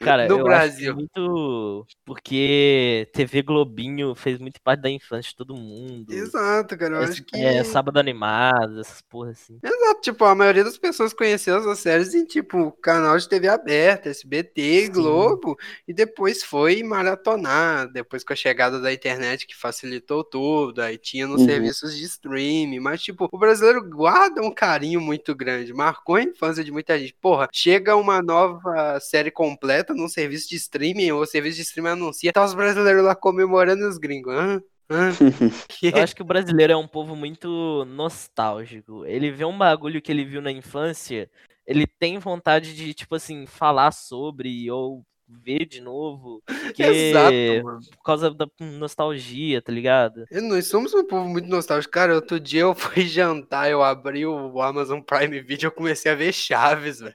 Cara, 0.00 0.26
No 0.28 0.38
eu 0.38 0.44
Brasil. 0.44 0.92
é 0.92 0.94
muito. 0.94 1.86
Porque 2.04 3.08
TV 3.12 3.42
Globinho 3.42 4.14
fez 4.14 4.38
muito 4.38 4.60
parte 4.62 4.80
da 4.80 4.90
infância 4.90 5.30
de 5.30 5.36
todo 5.36 5.54
mundo. 5.54 6.10
Exato, 6.12 6.76
cara. 6.78 6.96
Eu 6.96 7.02
É, 7.02 7.04
acho 7.04 7.22
que. 7.24 7.36
é, 7.36 7.62
sábado 7.64 7.98
animado, 7.98 8.80
essas 8.80 9.02
porra 9.02 9.30
assim. 9.32 9.60
Exato, 9.62 10.00
tipo, 10.00 10.24
a 10.24 10.34
maioria 10.34 10.64
das 10.64 10.78
pessoas 10.78 11.12
conheceu 11.12 11.58
essas 11.58 11.80
séries 11.80 12.14
em, 12.14 12.24
tipo, 12.24 12.72
canal 12.80 13.18
de 13.18 13.28
TV 13.28 13.46
aberta, 13.46 14.08
SBT, 14.08 14.86
Sim. 14.86 14.90
Globo, 14.90 15.54
e 15.86 15.92
depois 15.92 16.42
foi 16.42 16.82
maratonar, 16.82 17.86
depois 17.92 18.24
com 18.24 18.32
a 18.32 18.36
chegada 18.36 18.80
da 18.80 18.90
internet 18.90 19.46
que 19.46 19.54
facilitou 19.54 20.24
tudo, 20.24 20.80
aí 20.80 20.96
tinha 20.96 21.26
nos 21.26 21.42
Uhum. 21.42 21.44
serviços 21.44 21.94
de 21.94 22.04
streaming, 22.06 22.80
mas, 22.80 23.02
tipo, 23.02 23.28
o 23.30 23.38
brasileiro 23.38 23.86
guarda 23.86 24.40
um 24.40 24.50
carinho 24.54 24.98
muito 24.98 25.34
grande, 25.34 25.74
marcou 25.74 26.14
a 26.14 26.22
infância 26.22 26.64
de 26.64 26.72
muita 26.72 26.98
gente. 26.98 27.14
Porra, 27.20 27.46
chega 27.52 27.94
uma 27.96 28.22
nova 28.22 28.98
série 28.98 29.30
completa 29.30 29.89
num 29.94 30.08
serviço 30.08 30.48
de 30.48 30.56
streaming, 30.56 31.10
ou 31.12 31.22
o 31.22 31.26
serviço 31.26 31.56
de 31.56 31.62
streaming 31.62 31.90
anuncia, 31.90 32.32
tá 32.32 32.44
os 32.44 32.54
brasileiros 32.54 33.02
lá 33.02 33.14
comemorando 33.14 33.88
os 33.88 33.98
gringos, 33.98 34.34
hã? 34.34 34.62
Hã? 34.90 35.10
Eu 35.82 36.02
acho 36.02 36.16
que 36.16 36.22
o 36.22 36.24
brasileiro 36.24 36.72
é 36.72 36.76
um 36.76 36.88
povo 36.88 37.14
muito 37.14 37.84
nostálgico. 37.86 39.06
Ele 39.06 39.30
vê 39.30 39.44
um 39.44 39.56
bagulho 39.56 40.02
que 40.02 40.10
ele 40.10 40.24
viu 40.24 40.42
na 40.42 40.50
infância, 40.50 41.30
ele 41.66 41.86
tem 41.86 42.18
vontade 42.18 42.74
de, 42.74 42.92
tipo 42.92 43.14
assim, 43.14 43.46
falar 43.46 43.92
sobre 43.92 44.70
ou 44.70 45.04
ver 45.44 45.66
de 45.66 45.80
novo. 45.80 46.42
Porque 46.46 46.82
Exato, 46.82 47.64
mano. 47.64 47.80
por 47.96 48.02
causa 48.02 48.30
da 48.30 48.46
nostalgia, 48.58 49.62
tá 49.62 49.72
ligado? 49.72 50.24
E 50.30 50.40
Nós 50.40 50.66
somos 50.66 50.92
um 50.94 51.04
povo 51.04 51.28
muito 51.28 51.48
nostálgico. 51.48 51.92
Cara, 51.92 52.14
outro 52.14 52.38
dia 52.40 52.62
eu 52.62 52.74
fui 52.74 53.02
jantar, 53.08 53.70
eu 53.70 53.82
abri 53.82 54.26
o 54.26 54.60
Amazon 54.60 55.00
Prime 55.00 55.40
Video 55.40 55.66
e 55.66 55.68
eu 55.68 55.72
comecei 55.72 56.10
a 56.12 56.14
ver 56.14 56.32
Chaves, 56.32 57.00
velho. 57.00 57.14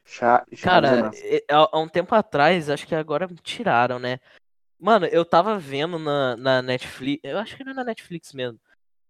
Cara, 0.61 1.11
e- 1.13 1.43
há 1.49 1.69
há 1.71 1.79
um 1.79 1.87
tempo 1.87 2.13
atrás, 2.15 2.69
acho 2.69 2.87
que 2.87 2.95
agora 2.95 3.27
tiraram, 3.43 3.99
né? 3.99 4.19
Mano, 4.79 5.05
eu 5.05 5.23
tava 5.23 5.57
vendo 5.57 5.97
na, 5.97 6.35
na 6.35 6.61
Netflix, 6.61 7.21
eu 7.23 7.37
acho 7.37 7.55
que 7.55 7.63
era 7.63 7.73
na 7.73 7.83
Netflix 7.83 8.33
mesmo. 8.33 8.59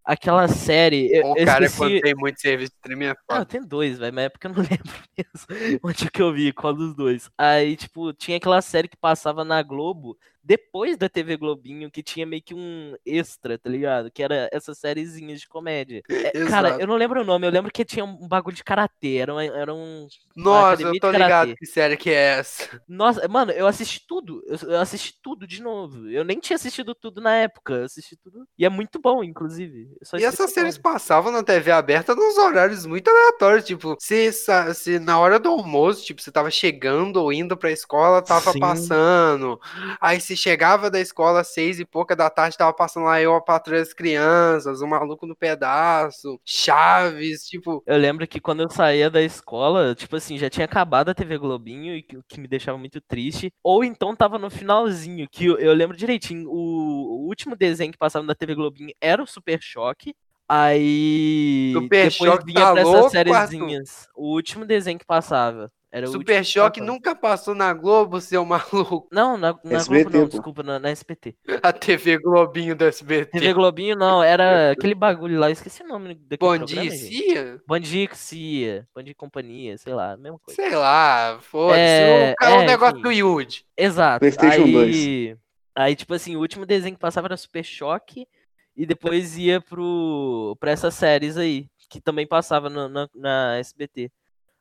Aquela 0.06 0.48
série, 0.48 1.10
eu, 1.12 1.26
O 1.32 1.38
eu 1.38 1.46
cara, 1.46 1.66
esqueci... 1.66 1.78
quando 1.78 2.00
tem 2.00 2.16
muito 2.16 2.40
serviço 2.40 2.72
de 2.72 2.76
streaming, 2.78 3.06
é 3.06 3.16
Ah, 3.30 3.40
foda. 3.40 3.46
tem 3.46 3.62
dois, 3.66 3.98
velho, 3.98 4.14
mas 4.14 4.26
é 4.26 4.30
porque 4.30 4.48
eu 4.48 4.52
não 4.54 4.58
lembro 4.62 4.94
mesmo 5.18 5.80
onde 5.84 6.12
que 6.12 6.22
eu 6.22 6.32
vi, 6.34 6.54
qual 6.54 6.74
dos 6.74 6.96
dois. 6.96 7.30
Aí, 7.38 7.76
tipo, 7.76 8.14
tinha 8.14 8.38
aquela 8.38 8.62
série 8.62 8.88
que 8.88 8.98
passava 8.98 9.44
na 9.44 9.62
Globo 9.64 10.18
depois 10.46 10.96
da 10.96 11.10
TV 11.10 11.38
Globinho, 11.38 11.90
que 11.90 12.04
tinha 12.04 12.26
meio 12.26 12.42
que 12.44 12.54
um 12.54 12.96
extra, 13.04 13.58
tá 13.58 13.68
ligado? 13.70 14.12
Que 14.12 14.22
era 14.22 14.48
essas 14.52 14.78
sériezinhas 14.78 15.42
de 15.42 15.48
comédia. 15.48 16.04
É, 16.08 16.32
cara, 16.48 16.78
eu 16.80 16.86
não 16.88 16.96
lembro 16.96 17.22
o 17.22 17.24
nome, 17.26 17.48
eu 17.48 17.52
lembro 17.52 17.72
que 17.72 17.84
tinha 17.84 18.06
um 18.06 18.28
bagulho 18.28 18.56
de 18.56 18.64
karatê, 18.64 19.16
era, 19.18 19.34
uma- 19.34 19.44
era 19.44 19.74
um... 19.74 20.08
Nossa, 20.36 20.84
eu 20.84 21.00
tô 21.00 21.12
ligado 21.12 21.56
que 21.56 21.66
série 21.66 21.98
que 21.98 22.10
é 22.12 22.38
essa. 22.40 22.82
Nossa, 22.88 23.28
mano, 23.28 23.52
eu 23.52 23.66
assisti 23.66 24.06
tudo, 24.08 24.44
eu, 24.46 24.70
eu 24.70 24.80
assisti 24.80 25.16
tudo 25.22 25.48
de 25.48 25.62
novo. 25.64 26.10
Eu 26.10 26.24
nem 26.24 26.40
tinha 26.40 26.56
assistido 26.56 26.94
tudo 26.94 27.20
na 27.22 27.34
época, 27.36 27.74
eu 27.74 27.86
assisti 27.86 28.16
tudo. 28.16 28.46
E 28.58 28.66
é 28.66 28.70
muito 28.70 29.00
bom, 29.00 29.24
inclusive. 29.24 29.90
E 30.18 30.24
essas 30.24 30.52
séries 30.52 30.78
passavam 30.78 31.32
na 31.32 31.44
TV 31.44 31.72
aberta 31.72 32.14
nos 32.14 32.38
horários 32.38 32.86
muito 32.86 33.10
aleatórios, 33.10 33.66
tipo, 33.66 33.96
se, 34.00 34.32
se 34.32 35.00
na 35.00 35.18
hora 35.20 35.40
do 35.40 35.50
almoço, 35.50 36.06
tipo, 36.06 36.22
você 36.22 36.32
tava 36.32 36.52
chegando 36.52 37.18
ou 37.18 37.34
indo 37.34 37.58
pra 37.58 37.72
escola, 37.72 38.22
tava 38.22 38.52
Sim. 38.52 38.60
passando. 38.60 39.60
Aí 40.00 40.20
se 40.36 40.42
chegava 40.44 40.90
da 40.90 41.00
escola 41.00 41.42
às 41.42 41.48
seis 41.48 41.80
e 41.80 41.86
pouca 41.86 42.16
da 42.16 42.30
tarde, 42.30 42.58
tava 42.58 42.74
passando 42.74 43.06
lá 43.06 43.22
eu, 43.22 43.34
a 43.34 43.42
patrulha 43.42 43.80
das 43.80 43.94
crianças, 43.94 44.82
o 44.82 44.88
maluco 44.88 45.26
no 45.26 45.36
pedaço, 45.36 46.40
Chaves, 46.44 47.46
tipo, 47.46 47.84
Eu 47.86 47.98
lembro 47.98 48.28
que 48.28 48.40
quando 48.40 48.62
eu 48.62 48.70
saía 48.70 49.10
da 49.10 49.22
escola, 49.22 49.96
tipo 49.96 50.16
assim, 50.16 50.38
já 50.38 50.50
tinha 50.50 50.66
acabado 50.66 51.10
a 51.10 51.14
TV 51.14 51.38
Globinho, 51.38 51.96
e 51.96 52.06
o 52.18 52.24
que 52.28 52.40
me 52.40 52.48
deixava 52.48 52.78
muito 52.78 53.02
triste. 53.02 53.52
Ou 53.64 53.84
então 53.84 54.16
tava 54.16 54.38
no 54.38 54.50
finalzinho, 54.50 55.28
que 55.32 55.46
eu, 55.46 55.58
eu 55.58 55.74
lembro 55.74 55.98
direitinho, 55.98 56.50
o, 56.50 57.24
o 57.24 57.28
último 57.28 57.56
desenho 57.56 57.92
que 57.92 57.98
passava 57.98 58.26
na 58.26 58.36
TV 58.36 58.56
Globinho 58.56 58.94
era 59.02 59.22
o 59.22 59.28
Super 59.28 59.60
Choque. 59.62 60.14
Aí 60.48 61.72
Super 61.74 62.10
depois 62.10 62.32
Choque 62.32 62.46
vinha 62.46 62.66
tá 62.66 62.72
pra 62.72 62.82
essas 62.82 63.12
sériezinhas. 63.12 64.08
O 64.16 64.34
último 64.34 64.66
desenho 64.66 65.00
que 65.00 65.06
passava. 65.06 65.72
Era 65.96 66.08
Super 66.08 66.40
que 66.40 66.44
Choque 66.44 66.82
nunca 66.82 67.16
passou 67.16 67.56
na 67.56 67.74
Globo, 67.74 68.20
seu 68.20 68.44
maluco. 68.46 69.08
Não, 69.10 69.38
na, 69.38 69.58
na 69.64 69.78
SBT, 69.78 70.04
Globo 70.04 70.18
não, 70.18 70.24
pô. 70.26 70.30
desculpa, 70.30 70.62
na, 70.64 70.78
na 70.78 70.90
SBT. 70.90 71.38
A 71.64 71.72
TV 71.72 72.18
Globinho 72.18 72.76
do 72.76 72.84
SBT. 72.84 73.32
TV 73.32 73.54
Globinho 73.54 73.96
não, 73.96 74.22
era 74.22 74.72
aquele 74.76 74.94
bagulho 74.94 75.40
lá, 75.40 75.48
eu 75.48 75.54
esqueci 75.54 75.84
o 75.84 75.88
nome 75.88 76.16
daquele 76.16 76.38
Bom 76.38 76.58
programa, 76.58 76.82
dia. 76.90 76.92
Cia? 76.92 77.62
Bom 77.66 77.80
dia, 77.80 78.10
Cia. 78.14 78.88
Bom 78.94 79.02
dia, 79.02 79.16
companhia, 79.16 79.78
sei 79.78 79.94
lá, 79.94 80.18
mesma 80.18 80.38
coisa. 80.38 80.62
Sei 80.62 80.76
lá, 80.76 81.40
foda-se. 81.42 81.80
É, 81.80 82.32
o 82.34 82.36
cara 82.36 82.52
é 82.52 82.58
um 82.58 82.62
é, 82.64 82.68
negócio 82.68 82.96
enfim. 82.96 83.02
do 83.04 83.12
Yud. 83.14 83.66
Exato. 83.78 84.20
PlayStation 84.20 84.64
aí, 84.78 85.38
aí, 85.74 85.96
tipo 85.96 86.14
assim, 86.14 86.36
o 86.36 86.42
último 86.42 86.66
desenho 86.66 86.96
que 86.96 87.00
passava 87.02 87.28
era 87.28 87.38
Super 87.38 87.64
Choque 87.64 88.28
e 88.76 88.86
depois 88.86 89.38
ia 89.38 89.62
pro, 89.62 90.58
pra 90.60 90.72
essas 90.72 90.94
séries 90.94 91.38
aí, 91.38 91.70
que 91.90 92.02
também 92.02 92.28
passava 92.28 92.70
no- 92.70 92.90
na, 92.90 93.08
na 93.16 93.58
SBT. 93.60 94.12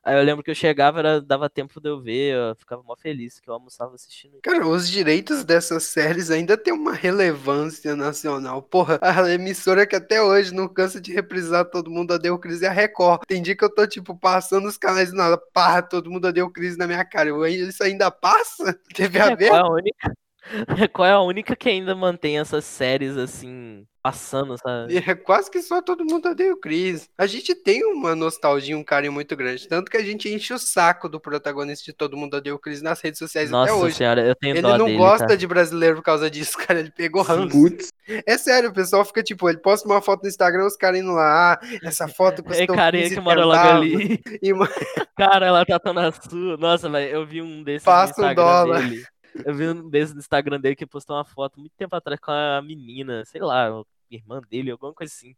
Aí 0.05 0.15
eu 0.15 0.23
lembro 0.23 0.43
que 0.43 0.51
eu 0.51 0.55
chegava, 0.55 0.99
era, 0.99 1.19
dava 1.19 1.49
tempo 1.49 1.81
de 1.81 1.89
eu 1.89 1.99
ver, 1.99 2.35
eu 2.35 2.55
ficava 2.55 2.83
mó 2.83 2.95
feliz 2.95 3.39
que 3.39 3.49
eu 3.49 3.55
almoçava 3.55 3.95
assistindo. 3.95 4.37
Cara, 4.43 4.67
os 4.67 4.87
direitos 4.87 5.43
dessas 5.43 5.81
séries 5.85 6.29
ainda 6.29 6.55
tem 6.55 6.71
uma 6.71 6.93
relevância 6.93 7.95
nacional. 7.95 8.61
Porra, 8.61 8.99
a 9.01 9.33
emissora 9.33 9.87
que 9.87 9.95
até 9.95 10.21
hoje 10.21 10.53
não 10.53 10.67
cansa 10.67 11.01
de 11.01 11.11
reprisar 11.11 11.65
Todo 11.65 11.89
Mundo 11.89 12.13
Odeia 12.13 12.31
o 12.31 12.37
Cris 12.37 12.61
é 12.61 12.67
a 12.67 12.71
Record. 12.71 13.23
Tem 13.27 13.41
dia 13.41 13.55
que 13.55 13.65
eu 13.65 13.73
tô, 13.73 13.87
tipo, 13.87 14.15
passando 14.15 14.67
os 14.67 14.77
canais 14.77 15.09
e 15.09 15.15
nada, 15.15 15.39
pá, 15.51 15.81
Todo 15.81 16.11
Mundo 16.11 16.27
Odeia 16.27 16.45
o 16.45 16.51
Cris 16.51 16.77
na 16.77 16.85
minha 16.85 17.03
cara. 17.03 17.29
Eu, 17.29 17.43
isso 17.47 17.83
ainda 17.83 18.11
passa? 18.11 18.79
TV 18.93 19.17
É, 19.17 19.35
qual 19.35 19.55
é 19.55 19.59
a 19.59 19.67
única? 19.67 20.15
Qual 20.93 21.07
é 21.07 21.11
a 21.11 21.21
única 21.21 21.55
que 21.55 21.67
ainda 21.67 21.95
mantém 21.95 22.39
essas 22.39 22.65
séries 22.65 23.17
assim, 23.17 23.85
passando, 24.05 24.55
sabe? 24.55 24.97
É 24.97 25.15
quase 25.15 25.49
que 25.49 25.59
só 25.63 25.81
Todo 25.81 26.05
Mundo 26.05 26.29
Odeia 26.29 26.53
o 26.53 26.57
Cris. 26.57 27.09
A 27.17 27.25
gente 27.25 27.55
tem 27.55 27.83
uma 27.83 28.15
nostalgia, 28.15 28.77
um 28.77 28.83
carinho 28.83 29.11
muito 29.11 29.35
grande. 29.35 29.67
Tanto 29.67 29.89
que 29.89 29.97
a 29.97 30.03
gente 30.03 30.29
enche 30.29 30.53
o 30.53 30.59
saco 30.59 31.09
do 31.09 31.19
protagonista 31.19 31.83
de 31.85 31.91
Todo 31.93 32.15
Mundo 32.15 32.37
Odeia 32.37 32.53
o 32.53 32.59
Cris 32.59 32.83
nas 32.83 33.01
redes 33.01 33.17
sociais 33.17 33.49
Nossa 33.49 33.71
até 33.71 33.81
hoje. 33.81 33.95
senhora, 33.95 34.21
eu 34.21 34.35
tenho 34.35 34.53
Ele 34.53 34.61
dó 34.61 34.77
não 34.77 34.85
dele, 34.85 34.97
gosta 34.99 35.25
cara. 35.25 35.37
de 35.37 35.47
brasileiro 35.47 35.95
por 35.95 36.03
causa 36.03 36.29
disso, 36.29 36.55
cara. 36.67 36.79
Ele 36.81 36.91
pegou 36.91 37.23
ranço. 37.23 37.89
É 38.27 38.37
sério, 38.37 38.69
o 38.69 38.73
pessoal 38.73 39.03
fica 39.03 39.23
tipo, 39.23 39.49
ele 39.49 39.57
posta 39.57 39.87
uma 39.89 39.99
foto 40.03 40.21
no 40.21 40.29
Instagram, 40.29 40.67
os 40.67 40.75
caras 40.75 40.99
indo 40.99 41.11
lá, 41.11 41.53
ah, 41.53 41.59
essa 41.83 42.07
foto 42.07 42.41
É 42.41 42.43
custou 42.43 42.75
carinha 42.75 43.03
15 43.05 43.15
que 43.15 43.21
mora 43.21 43.43
logo 43.43 43.57
ali. 43.67 44.21
E, 44.39 44.51
Cara, 45.17 45.47
ela 45.47 45.65
tá 45.65 45.79
tão 45.79 45.93
na 45.93 46.11
sua. 46.11 46.57
Nossa, 46.57 46.87
velho, 46.89 47.09
eu 47.11 47.25
vi 47.25 47.41
um 47.41 47.63
desses 47.63 47.83
Passa 47.83 48.21
no 48.21 48.27
um 48.27 48.31
Instagram 48.31 48.35
dólar. 48.35 48.81
dele. 48.83 49.03
Eu 49.43 49.53
vi 49.55 49.67
um 49.67 49.89
desses 49.89 50.13
no 50.13 50.19
Instagram 50.19 50.59
dele 50.61 50.75
que 50.75 50.85
postou 50.85 51.15
uma 51.15 51.25
foto 51.25 51.59
muito 51.59 51.73
tempo 51.75 51.95
atrás 51.95 52.19
com 52.19 52.31
a 52.31 52.61
menina, 52.61 53.23
sei 53.25 53.41
lá, 53.41 53.69
irmã 54.09 54.41
dele, 54.49 54.71
alguma 54.71 54.93
coisa 54.93 55.13
assim. 55.13 55.35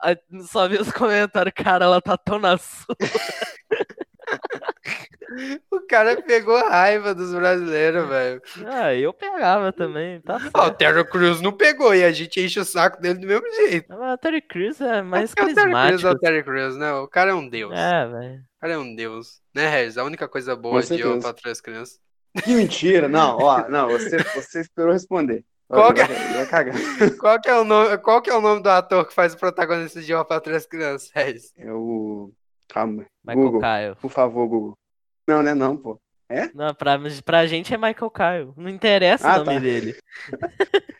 Aí 0.00 0.16
só 0.46 0.68
vi 0.68 0.76
os 0.78 0.90
comentários, 0.92 1.54
cara, 1.54 1.84
ela 1.84 2.00
tá 2.00 2.16
tão 2.16 2.38
na 2.38 2.56
sua. 2.58 2.96
o 5.70 5.80
cara 5.86 6.20
pegou 6.22 6.56
raiva 6.68 7.14
dos 7.14 7.32
brasileiros, 7.34 8.08
velho. 8.08 8.42
Ah, 8.66 8.94
eu 8.94 9.12
pegava 9.12 9.72
também, 9.72 10.20
tá 10.20 10.38
Ah, 10.54 10.66
o. 10.66 10.70
Terry 10.70 11.04
Crews 11.08 11.40
não 11.40 11.52
pegou 11.52 11.94
e 11.94 12.04
a 12.04 12.12
gente 12.12 12.40
enche 12.40 12.60
o 12.60 12.64
saco 12.64 13.00
dele 13.00 13.18
do 13.18 13.26
mesmo 13.26 13.46
jeito. 13.54 13.86
Mas 13.88 14.14
o 14.14 14.18
Terry 14.18 14.42
Crews 14.42 14.80
é 14.80 15.02
mais 15.02 15.34
Porque 15.34 15.52
o 15.52 15.54
Terry 15.54 15.70
Crews 15.70 15.70
é 15.70 15.72
carismático. 15.72 16.08
o 16.16 16.18
Terry 16.18 16.44
Crews, 16.44 16.76
né? 16.76 16.92
O 16.94 17.08
cara 17.08 17.30
é 17.30 17.34
um 17.34 17.48
deus. 17.48 17.72
É, 17.74 18.06
velho. 18.06 18.40
O 18.40 18.60
cara 18.60 18.72
é 18.74 18.78
um 18.78 18.94
deus. 18.94 19.40
Né, 19.54 19.68
Regis? 19.68 19.98
A 19.98 20.04
única 20.04 20.28
coisa 20.28 20.54
boa 20.54 20.82
Com 20.82 20.94
de 20.94 21.00
Eu. 21.00 21.18
Patrulho 21.20 21.52
as 21.52 21.60
Crianças. 21.60 22.00
que 22.44 22.50
mentira. 22.54 23.08
Não, 23.08 23.36
ó, 23.38 23.68
não, 23.68 23.88
você, 23.88 24.18
você 24.34 24.60
esperou 24.60 24.92
responder. 24.92 25.44
Qual 25.72 25.94
que 25.94 26.00
é? 26.02 26.06
Qual 27.18 27.40
que, 27.40 27.48
é 27.48 27.58
o 27.58 27.64
nome, 27.64 27.98
qual 27.98 28.20
que 28.20 28.30
é 28.30 28.34
o 28.36 28.40
nome 28.40 28.62
do 28.62 28.68
ator 28.68 29.06
que 29.06 29.14
faz 29.14 29.32
o 29.34 29.38
protagonista 29.38 30.00
de 30.02 30.12
Eu 30.12 30.24
Patrulho 30.24 30.56
as 30.56 30.66
Crianças, 30.66 31.10
Regis? 31.14 31.52
É 31.56 31.72
o. 31.72 32.30
Calma. 32.68 33.04
Michael 33.24 33.44
Google, 33.50 33.60
Kyle. 33.60 33.96
por 34.00 34.10
favor, 34.10 34.46
Google. 34.46 34.74
Não, 35.26 35.42
né? 35.42 35.54
Não, 35.54 35.76
pô. 35.76 35.98
Não, 36.54 36.74
pra, 36.74 36.98
pra 37.24 37.46
gente 37.46 37.74
é 37.74 37.76
Michael 37.76 38.10
Kyle. 38.10 38.52
Não 38.56 38.70
interessa 38.70 39.28
Ah, 39.28 39.34
o 39.34 39.44
nome 39.44 39.54
tá. 39.54 39.60
dele. 39.60 39.98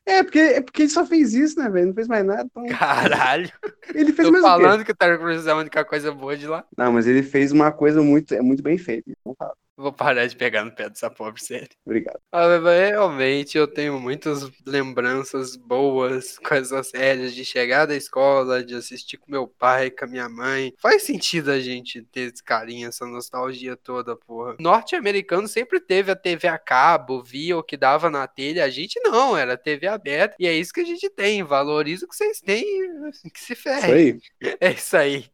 É 0.05 0.23
porque, 0.23 0.39
é 0.39 0.61
porque 0.61 0.83
ele 0.83 0.91
só 0.91 1.07
fez 1.07 1.33
isso, 1.33 1.59
né, 1.59 1.71
velho? 1.71 1.87
Não 1.89 1.95
fez 1.95 2.09
mais 2.09 2.25
nada. 2.25 2.45
Então... 2.45 2.67
Caralho. 2.77 3.51
Ele 3.95 4.13
fez 4.13 4.29
Tô 4.29 4.33
mais 4.33 4.45
o 4.45 4.47
quê? 4.47 4.53
falando 4.53 4.85
que 4.85 4.91
o 4.91 4.97
Terry 4.97 5.19
Crews 5.19 5.47
é 5.47 5.51
a 5.51 5.57
única 5.57 5.85
coisa 5.85 6.13
boa 6.13 6.37
de 6.37 6.47
lá. 6.47 6.65
Não, 6.77 6.93
mas 6.93 7.07
ele 7.07 7.23
fez 7.23 7.53
uma 7.53 7.71
coisa 7.71 8.03
muito, 8.03 8.35
é 8.35 8.43
muito 8.43 8.63
bem 8.63 8.77
feita. 8.77 9.11
Então, 9.11 9.35
tá, 9.35 9.53
Vou 9.75 9.93
parar 9.93 10.27
de 10.27 10.37
pegar 10.37 10.65
no 10.65 10.71
pé 10.71 10.89
dessa 10.89 11.11
pobre 11.11 11.43
série. 11.43 11.71
obrigado. 11.85 12.21
Ah, 12.31 12.59
mas 12.61 12.91
realmente 12.91 13.57
eu 13.57 13.67
tenho 13.67 13.99
muitas 13.99 14.49
lembranças 14.67 15.57
boas 15.57 16.39
com 16.39 16.55
essas 16.55 16.89
séries 16.89 17.35
de 17.35 17.43
chegar 17.45 17.87
da 17.87 17.97
escola, 17.97 18.63
de 18.63 18.75
assistir 18.75 19.17
com 19.17 19.31
meu 19.31 19.49
pai, 19.49 19.91
com 19.91 20.05
a 20.05 20.09
minha 20.09 20.29
mãe. 20.29 20.75
Faz 20.79 21.05
sentido 21.05 21.51
a 21.51 21.59
gente 21.59 22.03
ter 22.13 22.33
esse 22.33 22.45
carinho, 22.45 22.89
essa 22.89 23.07
nostalgia 23.07 23.75
toda, 23.75 24.15
porra. 24.15 24.57
Norte-americano 24.61 25.49
sempre 25.49 25.81
teve 25.81 26.13
a 26.13 26.17
TV 26.17 26.49
a 26.49 26.59
cabo, 26.59 27.23
via 27.23 27.57
o 27.57 27.63
que 27.63 27.77
dava 27.77 28.11
na 28.11 28.27
telha. 28.27 28.65
A 28.65 28.71
gente 28.71 29.01
não, 29.03 29.37
era 29.37 29.57
TV 29.57 29.87
aberta. 29.87 30.35
E 30.39 30.47
é 30.47 30.53
isso 30.53 30.73
que 30.73 30.81
a 30.81 30.85
gente 30.85 31.09
tem. 31.11 31.43
Valoriza 31.43 32.05
o 32.05 32.09
que 32.09 32.17
vocês 32.17 32.41
têm 32.41 32.63
e 32.65 33.31
que 33.31 33.41
se 33.41 33.53
Isso 33.53 33.63
ferre. 33.63 33.93
aí. 33.93 34.21
É 34.61 34.71
isso 34.71 34.97
aí. 34.97 35.25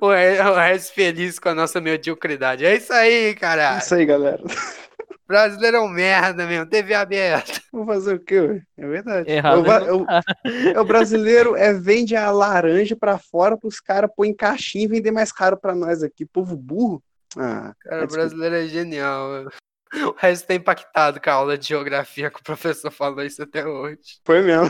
O 0.00 0.08
Re- 0.10 0.40
o 0.40 0.54
Regis 0.54 0.90
feliz 0.90 1.38
com 1.38 1.50
a 1.50 1.54
nossa 1.54 1.80
mediocridade. 1.80 2.64
É 2.64 2.74
isso 2.76 2.92
aí, 2.92 3.34
cara. 3.34 3.76
Isso 3.78 3.94
aí, 3.94 4.06
galera. 4.06 4.42
Brasileiro 5.26 5.76
é 5.76 5.80
um 5.80 5.88
merda 5.88 6.46
mesmo. 6.46 6.64
TV 6.64 6.94
aberta. 6.94 7.60
Vou 7.70 7.84
fazer 7.84 8.14
o 8.14 8.18
quê, 8.20 8.40
ué? 8.40 8.62
É 8.78 8.86
verdade. 8.86 9.30
Errado 9.30 9.58
É 9.70 9.92
o, 9.92 9.98
não 9.98 10.06
é 10.08 10.78
o- 10.80 10.80
é 10.80 10.84
brasileiro 10.84 11.54
é 11.54 11.74
vende 11.74 12.16
a 12.16 12.30
laranja 12.30 12.96
pra 12.96 13.18
fora 13.18 13.58
pros 13.58 13.78
caras 13.78 14.10
pôr 14.16 14.24
em 14.24 14.34
caixinha 14.34 14.84
e 14.84 14.88
vender 14.88 15.10
mais 15.10 15.30
caro 15.30 15.58
pra 15.58 15.74
nós 15.74 16.02
aqui. 16.02 16.24
Povo 16.24 16.56
burro. 16.56 17.02
Ah, 17.36 17.74
Cara, 17.80 18.04
o 18.04 18.08
brasileiro 18.08 18.54
é 18.54 18.66
genial. 18.68 19.48
O 20.06 20.14
resto 20.16 20.46
tá 20.46 20.54
impactado 20.54 21.20
com 21.20 21.30
a 21.30 21.32
aula 21.32 21.58
de 21.58 21.68
geografia 21.68 22.30
que 22.30 22.40
o 22.40 22.44
professor 22.44 22.90
falou 22.90 23.22
isso 23.24 23.42
até 23.42 23.66
hoje. 23.66 24.20
foi 24.24 24.42
mesmo. 24.42 24.68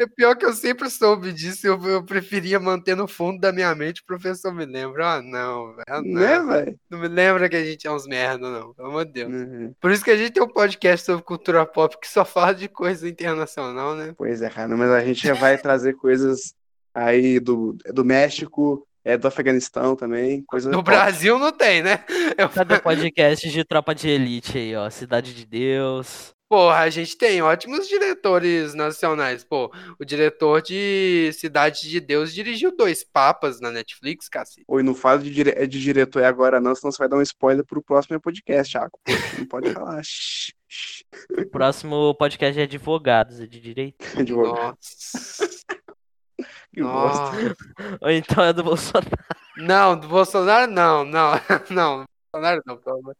É 0.00 0.06
pior 0.06 0.34
que 0.34 0.44
eu 0.44 0.52
sempre 0.52 0.88
soube 0.90 1.32
disso, 1.32 1.66
eu, 1.66 1.80
eu 1.86 2.02
preferia 2.04 2.58
manter 2.58 2.96
no 2.96 3.06
fundo 3.06 3.38
da 3.38 3.52
minha 3.52 3.72
mente, 3.74 4.00
o 4.00 4.06
professor 4.06 4.52
me 4.52 4.64
lembra. 4.64 5.16
Ah, 5.16 5.22
não, 5.22 5.74
velho. 5.74 5.84
ah, 5.86 6.02
Né, 6.02 6.38
não. 6.38 6.48
velho? 6.48 6.80
Não 6.90 6.98
me 6.98 7.08
lembra 7.08 7.48
que 7.48 7.56
a 7.56 7.64
gente 7.64 7.86
é 7.86 7.92
uns 7.92 8.06
merda, 8.06 8.50
não. 8.50 8.72
Pelo 8.74 8.88
amor 8.88 9.04
de 9.04 9.12
Deus. 9.12 9.32
Uhum. 9.32 9.74
Por 9.80 9.90
isso 9.92 10.02
que 10.02 10.10
a 10.10 10.16
gente 10.16 10.32
tem 10.32 10.42
um 10.42 10.48
podcast 10.48 11.06
sobre 11.06 11.22
cultura 11.22 11.64
pop 11.66 11.96
que 12.00 12.08
só 12.08 12.24
fala 12.24 12.52
de 12.52 12.68
coisa 12.68 13.08
internacional, 13.08 13.94
né? 13.94 14.14
Pois 14.16 14.42
é, 14.42 14.48
cara, 14.50 14.74
mas 14.76 14.90
a 14.90 15.04
gente 15.04 15.26
já 15.26 15.34
vai 15.34 15.56
trazer 15.58 15.92
coisas 15.94 16.54
aí 16.94 17.38
do, 17.38 17.76
do 17.92 18.04
México, 18.04 18.86
é 19.04 19.16
do 19.16 19.26
Afeganistão 19.28 19.96
também. 19.96 20.42
Coisa 20.46 20.68
No 20.70 20.78
top. 20.78 20.90
Brasil 20.90 21.38
não 21.38 21.52
tem, 21.52 21.82
né? 21.82 22.04
Eu 22.38 22.48
Cadê 22.48 22.74
o 22.74 22.80
podcast 22.82 23.48
de 23.50 23.64
Tropa 23.64 23.94
de 23.94 24.08
Elite 24.08 24.58
aí, 24.58 24.76
ó? 24.76 24.88
Cidade 24.90 25.34
de 25.34 25.44
Deus. 25.46 26.32
Porra, 26.48 26.80
a 26.80 26.90
gente 26.90 27.16
tem 27.16 27.40
ótimos 27.40 27.88
diretores 27.88 28.74
nacionais. 28.74 29.42
Pô, 29.42 29.72
o 29.98 30.04
diretor 30.04 30.60
de 30.60 31.30
Cidade 31.32 31.88
de 31.88 31.98
Deus 31.98 32.34
dirigiu 32.34 32.76
dois 32.76 33.02
papas 33.02 33.58
na 33.58 33.70
Netflix, 33.70 34.28
cacete. 34.28 34.62
Oi, 34.68 34.82
não 34.82 34.94
fala 34.94 35.18
de, 35.20 35.30
dire- 35.30 35.66
de 35.66 35.80
diretor 35.80 36.22
agora 36.24 36.60
não, 36.60 36.74
senão 36.74 36.92
você 36.92 36.98
vai 36.98 37.08
dar 37.08 37.16
um 37.16 37.22
spoiler 37.22 37.64
pro 37.64 37.82
próximo 37.82 38.20
podcast, 38.20 38.70
Thiago. 38.70 39.00
Não 39.38 39.46
pode 39.46 39.70
falar. 39.72 40.02
O 41.38 41.46
próximo 41.50 42.14
podcast 42.16 42.60
é 42.60 42.64
advogados, 42.64 43.40
é 43.40 43.46
de 43.46 43.58
direito. 43.58 44.04
Advogado, 44.18 44.76
Nossa. 44.76 45.61
Que 46.72 46.82
bosta. 46.82 47.24
Nossa. 47.24 47.56
Ou 48.00 48.10
então 48.10 48.44
é 48.44 48.52
do 48.52 48.64
Bolsonaro. 48.64 49.10
Não, 49.56 49.96
do 49.98 50.08
Bolsonaro 50.08 50.70
não, 50.70 51.04
não, 51.04 51.32
não. 51.70 52.04
Bolsonaro 52.32 52.62
não, 52.66 52.76
pelo 52.78 52.98
amor. 52.98 53.14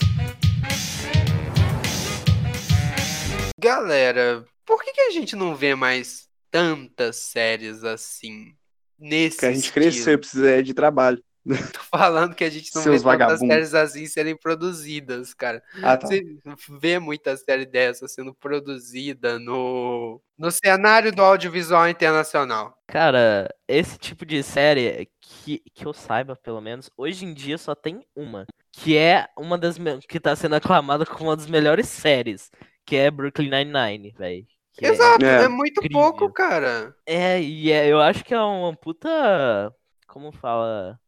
galera, 3.59 4.45
por 4.67 4.83
que, 4.83 4.93
que 4.93 5.01
a 5.03 5.11
gente 5.11 5.37
não 5.37 5.55
vê 5.55 5.75
mais 5.75 6.29
tantas 6.51 7.17
séries 7.17 7.85
assim? 7.85 8.55
Nesse 8.99 9.37
Porque 9.37 9.47
a 9.47 9.53
gente 9.53 9.65
estilo? 9.65 9.75
cresceu, 9.85 10.19
precisa 10.19 10.63
de 10.63 10.75
trabalho. 10.75 11.23
Tô 11.73 11.81
falando 11.91 12.35
que 12.35 12.45
a 12.45 12.51
gente 12.51 12.75
não 12.75 12.83
Seus 12.83 13.03
vê 13.03 13.11
tantas 13.11 13.41
vagabundos. 13.41 13.49
séries 13.49 13.75
assim 13.75 14.07
serem 14.07 14.37
produzidas, 14.37 15.35
cara. 15.35 15.63
Ah, 15.83 15.97
tá. 15.97 16.07
Você 16.07 16.23
vê 16.69 16.99
muita 16.99 17.37
série 17.37 17.67
dessa 17.67 18.07
sendo 18.07 18.33
produzida 18.35 19.39
no, 19.39 20.21
no 20.39 20.51
cenário 20.51 21.11
do 21.13 21.23
audiovisual 21.23 21.89
internacional. 21.89 22.77
Cara, 22.87 23.49
esse 23.67 23.99
tipo 23.99 24.25
de 24.25 24.43
série, 24.43 25.11
que, 25.21 25.61
que 25.75 25.85
eu 25.87 25.93
saiba, 25.93 26.37
pelo 26.37 26.61
menos, 26.61 26.91
hoje 26.97 27.25
em 27.25 27.35
dia 27.35 27.59
só 27.59 27.75
tem 27.75 28.07
uma. 28.15 28.47
Que 28.71 28.97
é 28.97 29.27
uma 29.37 29.59
das. 29.59 29.77
que 30.09 30.21
tá 30.21 30.35
sendo 30.37 30.55
aclamada 30.55 31.05
como 31.05 31.31
uma 31.31 31.37
das 31.37 31.47
melhores 31.49 31.89
séries. 31.89 32.51
Que 32.87 32.97
é 32.97 33.11
Brooklyn 33.11 33.51
Nine-Nine, 33.51 34.11
velho. 34.17 34.47
Exato, 34.81 35.25
é, 35.25 35.45
É. 35.45 35.49
muito 35.49 35.79
incrível. 35.85 36.01
pouco, 36.13 36.33
cara. 36.33 36.95
É, 37.05 37.41
e 37.41 37.71
é, 37.71 37.87
eu 37.89 38.01
acho 38.01 38.25
que 38.25 38.33
é 38.33 38.41
uma 38.41 38.75
puta. 38.75 39.75
Como 40.07 40.33
fala? 40.33 40.99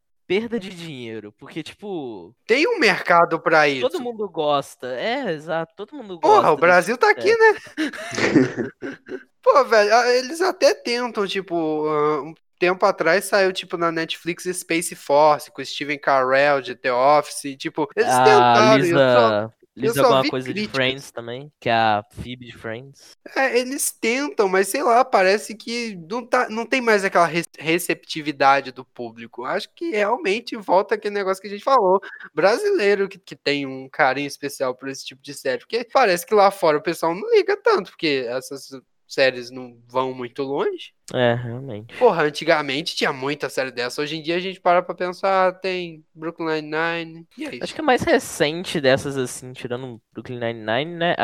Perda 0.41 0.59
de 0.59 0.71
dinheiro. 0.71 1.33
Porque, 1.39 1.63
tipo, 1.63 2.35
Tem 2.47 2.67
um 2.67 2.79
mercado 2.79 3.39
pra 3.41 3.69
isso. 3.69 3.89
todo 3.89 4.01
mundo 4.03 4.29
gosta. 4.29 4.89
É, 4.89 5.33
exato, 5.33 5.73
todo 5.77 5.95
mundo 5.95 6.19
gosta. 6.19 6.37
Porra, 6.37 6.53
o 6.53 6.57
Brasil 6.57 6.97
tá 6.97 7.11
aqui, 7.11 7.31
né? 7.37 7.55
Pô, 9.43 9.65
velho, 9.65 9.95
ah, 9.95 10.11
eles 10.11 10.41
até 10.41 10.75
tentam, 10.75 11.27
tipo, 11.27 11.87
ah, 11.87 12.23
um 12.23 12.35
tempo 12.59 12.85
atrás 12.85 13.27
saiu, 13.27 13.53
tipo, 13.53 13.77
na 13.77 13.93
Netflix 13.93 14.45
Space 14.45 14.95
Force, 14.97 15.51
com 15.51 15.63
o 15.63 15.65
Steven 15.65 15.99
Carell 15.99 16.61
de 16.61 16.75
The 16.75 16.93
Office, 16.93 17.57
tipo, 17.57 17.89
eles 17.95 18.11
A 18.11 18.25
tentaram, 18.25 18.77
Lisa, 18.79 19.55
Só 20.01 20.05
alguma 20.05 20.25
coisa 20.27 20.55
de 20.55 20.69
críticas. 20.69 20.75
Friends 20.77 21.11
também, 21.11 21.53
que 21.61 21.69
é 21.69 21.73
a 21.73 22.05
Phoebe 22.11 22.47
de 22.47 22.57
Friends. 22.57 23.17
É, 23.37 23.59
eles 23.59 23.91
tentam, 23.93 24.49
mas 24.49 24.69
sei 24.69 24.83
lá, 24.83 25.05
parece 25.05 25.55
que 25.55 25.97
não, 26.09 26.25
tá, 26.25 26.49
não 26.49 26.65
tem 26.65 26.81
mais 26.81 27.05
aquela 27.05 27.27
re- 27.27 27.45
receptividade 27.59 28.71
do 28.71 28.85
público. 28.85 29.45
Acho 29.45 29.69
que 29.75 29.91
realmente 29.91 30.57
volta 30.57 30.95
aquele 30.95 31.15
negócio 31.15 31.41
que 31.41 31.49
a 31.49 31.51
gente 31.51 31.65
falou. 31.65 32.01
Brasileiro 32.33 33.09
que, 33.09 33.19
que 33.19 33.35
tem 33.35 33.67
um 33.67 33.89
carinho 33.89 34.29
especial 34.29 34.75
por 34.77 34.89
esse 34.89 35.05
tipo 35.05 35.21
de 35.21 35.35
série. 35.35 35.59
Porque 35.59 35.85
parece 35.93 36.25
que 36.25 36.35
lá 36.35 36.51
fora 36.51 36.79
o 36.79 36.83
pessoal 36.83 37.15
não 37.15 37.29
liga 37.35 37.57
tanto, 37.57 37.91
porque 37.91 38.25
essas 38.29 38.69
séries 39.09 39.51
não 39.51 39.77
vão 39.89 40.15
muito 40.15 40.43
longe. 40.43 40.94
É, 41.13 41.35
realmente. 41.35 41.95
Porra, 41.99 42.23
antigamente 42.23 42.97
tinha 42.97 43.13
muita 43.13 43.51
série 43.51 43.71
dessa. 43.71 44.01
Hoje 44.01 44.17
em 44.17 44.23
dia 44.23 44.37
a 44.37 44.41
gente 44.41 44.61
para 44.61 44.83
pra 44.83 44.95
pensar, 44.95 45.53
tem 45.61 46.03
Brooklyn 46.15 46.63
Nine-Nine. 46.63 47.27
E 47.37 47.45
é 47.45 47.55
isso. 47.57 47.65
Acho 47.65 47.75
que 47.75 47.81
a 47.81 47.85
mais 47.85 48.03
recente 48.03 48.81
dessas, 48.81 49.17
assim, 49.17 49.53
tirando 49.53 50.01
Brooklyn 50.13 50.39
Nine-Nine, 50.39 50.97
né? 50.97 51.15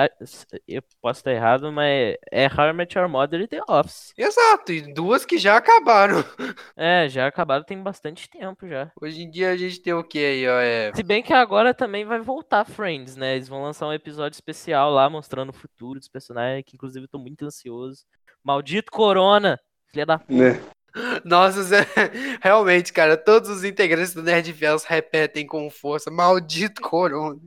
Eu 0.68 0.82
posso 1.00 1.20
estar 1.20 1.32
errado, 1.32 1.72
mas 1.72 2.16
é 2.30 2.46
How 2.46 2.70
I 2.70 2.72
Met 2.74 2.98
Your 2.98 3.08
Mother 3.08 3.40
e 3.40 3.48
The 3.48 3.62
Office. 3.68 4.12
Exato, 4.18 4.72
e 4.72 4.92
duas 4.92 5.24
que 5.24 5.38
já 5.38 5.56
acabaram. 5.56 6.24
É, 6.76 7.08
já 7.08 7.26
acabaram 7.26 7.64
tem 7.64 7.82
bastante 7.82 8.28
tempo 8.28 8.66
já. 8.66 8.90
Hoje 9.00 9.22
em 9.22 9.30
dia 9.30 9.50
a 9.50 9.56
gente 9.56 9.80
tem 9.80 9.92
o 9.92 10.02
que 10.02 10.18
aí, 10.18 10.48
ó? 10.48 10.58
É 10.60 10.92
Se 10.94 11.02
bem 11.02 11.22
que 11.22 11.32
agora 11.32 11.74
também 11.74 12.04
vai 12.04 12.20
voltar 12.20 12.64
Friends, 12.64 13.16
né? 13.16 13.36
Eles 13.36 13.48
vão 13.48 13.62
lançar 13.62 13.86
um 13.86 13.92
episódio 13.92 14.36
especial 14.36 14.90
lá 14.90 15.08
mostrando 15.10 15.50
o 15.50 15.54
futuro 15.54 15.98
dos 15.98 16.08
personagens, 16.08 16.64
que 16.66 16.74
inclusive 16.76 17.04
eu 17.04 17.08
tô 17.08 17.18
muito 17.18 17.44
ansioso. 17.44 18.04
Maldito 18.42 18.90
Corona! 18.90 19.60
Filha 19.92 20.06
da 20.06 20.18
puta. 20.18 20.32
Né? 20.32 20.60
Nossa, 21.24 21.62
Zé, 21.62 21.86
realmente, 22.42 22.92
cara, 22.92 23.16
todos 23.16 23.48
os 23.48 23.64
integrantes 23.64 24.12
do 24.12 24.22
Nerd 24.22 24.52
Fiels 24.52 24.84
repetem 24.84 25.46
com 25.46 25.70
força. 25.70 26.10
Maldito 26.10 26.80
corona. 26.82 27.40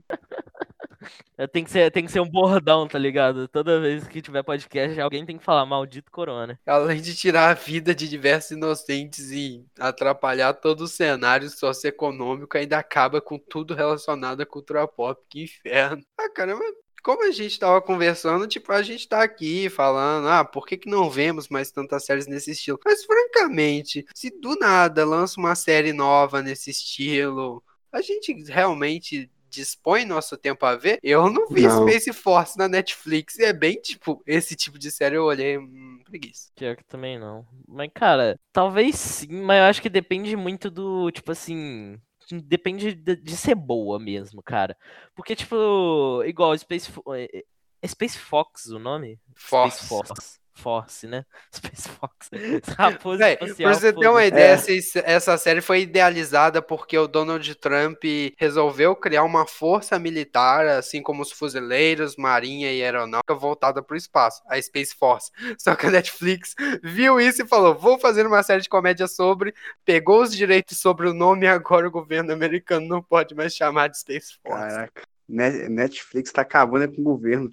É, 1.38 1.48
Tem 1.48 1.64
que, 1.64 1.72
ser, 1.72 1.92
tem 1.92 2.06
que 2.06 2.12
ser 2.12 2.20
um 2.20 2.30
bordão, 2.30 2.88
tá 2.88 2.98
ligado? 2.98 3.48
Toda 3.48 3.82
vez 3.82 4.08
que 4.08 4.22
tiver 4.22 4.44
podcast, 4.44 5.00
alguém 5.00 5.26
tem 5.26 5.38
que 5.38 5.44
falar 5.44 5.66
maldito 5.66 6.12
Corona. 6.12 6.60
Além 6.66 7.02
de 7.02 7.16
tirar 7.16 7.50
a 7.50 7.54
vida 7.54 7.94
de 7.94 8.08
diversos 8.08 8.52
inocentes 8.52 9.32
e 9.32 9.66
atrapalhar 9.80 10.54
todo 10.54 10.82
o 10.82 10.88
cenário 10.88 11.50
socioeconômico, 11.50 12.58
ainda 12.58 12.78
acaba 12.78 13.20
com 13.20 13.38
tudo 13.38 13.74
relacionado 13.74 14.42
à 14.42 14.46
cultura 14.46 14.88
pop. 14.88 15.20
Que 15.30 15.44
inferno. 15.44 16.04
Ah, 16.18 16.30
caramba. 16.30 16.64
Como 17.04 17.26
a 17.26 17.32
gente 17.32 17.60
tava 17.60 17.82
conversando, 17.82 18.48
tipo, 18.48 18.72
a 18.72 18.82
gente 18.82 19.08
tá 19.08 19.22
aqui 19.22 19.70
falando, 19.70 20.30
ah, 20.30 20.46
por 20.46 20.66
que, 20.66 20.78
que 20.78 20.90
não 20.90 21.10
vemos 21.10 21.50
mais 21.50 21.70
tantas 21.70 22.06
séries 22.06 22.28
nesse 22.28 22.52
estilo? 22.52 22.80
Mas, 22.84 23.04
francamente, 23.04 24.06
se 24.16 24.30
do 24.30 24.56
nada 24.56 25.06
lança 25.06 25.38
uma 25.38 25.54
série 25.54 25.92
nova 25.92 26.42
nesse 26.42 26.72
estilo, 26.72 27.62
a 27.92 28.02
gente 28.02 28.34
realmente 28.46 29.30
dispõe 29.54 30.04
nosso 30.06 30.36
tempo 30.36 30.66
a 30.66 30.76
ver? 30.76 30.98
Eu 31.04 31.30
não 31.30 31.48
vi 31.48 31.64
Não. 31.64 31.88
Space 31.88 32.12
Force 32.12 32.58
na 32.58 32.68
Netflix, 32.68 33.38
e 33.38 33.44
é 33.44 33.54
bem, 33.54 33.76
tipo, 33.76 34.24
esse 34.26 34.56
tipo 34.56 34.80
de 34.80 34.90
série 34.90 35.16
eu 35.16 35.26
olhei, 35.26 35.58
hum, 35.58 36.00
preguiça. 36.04 36.50
Pior 36.56 36.76
que 36.76 36.84
também 36.86 37.20
não. 37.20 37.46
Mas, 37.68 37.92
cara, 37.94 38.40
talvez 38.52 38.96
sim, 38.96 39.28
mas 39.30 39.60
eu 39.60 39.66
acho 39.66 39.82
que 39.82 39.90
depende 39.90 40.36
muito 40.36 40.72
do, 40.72 41.12
tipo 41.12 41.32
assim. 41.32 42.00
Depende 42.42 42.94
de, 42.94 43.16
de 43.16 43.38
ser 43.38 43.56
boa 43.56 44.00
mesmo, 44.00 44.42
cara. 44.42 44.78
Porque, 45.16 45.36
tipo, 45.36 46.24
igual 46.26 46.54
Space, 46.56 46.90
Fo- 46.92 47.14
é- 47.14 47.44
é 47.82 47.88
Space 47.88 48.18
Fox 48.18 48.68
o 48.68 48.80
nome? 48.80 49.20
Force. 49.36 49.78
Space 49.78 49.90
Force. 49.90 50.40
Force, 50.56 51.08
né? 51.08 51.26
Space 51.54 51.90
Fox. 51.90 52.30
Raposa 52.78 53.18
Véi, 53.20 53.34
espacial. 53.34 53.58
pra 53.72 53.74
você 53.80 53.94
ter 53.94 54.08
uma 54.08 54.26
ideia, 54.26 54.48
É. 54.50 54.52
essa, 54.54 55.00
essa 55.00 55.38
série 55.38 55.62
foi 55.62 55.82
idealizada 55.82 56.62
porque 56.62 56.98
o 56.98 57.08
Donald 57.08 57.56
Trump 57.56 58.04
resolveu 58.38 58.96
criar 58.96 59.24
uma 59.24 59.46
força 59.48 59.98
militar, 60.00 60.66
assim 60.68 61.02
como 61.02 61.22
os 61.22 61.32
fuzileiros, 61.32 62.16
marinha 62.18 62.72
e 62.72 62.82
aeronáutica, 62.84 63.34
voltada 63.36 63.82
para 63.84 63.94
o 63.94 63.98
espaço, 63.98 64.42
a 64.48 64.62
Space 64.62 64.96
Force. 64.96 65.32
Só 65.58 65.76
que 65.76 65.88
a 65.88 65.92
Netflix 65.92 66.54
viu 66.84 67.20
isso 67.20 67.42
e 67.44 67.48
falou: 67.48 67.76
vou 67.76 68.00
fazer 68.00 68.26
uma 68.26 68.44
série 68.44 68.62
de 68.62 68.70
comédia 68.70 69.08
sobre, 69.08 69.54
pegou 69.86 70.22
os 70.22 70.32
direitos 70.36 70.80
sobre 70.80 71.08
o 71.10 71.14
nome 71.14 71.46
e 71.46 71.50
agora 71.50 71.88
o 71.88 71.92
governo 71.92 72.32
americano 72.32 72.88
não 72.88 73.02
pode 73.02 73.34
mais 73.36 73.56
chamar 73.56 73.88
de 73.90 74.00
Space 74.00 74.34
Force. 74.46 74.68
Caraca. 74.70 75.02
Ne- 75.28 75.70
Netflix 75.70 76.32
tá 76.32 76.42
acabando 76.42 76.92
com 76.94 77.02
o 77.02 77.04
governo. 77.06 77.50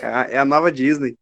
É 0.00 0.06
a, 0.06 0.26
é 0.30 0.38
a 0.38 0.44
nova 0.44 0.70
Disney. 0.72 1.16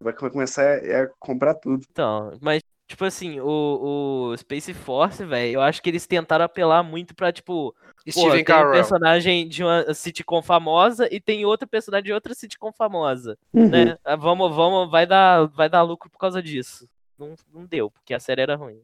Vai 0.00 0.12
vai 0.12 0.30
começar 0.30 0.62
a, 0.62 1.02
a 1.02 1.08
comprar 1.18 1.54
tudo. 1.54 1.84
Então, 1.90 2.36
mas, 2.40 2.62
tipo 2.86 3.04
assim, 3.04 3.40
o, 3.40 4.30
o 4.32 4.36
Space 4.36 4.72
Force, 4.72 5.24
velho, 5.24 5.54
eu 5.54 5.60
acho 5.60 5.82
que 5.82 5.90
eles 5.90 6.06
tentaram 6.06 6.44
apelar 6.44 6.82
muito 6.82 7.14
pra, 7.14 7.32
tipo, 7.32 7.74
Steven 8.08 8.44
tem 8.44 8.56
um 8.56 8.70
personagem 8.70 9.48
de 9.48 9.62
uma 9.62 9.92
sitcom 9.92 10.40
famosa 10.40 11.08
e 11.12 11.20
tem 11.20 11.44
outro 11.44 11.68
personagem 11.68 12.04
de 12.04 12.12
outra 12.12 12.34
sitcom 12.34 12.72
famosa, 12.72 13.36
Uhum. 13.52 13.68
né? 13.68 13.98
Ah, 14.04 14.16
Vamos, 14.16 14.54
vamos, 14.54 14.90
vai 14.90 15.06
dar, 15.06 15.46
vai 15.48 15.68
dar 15.68 15.82
lucro 15.82 16.08
por 16.10 16.18
causa 16.18 16.42
disso. 16.42 16.88
Não, 17.18 17.34
não 17.52 17.66
deu, 17.66 17.90
porque 17.90 18.14
a 18.14 18.20
série 18.20 18.42
era 18.42 18.54
ruim. 18.54 18.80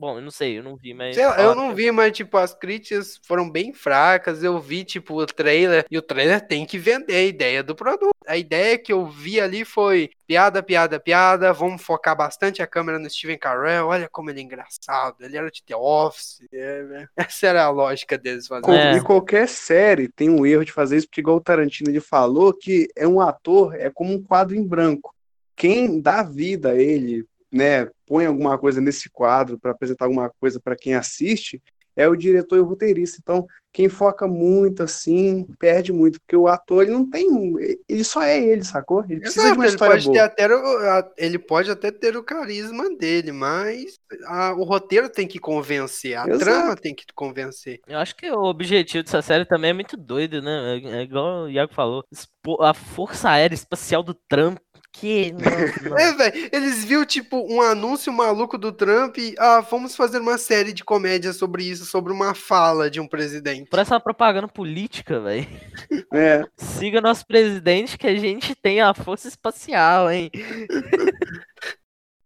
Bom, 0.00 0.16
eu 0.16 0.22
não 0.22 0.30
sei, 0.30 0.58
eu 0.58 0.62
não 0.62 0.76
vi, 0.76 0.94
mas. 0.94 1.14
Sei 1.14 1.26
lá, 1.26 1.38
eu 1.42 1.54
não 1.54 1.74
vi, 1.74 1.92
mas, 1.92 2.16
tipo, 2.16 2.38
as 2.38 2.54
críticas 2.54 3.20
foram 3.22 3.50
bem 3.50 3.74
fracas. 3.74 4.42
Eu 4.42 4.58
vi, 4.58 4.82
tipo, 4.82 5.20
o 5.20 5.26
trailer, 5.26 5.84
e 5.90 5.98
o 5.98 6.00
trailer 6.00 6.40
tem 6.40 6.64
que 6.64 6.78
vender 6.78 7.16
a 7.16 7.22
ideia 7.22 7.62
do 7.62 7.74
produto. 7.74 8.08
A 8.26 8.34
ideia 8.34 8.78
que 8.78 8.90
eu 8.90 9.04
vi 9.06 9.38
ali 9.38 9.62
foi 9.62 10.08
piada, 10.26 10.62
piada, 10.62 10.98
piada. 10.98 11.52
Vamos 11.52 11.82
focar 11.82 12.16
bastante 12.16 12.62
a 12.62 12.66
câmera 12.66 12.98
no 12.98 13.10
Steven 13.10 13.36
Carell. 13.36 13.88
Olha 13.88 14.08
como 14.08 14.30
ele 14.30 14.40
é 14.40 14.42
engraçado. 14.42 15.16
Ele 15.20 15.36
era 15.36 15.50
de 15.50 15.62
The 15.62 15.76
Office. 15.76 16.40
É, 16.50 16.82
né? 16.84 17.08
Essa 17.14 17.48
era 17.48 17.64
a 17.64 17.70
lógica 17.70 18.16
deles 18.16 18.46
fazendo. 18.46 18.72
É. 18.72 18.96
E 18.96 19.02
qualquer 19.02 19.46
série 19.46 20.08
tem 20.08 20.30
um 20.30 20.46
erro 20.46 20.64
de 20.64 20.72
fazer 20.72 20.96
isso, 20.96 21.08
porque 21.08 21.20
igual 21.20 21.36
o 21.36 21.42
Tarantino 21.42 21.90
ele 21.90 22.00
falou 22.00 22.54
que 22.54 22.88
é 22.96 23.06
um 23.06 23.20
ator, 23.20 23.74
é 23.74 23.90
como 23.90 24.14
um 24.14 24.22
quadro 24.22 24.56
em 24.56 24.66
branco. 24.66 25.14
Quem 25.54 26.00
dá 26.00 26.22
vida 26.22 26.70
a 26.70 26.74
ele, 26.74 27.26
né, 27.52 27.88
põe 28.06 28.26
alguma 28.26 28.58
coisa 28.58 28.80
nesse 28.80 29.10
quadro 29.10 29.58
para 29.58 29.72
apresentar 29.72 30.04
alguma 30.06 30.30
coisa 30.40 30.60
para 30.60 30.76
quem 30.76 30.94
assiste, 30.94 31.62
é 31.96 32.08
o 32.08 32.16
diretor 32.16 32.56
e 32.56 32.60
o 32.60 32.64
roteirista. 32.64 33.18
Então, 33.20 33.46
quem 33.72 33.88
foca 33.88 34.26
muito 34.26 34.82
assim, 34.82 35.46
perde 35.58 35.92
muito, 35.92 36.18
porque 36.20 36.36
o 36.36 36.48
ator 36.48 36.82
ele 36.82 36.92
não 36.92 37.08
tem, 37.08 37.26
ele 37.88 38.04
só 38.04 38.22
é 38.22 38.40
ele, 38.42 38.64
sacou? 38.64 39.04
Ele 39.08 39.20
precisa 39.20 39.42
de 39.42 39.46
Exato, 39.46 39.58
uma 39.58 39.64
ele 39.66 39.72
história 39.74 39.94
pode, 39.94 40.04
ter 40.06 40.12
boa. 40.12 40.24
até, 40.24 40.46
o- 40.48 40.78
a- 40.88 41.12
ele 41.18 41.38
pode 41.38 41.70
até 41.70 41.90
ter 41.92 42.16
o 42.16 42.22
carisma 42.24 42.88
dele, 42.96 43.32
mas 43.32 43.98
a- 44.26 44.54
o 44.54 44.64
roteiro 44.64 45.08
tem 45.10 45.26
que 45.26 45.38
convencer, 45.38 46.16
a 46.16 46.26
Exato. 46.26 46.38
trama 46.38 46.76
tem 46.76 46.94
que 46.94 47.04
convencer. 47.14 47.80
Eu 47.86 47.98
acho 47.98 48.16
que 48.16 48.30
o 48.30 48.44
objetivo 48.44 49.04
dessa 49.04 49.20
série 49.22 49.44
também 49.44 49.70
é 49.70 49.74
muito 49.74 49.96
doido, 49.96 50.40
né? 50.40 50.78
É, 50.78 51.00
é 51.00 51.02
igual 51.02 51.44
o 51.44 51.48
Iago 51.50 51.72
falou. 51.74 52.04
A 52.60 52.72
Força 52.72 53.30
Aérea 53.30 53.54
Espacial 53.54 54.02
do 54.02 54.14
Trump. 54.14 54.58
Que. 54.92 55.32
Nossa. 55.32 56.02
É, 56.02 56.12
velho, 56.12 56.50
eles 56.52 56.84
viu 56.84 57.06
tipo 57.06 57.46
um 57.48 57.60
anúncio 57.62 58.12
maluco 58.12 58.58
do 58.58 58.72
Trump 58.72 59.18
e, 59.18 59.34
ah, 59.38 59.60
vamos 59.60 59.94
fazer 59.94 60.18
uma 60.18 60.36
série 60.36 60.72
de 60.72 60.84
comédia 60.84 61.32
sobre 61.32 61.64
isso, 61.64 61.86
sobre 61.86 62.12
uma 62.12 62.34
fala 62.34 62.90
de 62.90 63.00
um 63.00 63.06
presidente. 63.06 63.68
Parece 63.70 63.92
uma 63.92 64.00
propaganda 64.00 64.48
política, 64.48 65.20
velho. 65.20 65.46
É, 66.12 66.44
Siga 66.56 67.00
nosso 67.00 67.24
presidente 67.24 67.96
que 67.96 68.06
a 68.06 68.16
gente 68.16 68.54
tem 68.54 68.80
a 68.80 68.92
força 68.92 69.28
espacial, 69.28 70.10
hein? 70.10 70.28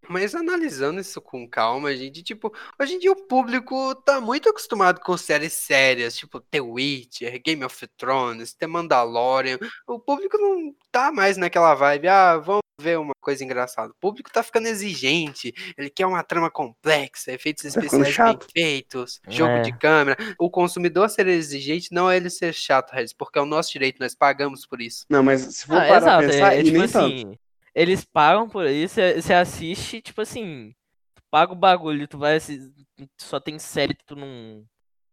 Mas 0.09 0.35
analisando 0.35 1.01
isso 1.01 1.21
com 1.21 1.49
calma, 1.49 1.95
gente, 1.95 2.23
tipo, 2.23 2.53
hoje 2.81 2.95
em 2.95 2.99
dia 2.99 3.13
o 3.13 3.27
público 3.27 3.95
tá 3.97 4.21
muito 4.21 4.49
acostumado 4.49 5.01
com 5.01 5.17
séries 5.17 5.53
sérias, 5.53 6.17
tipo 6.17 6.41
The 6.41 6.61
Witcher, 6.61 7.41
Game 7.45 7.65
of 7.65 7.87
Thrones, 7.97 8.55
The 8.55 8.67
Mandalorian. 8.67 9.59
O 9.87 9.99
público 9.99 10.37
não 10.39 10.75
tá 10.91 11.11
mais 11.13 11.37
naquela 11.37 11.75
vibe, 11.75 12.09
ah, 12.09 12.37
vamos 12.39 12.61
ver 12.81 12.99
uma 12.99 13.13
coisa 13.21 13.45
engraçada. 13.45 13.91
O 13.93 13.97
público 14.01 14.31
tá 14.33 14.43
ficando 14.43 14.67
exigente, 14.67 15.55
ele 15.79 15.89
quer 15.89 16.07
uma 16.07 16.25
trama 16.25 16.51
complexa, 16.51 17.33
efeitos 17.33 17.63
Tá 17.63 17.69
especiais 17.69 18.03
bem 18.03 18.13
chato. 18.13 18.47
feitos, 18.53 19.21
jogo 19.29 19.53
É. 19.53 19.61
de 19.63 19.73
câmera. 19.79 20.17
O 20.39 20.51
consumidor 20.51 21.09
ser 21.09 21.27
exigente 21.29 21.93
não 21.93 22.11
é 22.11 22.17
ele 22.17 22.29
ser 22.31 22.53
chato, 22.53 22.91
Regis, 22.93 23.13
porque 23.13 23.39
é 23.39 23.43
o 23.43 23.47
nosso 23.47 23.71
direito, 23.73 24.01
nós 24.01 24.15
pagamos 24.15 24.67
por 24.67 24.81
isso. 24.81 25.05
Não, 25.09 25.23
mas 25.23 25.41
se 25.43 25.67
for 25.67 25.77
Ah, 25.77 25.87
parar 25.87 25.97
exato, 25.99 26.27
pensar, 26.27 26.55
é, 26.55 26.61
é 26.61 26.63
tipo 26.65 26.79
nem 26.79 26.89
tanto. 26.89 27.39
Eles 27.75 28.05
pagam 28.05 28.49
por 28.49 28.67
isso, 28.67 28.97
você 29.17 29.35
assiste, 29.35 30.01
tipo 30.01 30.21
assim, 30.21 30.75
tu 31.15 31.23
paga 31.31 31.53
o 31.53 31.57
bagulho, 31.57 32.07
tu 32.09 32.19
vai 32.19 32.39
só 33.21 33.41
tem 33.41 33.59
série 33.59 33.95
que 33.95 34.05
tu 34.05 34.17
não, 34.17 34.65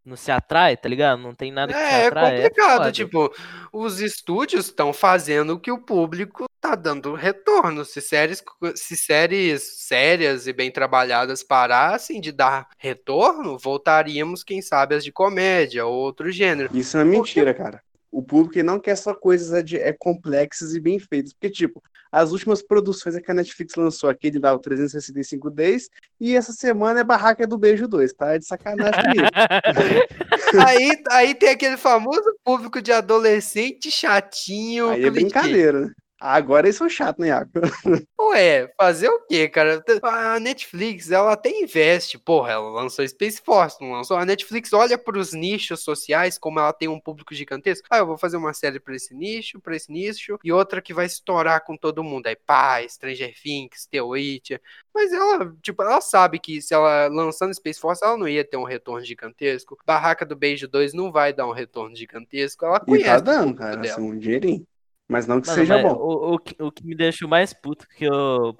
não 0.05 0.16
se 0.16 0.32
atrai, 0.32 0.78
tá 0.78 0.88
ligado? 0.89 1.20
Não 1.22 1.34
tem 1.36 1.51
nada 1.51 1.74
que 1.74 1.84
te 1.84 1.84
É, 1.84 2.01
é 2.03 2.07
atrai, 2.07 2.36
complicado, 2.36 2.78
foda. 2.78 2.91
tipo, 2.91 3.34
os 3.74 3.99
estúdios 4.01 4.66
estão 4.68 4.93
fazendo 4.93 5.53
o 5.53 5.59
que 5.59 5.72
o 5.72 5.80
público 5.82 6.45
tá 6.59 6.76
dando 6.76 7.14
retorno. 7.16 7.84
Se 7.84 8.01
séries, 8.01 8.43
se 8.76 8.95
séries 8.95 9.64
sérias 9.88 10.47
e 10.47 10.53
bem 10.53 10.72
trabalhadas 10.72 11.43
parassem 11.43 12.22
de 12.22 12.32
dar 12.32 12.68
retorno, 12.78 13.57
voltaríamos, 13.57 14.43
quem 14.43 14.62
sabe, 14.62 14.95
as 14.95 15.03
de 15.03 15.12
comédia 15.12 15.86
ou 15.86 15.93
outro 15.95 16.32
gênero. 16.32 16.70
Isso 16.74 16.97
é 16.97 17.03
mentira, 17.03 17.53
cara. 17.53 17.82
O 18.12 18.22
público 18.22 18.62
não 18.64 18.80
quer 18.80 18.95
só 18.97 19.14
coisas 19.14 19.53
é, 19.53 19.64
de- 19.64 19.78
é, 19.80 19.93
complexas 19.93 20.74
e 20.76 20.80
bem 20.80 20.99
feitas. 20.99 21.32
Porque, 21.34 21.49
tipo, 21.49 21.82
as 22.12 22.32
últimas 22.32 22.62
produções 22.62 23.16
é 23.16 23.22
que 23.22 23.32
a 23.32 23.34
Netflix 23.34 23.76
lançou 23.76 24.09
aquele 24.09 24.38
lá, 24.38 24.53
o 24.53 24.59
365 24.59 25.49
Days, 25.49 25.89
e 26.20 26.36
essa 26.36 26.51
semana 26.51 26.99
é 26.99 27.03
Barraca 27.05 27.47
do 27.47 27.57
Beijo 27.57 27.88
2, 27.88 28.12
tá? 28.12 28.34
É 28.34 28.39
de 28.39 28.45
sacanagem. 28.45 28.91
Aí, 30.68 31.01
aí 31.09 31.34
tem 31.34 31.49
aquele 31.49 31.78
famoso 31.78 32.36
público 32.43 32.82
de 32.82 32.91
adolescente 32.91 33.89
chatinho. 33.89 34.89
Aí 34.89 35.05
é 35.05 35.09
brincadeira, 35.09 35.82
né? 35.86 35.91
Agora 36.24 36.67
eles 36.67 36.76
são 36.76 36.88
chatos, 36.88 37.19
né, 37.19 37.30
Iaco? 37.30 37.51
Ué, 38.22 38.72
fazer 38.78 39.09
o 39.09 39.26
quê, 39.26 39.49
cara? 39.49 39.84
A 40.03 40.39
Netflix, 40.39 41.09
ela 41.09 41.34
até 41.34 41.49
investe. 41.49 42.19
Porra, 42.19 42.51
ela 42.51 42.69
lançou 42.69 43.05
Space 43.07 43.41
Force, 43.43 43.78
não 43.82 43.91
lançou? 43.91 44.15
A 44.17 44.24
Netflix 44.24 44.72
olha 44.72 44.99
para 44.99 45.17
os 45.17 45.34
nichos 45.34 45.80
sociais, 45.84 46.38
como 46.38 46.59
ela 46.59 46.72
tem 46.72 46.88
um 46.88 46.99
público 46.99 47.34
gigantesco. 47.34 47.88
Ah, 47.89 47.97
eu 47.97 48.05
vou 48.05 48.19
fazer 48.19 48.38
uma 48.38 48.53
série 48.53 48.80
para 48.80 48.95
esse 48.95 49.15
nicho, 49.15 49.59
para 49.59 49.76
esse 49.76 49.91
nicho, 49.91 50.38
e 50.43 50.51
outra 50.51 50.80
que 50.80 50.93
vai 50.93 51.07
estourar 51.07 51.65
com 51.65 51.76
todo 51.76 52.03
mundo. 52.03 52.28
Aí, 52.28 52.36
pá, 52.36 52.88
Stranger 52.88 53.34
Things, 53.41 53.88
The 53.88 54.03
Witcher. 54.03 54.61
Mas 54.93 55.11
ela, 55.11 55.51
tipo, 55.59 55.82
ela 55.82 56.01
sabe 56.01 56.38
que 56.38 56.61
se 56.61 56.74
ela 56.76 57.07
lançando 57.07 57.53
Space 57.55 57.80
Force, 57.80 58.03
ela 58.05 58.15
não 58.15 58.28
ia 58.28 58.45
ter 58.45 58.57
um 58.57 58.63
retorno 58.63 59.03
gigantesco. 59.03 59.76
Barraca 59.88 60.24
do 60.24 60.36
Beijo 60.36 60.67
2 60.67 60.93
não 60.93 61.11
vai 61.11 61.34
dar 61.34 61.47
um 61.47 61.51
retorno 61.51 61.95
gigantesco. 61.95 62.63
Ela 62.63 62.80
E 62.82 62.86
conhece 62.86 63.03
tá 63.03 63.17
o 63.17 63.22
dando, 63.22 63.55
cara, 63.55 63.82
assim, 63.82 64.01
um 64.01 64.17
dinheirinho. 64.17 64.67
Mas 65.12 65.28
não 65.28 65.41
que 65.41 65.47
Mano, 65.47 65.59
seja 65.59 65.78
bom. 65.78 65.93
O, 65.95 66.34
o, 66.36 66.39
que- 66.39 66.55
o 66.64 66.72
que 66.72 66.86
me 66.86 66.95
deixou 66.95 67.28
mais 67.28 67.53
puto 67.53 67.88
que 67.88 68.05
eu 68.05 68.55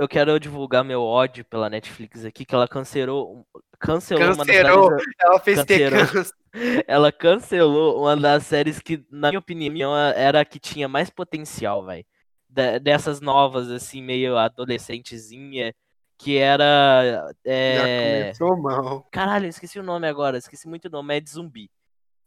eu 0.00 0.06
quero 0.06 0.38
divulgar 0.38 0.84
meu 0.84 1.02
ódio 1.02 1.44
pela 1.44 1.68
Netflix 1.68 2.24
aqui, 2.24 2.44
que 2.44 2.54
ela 2.54 2.68
cancelou 2.68 3.44
cancelou 3.80 4.26
uma 4.26 4.44
das 4.44 4.46
Cancelou. 4.46 4.90
séries- 4.90 5.14
Ela 5.20 5.40
fez 5.40 5.64
ter 5.64 5.90
Cancelou. 5.90 6.06
câncer. 6.06 6.34
ela 6.86 7.12
cancelou 7.12 8.00
uma 8.00 8.16
das 8.16 8.44
séries 8.46 8.78
que, 8.80 9.04
na 9.10 9.28
minha 9.30 9.40
opinião, 9.40 9.96
era 9.96 10.40
a 10.40 10.44
que 10.44 10.60
tinha 10.60 10.86
mais 10.88 11.10
potencial, 11.10 11.84
velho. 11.84 12.04
Dessas 12.48 13.20
novas, 13.20 13.70
assim, 13.70 14.00
meio 14.00 14.36
adolescentezinha, 14.38 15.74
que 16.16 16.36
era. 16.36 17.28
Já 17.28 17.32
É... 17.44 18.22
começou 18.32 18.56
mal. 18.56 19.08
Caralho, 19.10 19.46
eu 19.46 19.50
esqueci 19.50 19.78
o 19.78 19.82
nome 19.82 20.06
agora, 20.06 20.38
esqueci 20.38 20.68
muito 20.68 20.86
o 20.86 20.90
nome, 20.90 21.16
é 21.16 21.20
de 21.20 21.30
zumbi. 21.30 21.70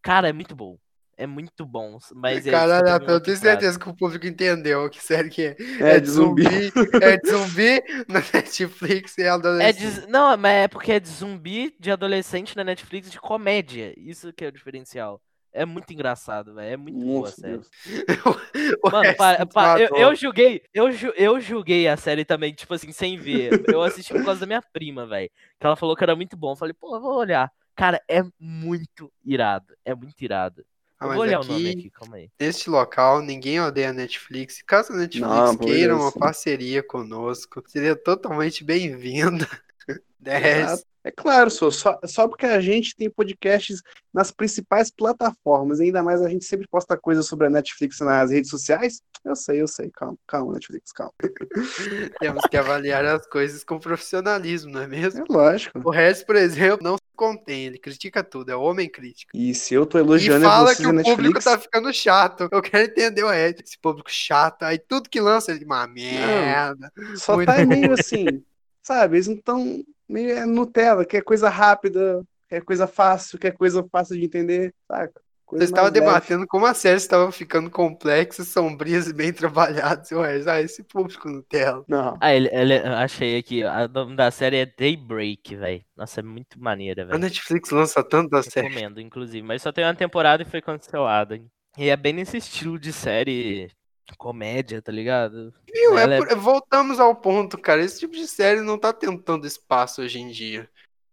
Cara, 0.01 0.29
é 0.29 0.33
muito 0.33 0.55
bom. 0.55 0.77
É 1.17 1.27
muito 1.27 1.65
bom. 1.65 1.97
Mas 2.15 2.47
é 2.47 2.51
Caralho, 2.51 2.85
teve 2.85 3.11
eu 3.11 3.21
tenho 3.21 3.37
certeza 3.37 3.79
que 3.79 3.89
o 3.89 3.95
público 3.95 4.25
entendeu 4.25 4.89
que 4.89 5.01
série 5.01 5.29
que 5.29 5.43
é. 5.43 5.55
É, 5.79 5.99
de 5.99 6.09
zumbi. 6.09 6.71
É 7.01 7.17
de 7.17 7.27
zumbi 7.29 7.81
na 8.07 8.19
Netflix 8.33 9.17
e 9.17 9.23
É 9.23 9.25
adolescente. 9.33 10.01
de, 10.01 10.07
não, 10.07 10.35
mas 10.37 10.53
é 10.53 10.67
porque 10.67 10.93
é 10.93 10.99
de 10.99 11.09
zumbi 11.09 11.75
de 11.79 11.91
adolescente 11.91 12.55
na 12.55 12.63
Netflix 12.63 13.11
de 13.11 13.19
comédia. 13.19 13.93
Isso 13.97 14.31
que 14.33 14.45
é 14.45 14.47
o 14.47 14.51
diferencial. 14.51 15.21
É 15.53 15.65
muito 15.65 15.91
engraçado, 15.93 16.53
velho. 16.55 16.73
É 16.73 16.77
muito 16.77 17.05
boa 17.05 17.27
a 17.27 17.31
Nossa, 17.31 17.41
série. 17.41 17.61
Mano, 18.91 19.13
pa- 19.15 19.45
pa- 19.45 19.79
eu, 19.79 19.89
eu 19.95 20.15
julguei, 20.15 20.61
eu, 20.73 20.89
eu 21.15 21.39
julguei 21.41 21.87
a 21.87 21.97
série 21.97 22.23
também, 22.25 22.53
tipo 22.53 22.73
assim, 22.73 22.91
sem 22.91 23.17
ver. 23.17 23.65
Eu 23.69 23.81
assisti 23.83 24.13
por 24.13 24.23
causa 24.23 24.41
da 24.41 24.45
minha 24.47 24.61
prima, 24.61 25.05
velho. 25.05 25.29
Que 25.59 25.65
ela 25.65 25.75
falou 25.75 25.95
que 25.95 26.03
era 26.03 26.15
muito 26.15 26.37
bom. 26.37 26.51
Eu 26.53 26.55
falei, 26.55 26.73
pô, 26.73 26.95
eu 26.95 27.01
vou 27.01 27.17
olhar. 27.17 27.51
Cara, 27.75 28.01
é 28.07 28.21
muito 28.39 29.11
irado. 29.25 29.73
É 29.85 29.93
muito 29.93 30.21
irado. 30.23 30.65
Ah, 31.01 31.07
mas 31.07 31.33
aqui, 31.33 31.69
aqui, 31.71 31.89
calma 31.89 32.17
aí. 32.17 32.29
Neste 32.39 32.69
local, 32.69 33.21
ninguém 33.23 33.59
odeia 33.59 33.89
a 33.89 33.93
Netflix. 33.93 34.61
Caso 34.61 34.93
a 34.93 34.97
Netflix 34.97 35.27
Não, 35.27 35.57
queira 35.57 35.95
uma 35.95 36.11
parceria 36.11 36.83
conosco, 36.83 37.63
seria 37.67 37.95
totalmente 37.95 38.63
bem-vinda. 38.63 39.47
10 40.19 40.85
é 41.03 41.11
claro, 41.11 41.49
só, 41.49 41.71
só, 42.05 42.27
porque 42.27 42.45
a 42.45 42.61
gente 42.61 42.95
tem 42.95 43.09
podcasts 43.09 43.81
nas 44.13 44.31
principais 44.31 44.91
plataformas, 44.91 45.79
ainda 45.79 46.03
mais 46.03 46.21
a 46.21 46.29
gente 46.29 46.45
sempre 46.45 46.67
posta 46.67 46.95
coisas 46.97 47.25
sobre 47.25 47.47
a 47.47 47.49
Netflix 47.49 47.99
nas 47.99 48.29
redes 48.29 48.49
sociais. 48.49 49.01
Eu 49.23 49.35
sei, 49.35 49.61
eu 49.61 49.67
sei, 49.67 49.89
calma, 49.91 50.17
calma, 50.27 50.53
Netflix, 50.53 50.91
calma. 50.91 51.13
Temos 52.19 52.43
que 52.49 52.57
avaliar 52.57 53.05
as 53.05 53.25
coisas 53.27 53.63
com 53.63 53.79
profissionalismo, 53.79 54.71
não 54.71 54.81
é 54.81 54.87
mesmo? 54.87 55.21
É 55.21 55.25
lógico. 55.29 55.79
O 55.83 55.91
resto, 55.91 56.25
por 56.25 56.35
exemplo, 56.35 56.83
não 56.83 56.97
se 56.97 57.03
contém, 57.15 57.65
ele 57.65 57.77
critica 57.77 58.23
tudo, 58.23 58.51
é 58.51 58.55
homem 58.55 58.89
crítico. 58.89 59.31
E 59.35 59.53
se 59.53 59.73
eu 59.73 59.85
tô 59.85 59.97
E 59.97 60.01
elogiando 60.01 60.45
fala 60.45 60.73
vocês 60.73 60.77
que 60.77 60.87
o 60.87 60.89
público 60.89 61.19
Netflix, 61.19 61.43
tá 61.43 61.57
ficando 61.57 61.93
chato. 61.93 62.49
Eu 62.51 62.61
quero 62.61 62.89
entender 62.89 63.23
o 63.23 63.31
Ed. 63.31 63.61
Esse 63.63 63.77
público 63.79 64.09
chato. 64.11 64.63
Aí 64.63 64.79
tudo 64.79 65.09
que 65.09 65.21
lança, 65.21 65.51
ele 65.51 65.65
uma 65.65 65.87
merda. 65.87 66.91
só 67.15 67.35
muito 67.35 67.47
tá 67.47 67.63
meio 67.63 67.93
assim, 67.93 68.43
sabe? 68.81 69.17
Eles 69.17 69.27
não 69.27 69.37
tão 69.37 69.83
é 70.17 70.45
Nutella, 70.45 71.05
quer 71.05 71.23
coisa 71.23 71.49
rápida, 71.49 72.23
quer 72.49 72.63
coisa 72.63 72.87
fácil, 72.87 73.39
quer 73.39 73.51
coisa 73.53 73.83
fácil 73.91 74.17
de 74.17 74.25
entender, 74.25 74.73
saca? 74.87 75.21
Coisa 75.45 75.69
mais 75.69 75.89
leve. 75.91 75.91
debatendo 75.91 76.47
como 76.47 76.65
as 76.65 76.77
séries 76.77 77.03
estavam 77.03 77.31
ficando 77.31 77.69
complexas, 77.69 78.47
sombrias 78.47 79.07
e 79.07 79.13
bem 79.13 79.33
trabalhadas. 79.33 80.11
E 80.11 80.15
Ed, 80.15 80.49
ah, 80.49 80.61
esse 80.61 80.83
público 80.83 81.29
Nutella. 81.29 81.83
Não, 81.87 82.17
Ah, 82.19 82.33
ele, 82.33 82.49
ele- 82.53 82.77
achei 82.79 83.37
aqui. 83.37 83.63
O 83.63 83.87
nome 83.89 84.15
da 84.15 84.29
série 84.31 84.57
é 84.57 84.65
Daybreak, 84.65 85.55
velho. 85.55 85.83
Nossa, 85.95 86.19
é 86.19 86.23
muito 86.23 86.59
maneira, 86.61 87.05
A 87.09 87.17
velho. 87.17 87.19
Netflix 87.19 87.69
lança 87.69 88.03
tanta 88.03 88.41
série. 88.43 88.67
Recomendo, 88.67 88.99
inclusive. 89.01 89.45
Mas 89.45 89.61
só 89.61 89.71
tem 89.71 89.83
uma 89.85 89.95
temporada 89.95 90.43
e 90.43 90.45
foi 90.45 90.61
cancelada. 90.61 91.35
hein? 91.35 91.49
E 91.77 91.89
é 91.89 91.97
bem 91.97 92.13
nesse 92.13 92.37
estilo 92.37 92.77
de 92.79 92.91
série 92.93 93.69
comédia, 94.17 94.81
tá 94.81 94.91
ligado? 94.91 95.53
Viu? 95.73 95.97
É 95.97 96.03
é- 96.03 96.17
por- 96.17 96.35
Voltamos 96.37 96.99
ao 96.99 97.15
ponto, 97.15 97.57
cara. 97.57 97.81
Esse 97.83 97.99
tipo 97.99 98.13
de 98.15 98.27
série 98.27 98.61
não 98.61 98.77
tá 98.77 98.91
tentando 98.93 99.47
espaço 99.47 100.01
hoje 100.01 100.19
em 100.19 100.29
dia. 100.29 100.69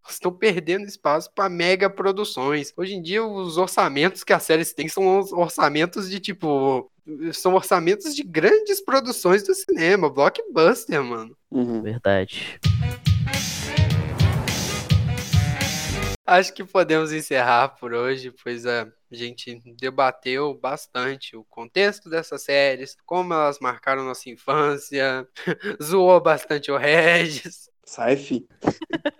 Estão 0.08 0.32
perdendo 0.32 0.86
espaço 0.86 1.30
para 1.34 1.50
mega 1.50 1.90
produções. 1.90 2.72
Hoje 2.76 2.94
em 2.94 3.02
dia, 3.02 3.22
os 3.22 3.58
orçamentos 3.58 4.24
que 4.24 4.32
as 4.32 4.42
séries 4.42 4.72
têm 4.72 4.88
são 4.88 5.18
os 5.18 5.32
orçamentos 5.32 6.08
de 6.08 6.18
tipo. 6.18 6.90
São 7.32 7.54
orçamentos 7.54 8.14
de 8.14 8.22
grandes 8.22 8.80
produções 8.82 9.42
do 9.42 9.54
cinema, 9.54 10.08
blockbuster, 10.10 11.02
mano. 11.02 11.36
Uhum. 11.50 11.82
Verdade. 11.82 12.58
Acho 16.26 16.52
que 16.52 16.62
podemos 16.64 17.10
encerrar 17.12 17.68
por 17.80 17.94
hoje, 17.94 18.30
pois 18.42 18.66
a 18.66 18.86
gente 19.10 19.60
debateu 19.78 20.54
bastante 20.54 21.36
o 21.36 21.44
contexto 21.44 22.08
dessas 22.10 22.42
séries, 22.42 22.96
como 23.06 23.32
elas 23.34 23.58
marcaram 23.60 24.04
nossa 24.04 24.28
infância, 24.30 25.26
zoou 25.82 26.20
bastante 26.20 26.70
o 26.70 26.76
Regis. 26.76 27.70
sai, 27.84 28.16
fi. 28.16 28.46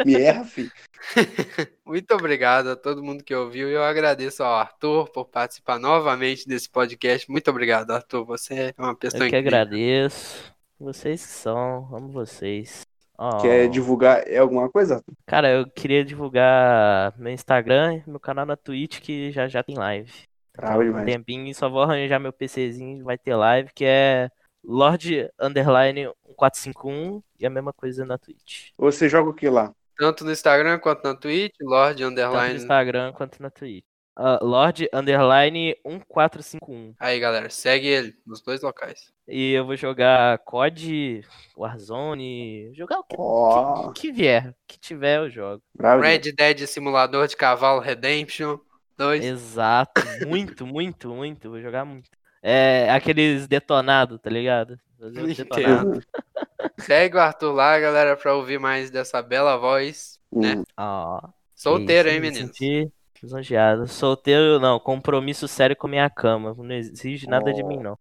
Me 0.04 0.14
erra, 0.14 0.44
fi. 0.44 0.70
Muito 1.86 2.14
obrigado 2.14 2.68
a 2.70 2.76
todo 2.76 3.02
mundo 3.02 3.24
que 3.24 3.34
ouviu 3.34 3.68
e 3.70 3.72
eu 3.74 3.82
agradeço 3.82 4.42
ao 4.42 4.54
Arthur 4.54 5.10
por 5.10 5.24
participar 5.26 5.78
novamente 5.78 6.46
desse 6.46 6.68
podcast. 6.68 7.30
Muito 7.30 7.50
obrigado, 7.50 7.90
Arthur. 7.92 8.24
Você 8.26 8.74
é 8.76 8.82
uma 8.82 8.94
pessoa 8.94 9.24
Eu 9.24 9.30
que 9.30 9.36
incrível. 9.36 9.60
agradeço. 9.60 10.52
Vocês 10.78 11.24
que 11.24 11.32
são, 11.32 11.88
amo 11.94 12.10
vocês. 12.12 12.87
Oh. 13.18 13.38
Quer 13.38 13.68
divulgar 13.68 14.22
é 14.28 14.38
alguma 14.38 14.70
coisa? 14.70 15.02
Cara, 15.26 15.50
eu 15.50 15.68
queria 15.68 16.04
divulgar 16.04 17.12
meu 17.18 17.32
Instagram 17.32 17.96
e 18.06 18.10
meu 18.10 18.20
canal 18.20 18.46
na 18.46 18.56
Twitch, 18.56 19.00
que 19.00 19.32
já 19.32 19.48
já 19.48 19.62
tem 19.62 19.76
live. 19.76 20.12
Bravo 20.56 20.82
Um 20.82 20.84
demais. 20.84 21.04
tempinho, 21.04 21.54
só 21.54 21.68
vou 21.68 21.82
arranjar 21.82 22.20
meu 22.20 22.32
PCzinho, 22.32 23.04
vai 23.04 23.18
ter 23.18 23.34
live, 23.34 23.70
que 23.74 23.84
é 23.84 24.30
Lord 24.64 25.28
Underline 25.40 26.06
1451 26.26 27.22
e 27.40 27.46
a 27.46 27.50
mesma 27.50 27.72
coisa 27.72 28.04
na 28.04 28.18
Twitch. 28.18 28.70
Você 28.78 29.08
joga 29.08 29.30
o 29.30 29.34
que 29.34 29.48
lá? 29.48 29.72
Tanto 29.96 30.24
no 30.24 30.30
Instagram 30.30 30.78
quanto 30.78 31.02
na 31.02 31.14
Twitch, 31.14 31.54
Lorde 31.60 32.04
Tanto 32.04 32.14
no 32.14 32.22
Underline. 32.22 32.54
Instagram 32.56 33.12
quanto 33.12 33.42
na 33.42 33.50
Twitch. 33.50 33.84
Uh, 34.18 34.44
Lord 34.44 34.88
Underline 34.92 35.76
1451. 35.84 36.94
Aí, 36.98 37.18
galera, 37.20 37.48
segue 37.48 37.86
ele 37.86 38.14
nos 38.26 38.42
dois 38.42 38.62
locais. 38.62 39.12
E 39.26 39.52
eu 39.52 39.64
vou 39.66 39.76
jogar 39.76 40.38
COD, 40.38 41.22
Warzone, 41.56 42.72
jogar 42.74 42.98
o 43.00 43.04
que, 43.04 43.16
Ó, 43.18 43.92
que, 43.92 44.00
que 44.00 44.12
vier. 44.12 44.54
que 44.66 44.78
tiver, 44.78 45.18
eu 45.18 45.30
jogo. 45.30 45.62
bravo. 45.74 46.02
Red 46.02 46.32
Dead 46.36 46.66
Simulador 46.66 47.26
de 47.26 47.36
Cavalo 47.36 47.80
Redemption 47.80 48.58
2. 48.96 49.24
Exato. 49.24 50.02
Muito, 50.26 50.66
muito, 50.66 51.08
muito. 51.14 51.50
Vou 51.50 51.60
jogar 51.60 51.84
muito. 51.84 52.10
É 52.42 52.90
aqueles 52.90 53.46
detonados, 53.46 54.18
tá 54.20 54.30
ligado? 54.30 54.78
Detonado. 54.98 56.02
Segue 56.80 57.16
o 57.16 57.20
Arthur 57.20 57.52
lá, 57.52 57.78
galera, 57.78 58.16
pra 58.16 58.34
ouvir 58.34 58.58
mais 58.58 58.90
dessa 58.90 59.20
bela 59.22 59.56
voz. 59.56 60.18
né? 60.32 60.62
Ó. 60.76 61.20
Solteiro, 61.54 62.08
hein, 62.08 62.20
me 62.20 62.30
meninos? 62.30 62.48
senti 62.56 62.90
lisonjeado. 63.22 63.86
Solteiro, 63.86 64.58
não. 64.58 64.78
Compromisso 64.78 65.46
sério 65.48 65.76
com 65.76 65.88
minha 65.88 66.08
cama. 66.08 66.54
Não 66.56 66.74
exige 66.74 67.26
nada 67.26 67.52
de 67.52 67.62
Ó. 67.62 67.66
mim, 67.66 67.78
não. 67.78 67.98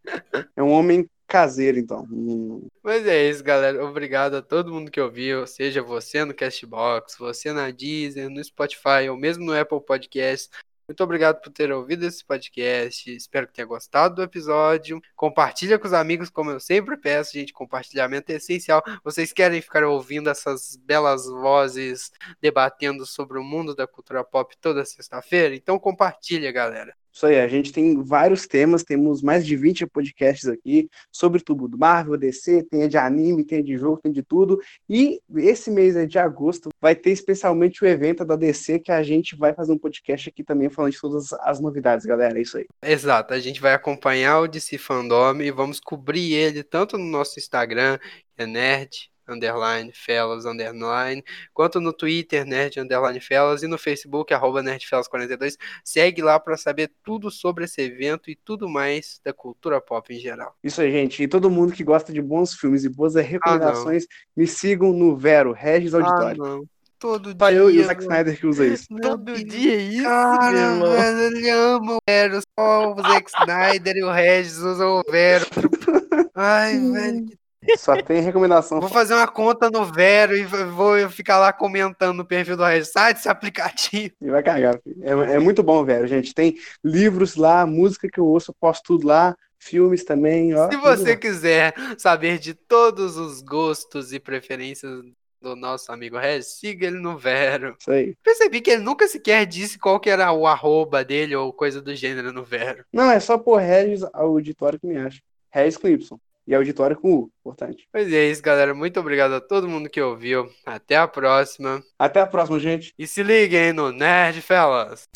É 0.56 0.64
um 0.64 0.72
homem 0.72 1.10
caseiro, 1.28 1.78
então. 1.78 2.08
Hum, 2.10 2.68
Mas 2.82 3.06
é 3.06 3.30
isso, 3.30 3.44
galera. 3.44 3.84
Obrigado 3.86 4.36
a 4.36 4.42
todo 4.42 4.72
mundo 4.72 4.90
que 4.90 5.02
ouviu, 5.02 5.46
seja 5.46 5.82
você 5.82 6.24
no 6.24 6.34
Castbox, 6.34 7.18
você 7.18 7.52
na 7.52 7.70
Deezer, 7.70 8.30
no 8.30 8.44
Spotify 8.44 9.10
ou 9.10 9.18
mesmo 9.18 9.46
no 9.46 9.60
Apple 9.60 9.82
Podcast. 9.82 10.50
Muito 10.88 11.04
obrigado 11.04 11.42
por 11.42 11.52
ter 11.52 11.70
ouvido 11.70 12.06
esse 12.06 12.24
podcast. 12.24 13.14
Espero 13.14 13.46
que 13.46 13.54
tenha 13.54 13.68
gostado 13.68 14.16
do 14.16 14.24
episódio. 14.24 15.02
Compartilha 15.18 15.78
com 15.78 15.86
os 15.86 15.92
amigos, 15.92 16.30
como 16.30 16.50
eu 16.50 16.62
sempre 16.62 16.96
peço, 16.96 17.34
gente. 17.34 17.52
Compartilhamento 17.52 18.32
é 18.32 18.36
essencial. 18.36 18.82
Vocês 19.04 19.34
querem 19.34 19.62
ficar 19.62 19.84
ouvindo 19.84 20.30
essas 20.30 20.78
belas 20.78 21.26
vozes 21.26 22.10
debatendo 22.42 23.06
sobre 23.06 23.38
o 23.38 23.44
mundo 23.44 23.76
da 23.76 23.86
cultura 23.86 24.24
pop 24.24 24.56
toda 24.62 24.86
sexta-feira? 24.86 25.54
Então 25.56 25.78
compartilha, 25.78 26.52
galera. 26.54 26.96
Isso 27.18 27.26
aí, 27.26 27.40
a 27.40 27.48
gente 27.48 27.74
tem 27.74 28.00
vários 28.04 28.46
temas, 28.46 28.84
temos 28.84 29.24
mais 29.24 29.44
de 29.44 29.56
20 29.56 29.88
podcasts 29.88 30.48
aqui 30.48 30.88
sobre 31.12 31.42
tudo 31.42 31.68
do 31.68 31.76
Marvel, 31.76 32.16
DC, 32.16 32.62
tem 32.70 32.88
de 32.88 32.96
anime, 32.96 33.44
tem 33.44 33.64
de 33.64 33.76
jogo, 33.76 34.00
tem 34.04 34.12
de 34.12 34.22
tudo. 34.22 34.62
E 34.88 35.20
esse 35.38 35.72
mês 35.72 35.96
de 36.08 36.20
agosto 36.20 36.70
vai 36.80 36.96
ter 36.96 37.10
especialmente 37.10 37.84
o 37.84 37.88
evento 37.88 38.24
da 38.24 38.36
DC 38.36 38.78
que 38.78 38.92
a 38.92 39.02
gente 39.02 39.36
vai 39.36 39.52
fazer 39.52 39.72
um 39.72 39.80
podcast 39.80 40.30
aqui 40.30 40.44
também 40.44 40.70
falando 40.70 40.92
de 40.92 41.02
todas 41.02 41.34
as 41.34 41.60
novidades, 41.60 42.06
galera. 42.06 42.38
É 42.38 42.42
isso 42.44 42.60
aí. 42.60 42.68
Exato, 42.84 43.34
a 43.34 43.40
gente 43.40 43.60
vai 43.60 43.74
acompanhar 43.74 44.42
o 44.42 44.48
DC 44.48 44.78
Fandom 44.78 45.42
e 45.42 45.50
vamos 45.50 45.80
cobrir 45.80 46.34
ele 46.34 46.62
tanto 46.62 47.00
no 47.00 47.06
nosso 47.06 47.40
Instagram, 47.40 47.98
que 47.98 48.44
é 48.44 48.46
nerd, 48.46 49.10
underline, 49.28 49.92
fellas, 49.94 50.46
underline, 50.46 51.24
quanto 51.54 51.80
no 51.80 51.92
Twitter, 51.94 52.46
nerd, 52.46 52.80
underline, 52.80 53.20
fellas, 53.20 53.64
e 53.64 53.68
no 53.68 53.78
Facebook, 53.78 54.34
arroba 54.34 54.62
nerdfellas42. 54.64 55.56
Segue 55.84 56.22
lá 56.22 56.40
para 56.40 56.58
saber 56.58 56.92
tudo 57.04 57.30
sobre 57.30 57.66
esse 57.66 57.82
evento 57.82 58.30
e 58.30 58.36
tudo 58.36 58.70
mais 58.70 59.20
da 59.24 59.34
cultura 59.34 59.82
pop 59.82 60.14
em 60.14 60.20
geral. 60.20 60.56
Isso 60.64 60.82
aí, 60.82 60.92
gente. 60.92 61.22
E 61.24 61.28
todo 61.28 61.50
mundo 61.50 61.74
que 61.74 61.84
gosta 61.84 62.12
de 62.14 62.22
bons 62.22 62.54
filmes 62.54 62.84
e 62.84 62.90
boas 62.90 63.16
recomendações, 63.16 64.06
me 64.36 64.48
sigam 64.48 64.94
no 64.94 65.18
Vero, 65.18 65.52
Regis 65.52 65.94
Auditório. 65.94 66.44
Ah, 66.44 66.48
não. 66.50 66.64
Todo 67.00 67.36
Só 67.40 67.52
eu 67.52 67.70
e 67.70 67.74
o 67.74 67.74
dia, 67.74 67.86
Zack 67.86 68.02
mano. 68.02 68.12
Snyder 68.12 68.40
que 68.40 68.48
usa 68.48 68.66
isso. 68.66 68.86
Meu 68.90 69.02
Todo 69.02 69.24
Deus. 69.26 69.44
dia 69.46 69.76
é 69.76 69.82
isso, 69.82 70.04
Cara, 70.04 70.52
meu 70.52 70.62
irmão. 70.62 70.92
velho, 70.94 71.38
ele 71.38 71.50
ama 71.52 71.94
o 71.94 72.00
Vero, 72.10 72.42
só 72.60 72.92
o 72.92 73.02
Zack 73.04 73.30
Snyder 73.40 73.96
e 73.98 74.04
o 74.04 74.12
Regis 74.12 74.58
usam 74.58 75.00
o 75.00 75.04
Vero. 75.12 75.46
Ai, 76.34 76.80
velho, 76.80 77.26
que 77.28 77.38
Só 77.78 78.02
tem 78.02 78.22
recomendação. 78.22 78.80
Vou 78.80 78.90
fazer 78.90 79.14
uma 79.14 79.28
conta 79.28 79.70
no 79.70 79.86
Vero 79.86 80.36
e 80.36 80.44
vou 80.44 81.10
ficar 81.10 81.40
lá 81.40 81.52
comentando 81.52 82.16
no 82.16 82.26
perfil 82.26 82.56
do 82.56 82.64
Regis. 82.64 82.92
Sai 82.92 83.14
desse 83.14 83.30
aplicativo. 83.30 84.14
E 84.22 84.30
vai 84.30 84.44
cagar. 84.44 84.80
filho. 84.82 84.98
É, 85.04 85.36
é 85.36 85.40
muito 85.40 85.62
bom, 85.64 85.84
velho, 85.84 86.08
gente. 86.08 86.34
Tem 86.34 86.56
livros 86.84 87.36
lá, 87.36 87.66
música 87.66 88.08
que 88.10 88.20
eu 88.20 88.26
ouço, 88.26 88.52
eu 88.52 88.56
posto 88.60 88.84
tudo 88.84 89.08
lá, 89.08 89.36
filmes 89.58 90.04
também, 90.04 90.54
ó. 90.54 90.70
Se 90.70 90.78
você 90.78 91.12
lá. 91.12 91.18
quiser 91.18 91.74
saber 91.98 92.40
de 92.40 92.54
todos 92.54 93.18
os 93.18 93.42
gostos 93.42 94.14
e 94.14 94.20
preferências 94.20 95.04
do 95.42 95.56
nosso 95.56 95.92
amigo 95.92 96.18
Regis, 96.18 96.58
siga 96.60 96.88
ele 96.88 97.00
no 97.00 97.18
Vero. 97.18 97.76
Isso 97.80 97.92
aí. 97.92 98.16
Percebi 98.24 98.62
que 98.62 98.72
ele 98.72 98.82
nunca 98.82 99.08
sequer 99.08 99.46
disse 99.46 99.78
qual 99.78 100.00
que 100.00 100.10
era 100.10 100.32
o 100.32 100.48
arroba 100.48 101.04
dele 101.04 101.36
ou 101.36 101.54
coisa 101.54 101.82
do 101.82 101.96
gênero 101.96 102.34
no 102.34 102.44
Vero. 102.44 102.84
Não, 102.92 103.10
é 103.10 103.20
só 103.20 103.38
por 103.38 103.58
Regis 103.58 104.04
Auditório 104.14 104.80
que 104.80 104.88
me 104.88 104.98
acha. 104.98 105.22
Regis 105.52 105.78
com 105.78 105.88
Y. 105.88 106.20
E 106.48 106.56
auditório 106.56 106.96
com 106.96 107.14
U, 107.14 107.32
importante. 107.42 107.86
Pois 107.92 108.12
é 108.12 108.30
isso, 108.30 108.42
galera. 108.42 108.74
Muito 108.74 108.98
obrigado 109.02 109.34
a 109.34 109.42
todo 109.42 109.68
mundo 109.68 109.90
que 109.90 110.02
ouviu. 110.02 110.50
Até 110.66 110.96
a 110.96 111.06
próxima. 111.06 111.84
Até 112.00 112.22
a 112.22 112.26
próxima, 112.26 112.58
gente. 112.58 112.94
E 112.98 113.06
se 113.06 113.22
liguem 113.22 113.74
no 113.74 113.92
Nerd 113.92 114.42
Fellas. 114.42 115.10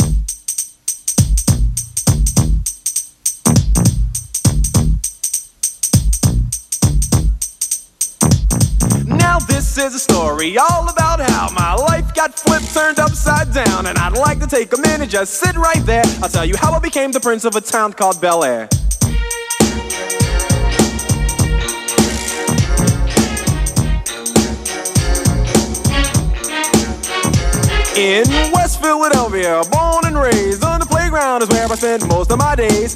Now 9.08 9.40
this 9.40 9.78
is 9.78 9.96
a 9.96 10.00
story 10.00 10.58
all 10.58 10.90
about 10.90 11.22
how 11.22 11.50
my 11.54 11.76
life 11.76 12.14
got 12.14 12.38
flipped, 12.38 12.74
turned 12.74 13.00
upside 13.00 13.54
down, 13.54 13.86
and 13.86 13.98
I'd 13.98 14.18
like 14.18 14.42
to 14.42 14.48
take 14.48 14.74
a 14.74 14.82
minute, 14.82 15.10
just 15.10 15.36
sit 15.36 15.56
right 15.56 15.86
there. 15.86 16.04
I'll 16.22 16.28
tell 16.28 16.46
you 16.46 16.58
how 16.58 16.74
I 16.74 16.80
became 16.80 17.14
the 17.14 17.22
prince 17.22 17.46
of 17.46 17.56
a 17.56 17.62
town 17.62 17.94
called 17.94 18.20
Bel 18.20 18.44
Air. 18.44 18.68
In 27.96 28.24
West 28.54 28.80
Philadelphia, 28.82 29.62
born 29.70 30.06
and 30.06 30.18
raised 30.18 30.64
on 30.64 30.80
the 30.80 30.86
playground 30.86 31.44
is 31.44 31.50
where 31.50 31.70
I 31.70 31.76
spent 31.76 32.08
most 32.08 32.32
of 32.32 32.40
my 32.40 32.56
days. 32.56 32.96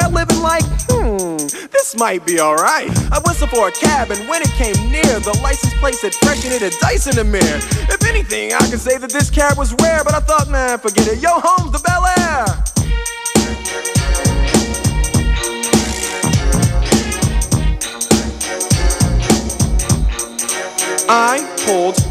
living 0.09 0.41
like? 0.41 0.63
Hmm, 0.89 1.37
this 1.71 1.95
might 1.97 2.25
be 2.25 2.39
alright. 2.39 2.89
I 3.11 3.19
whistled 3.25 3.49
for 3.51 3.67
a 3.67 3.71
cab 3.71 4.11
and 4.11 4.27
when 4.27 4.41
it 4.41 4.49
came 4.51 4.75
near, 4.91 5.19
the 5.19 5.37
license 5.43 5.73
plate 5.79 5.95
said 5.95 6.13
fresh 6.15 6.43
and 6.45 6.53
it 6.53 6.61
had 6.61 6.73
dice 6.79 7.07
in 7.07 7.15
the 7.15 7.23
mirror. 7.23 7.59
If 7.89 8.03
anything, 8.05 8.53
I 8.53 8.59
could 8.69 8.79
say 8.79 8.97
that 8.97 9.11
this 9.11 9.29
cab 9.29 9.57
was 9.57 9.73
rare, 9.81 10.03
but 10.03 10.13
I 10.13 10.19
thought, 10.19 10.49
man, 10.49 10.79
forget 10.79 11.07
it. 11.07 11.21
Yo, 11.21 11.29
home's 11.31 11.71
the 11.71 11.79
Bel 11.79 12.05
Air. 12.05 12.45
I 21.13 21.43
pulled 21.65 22.10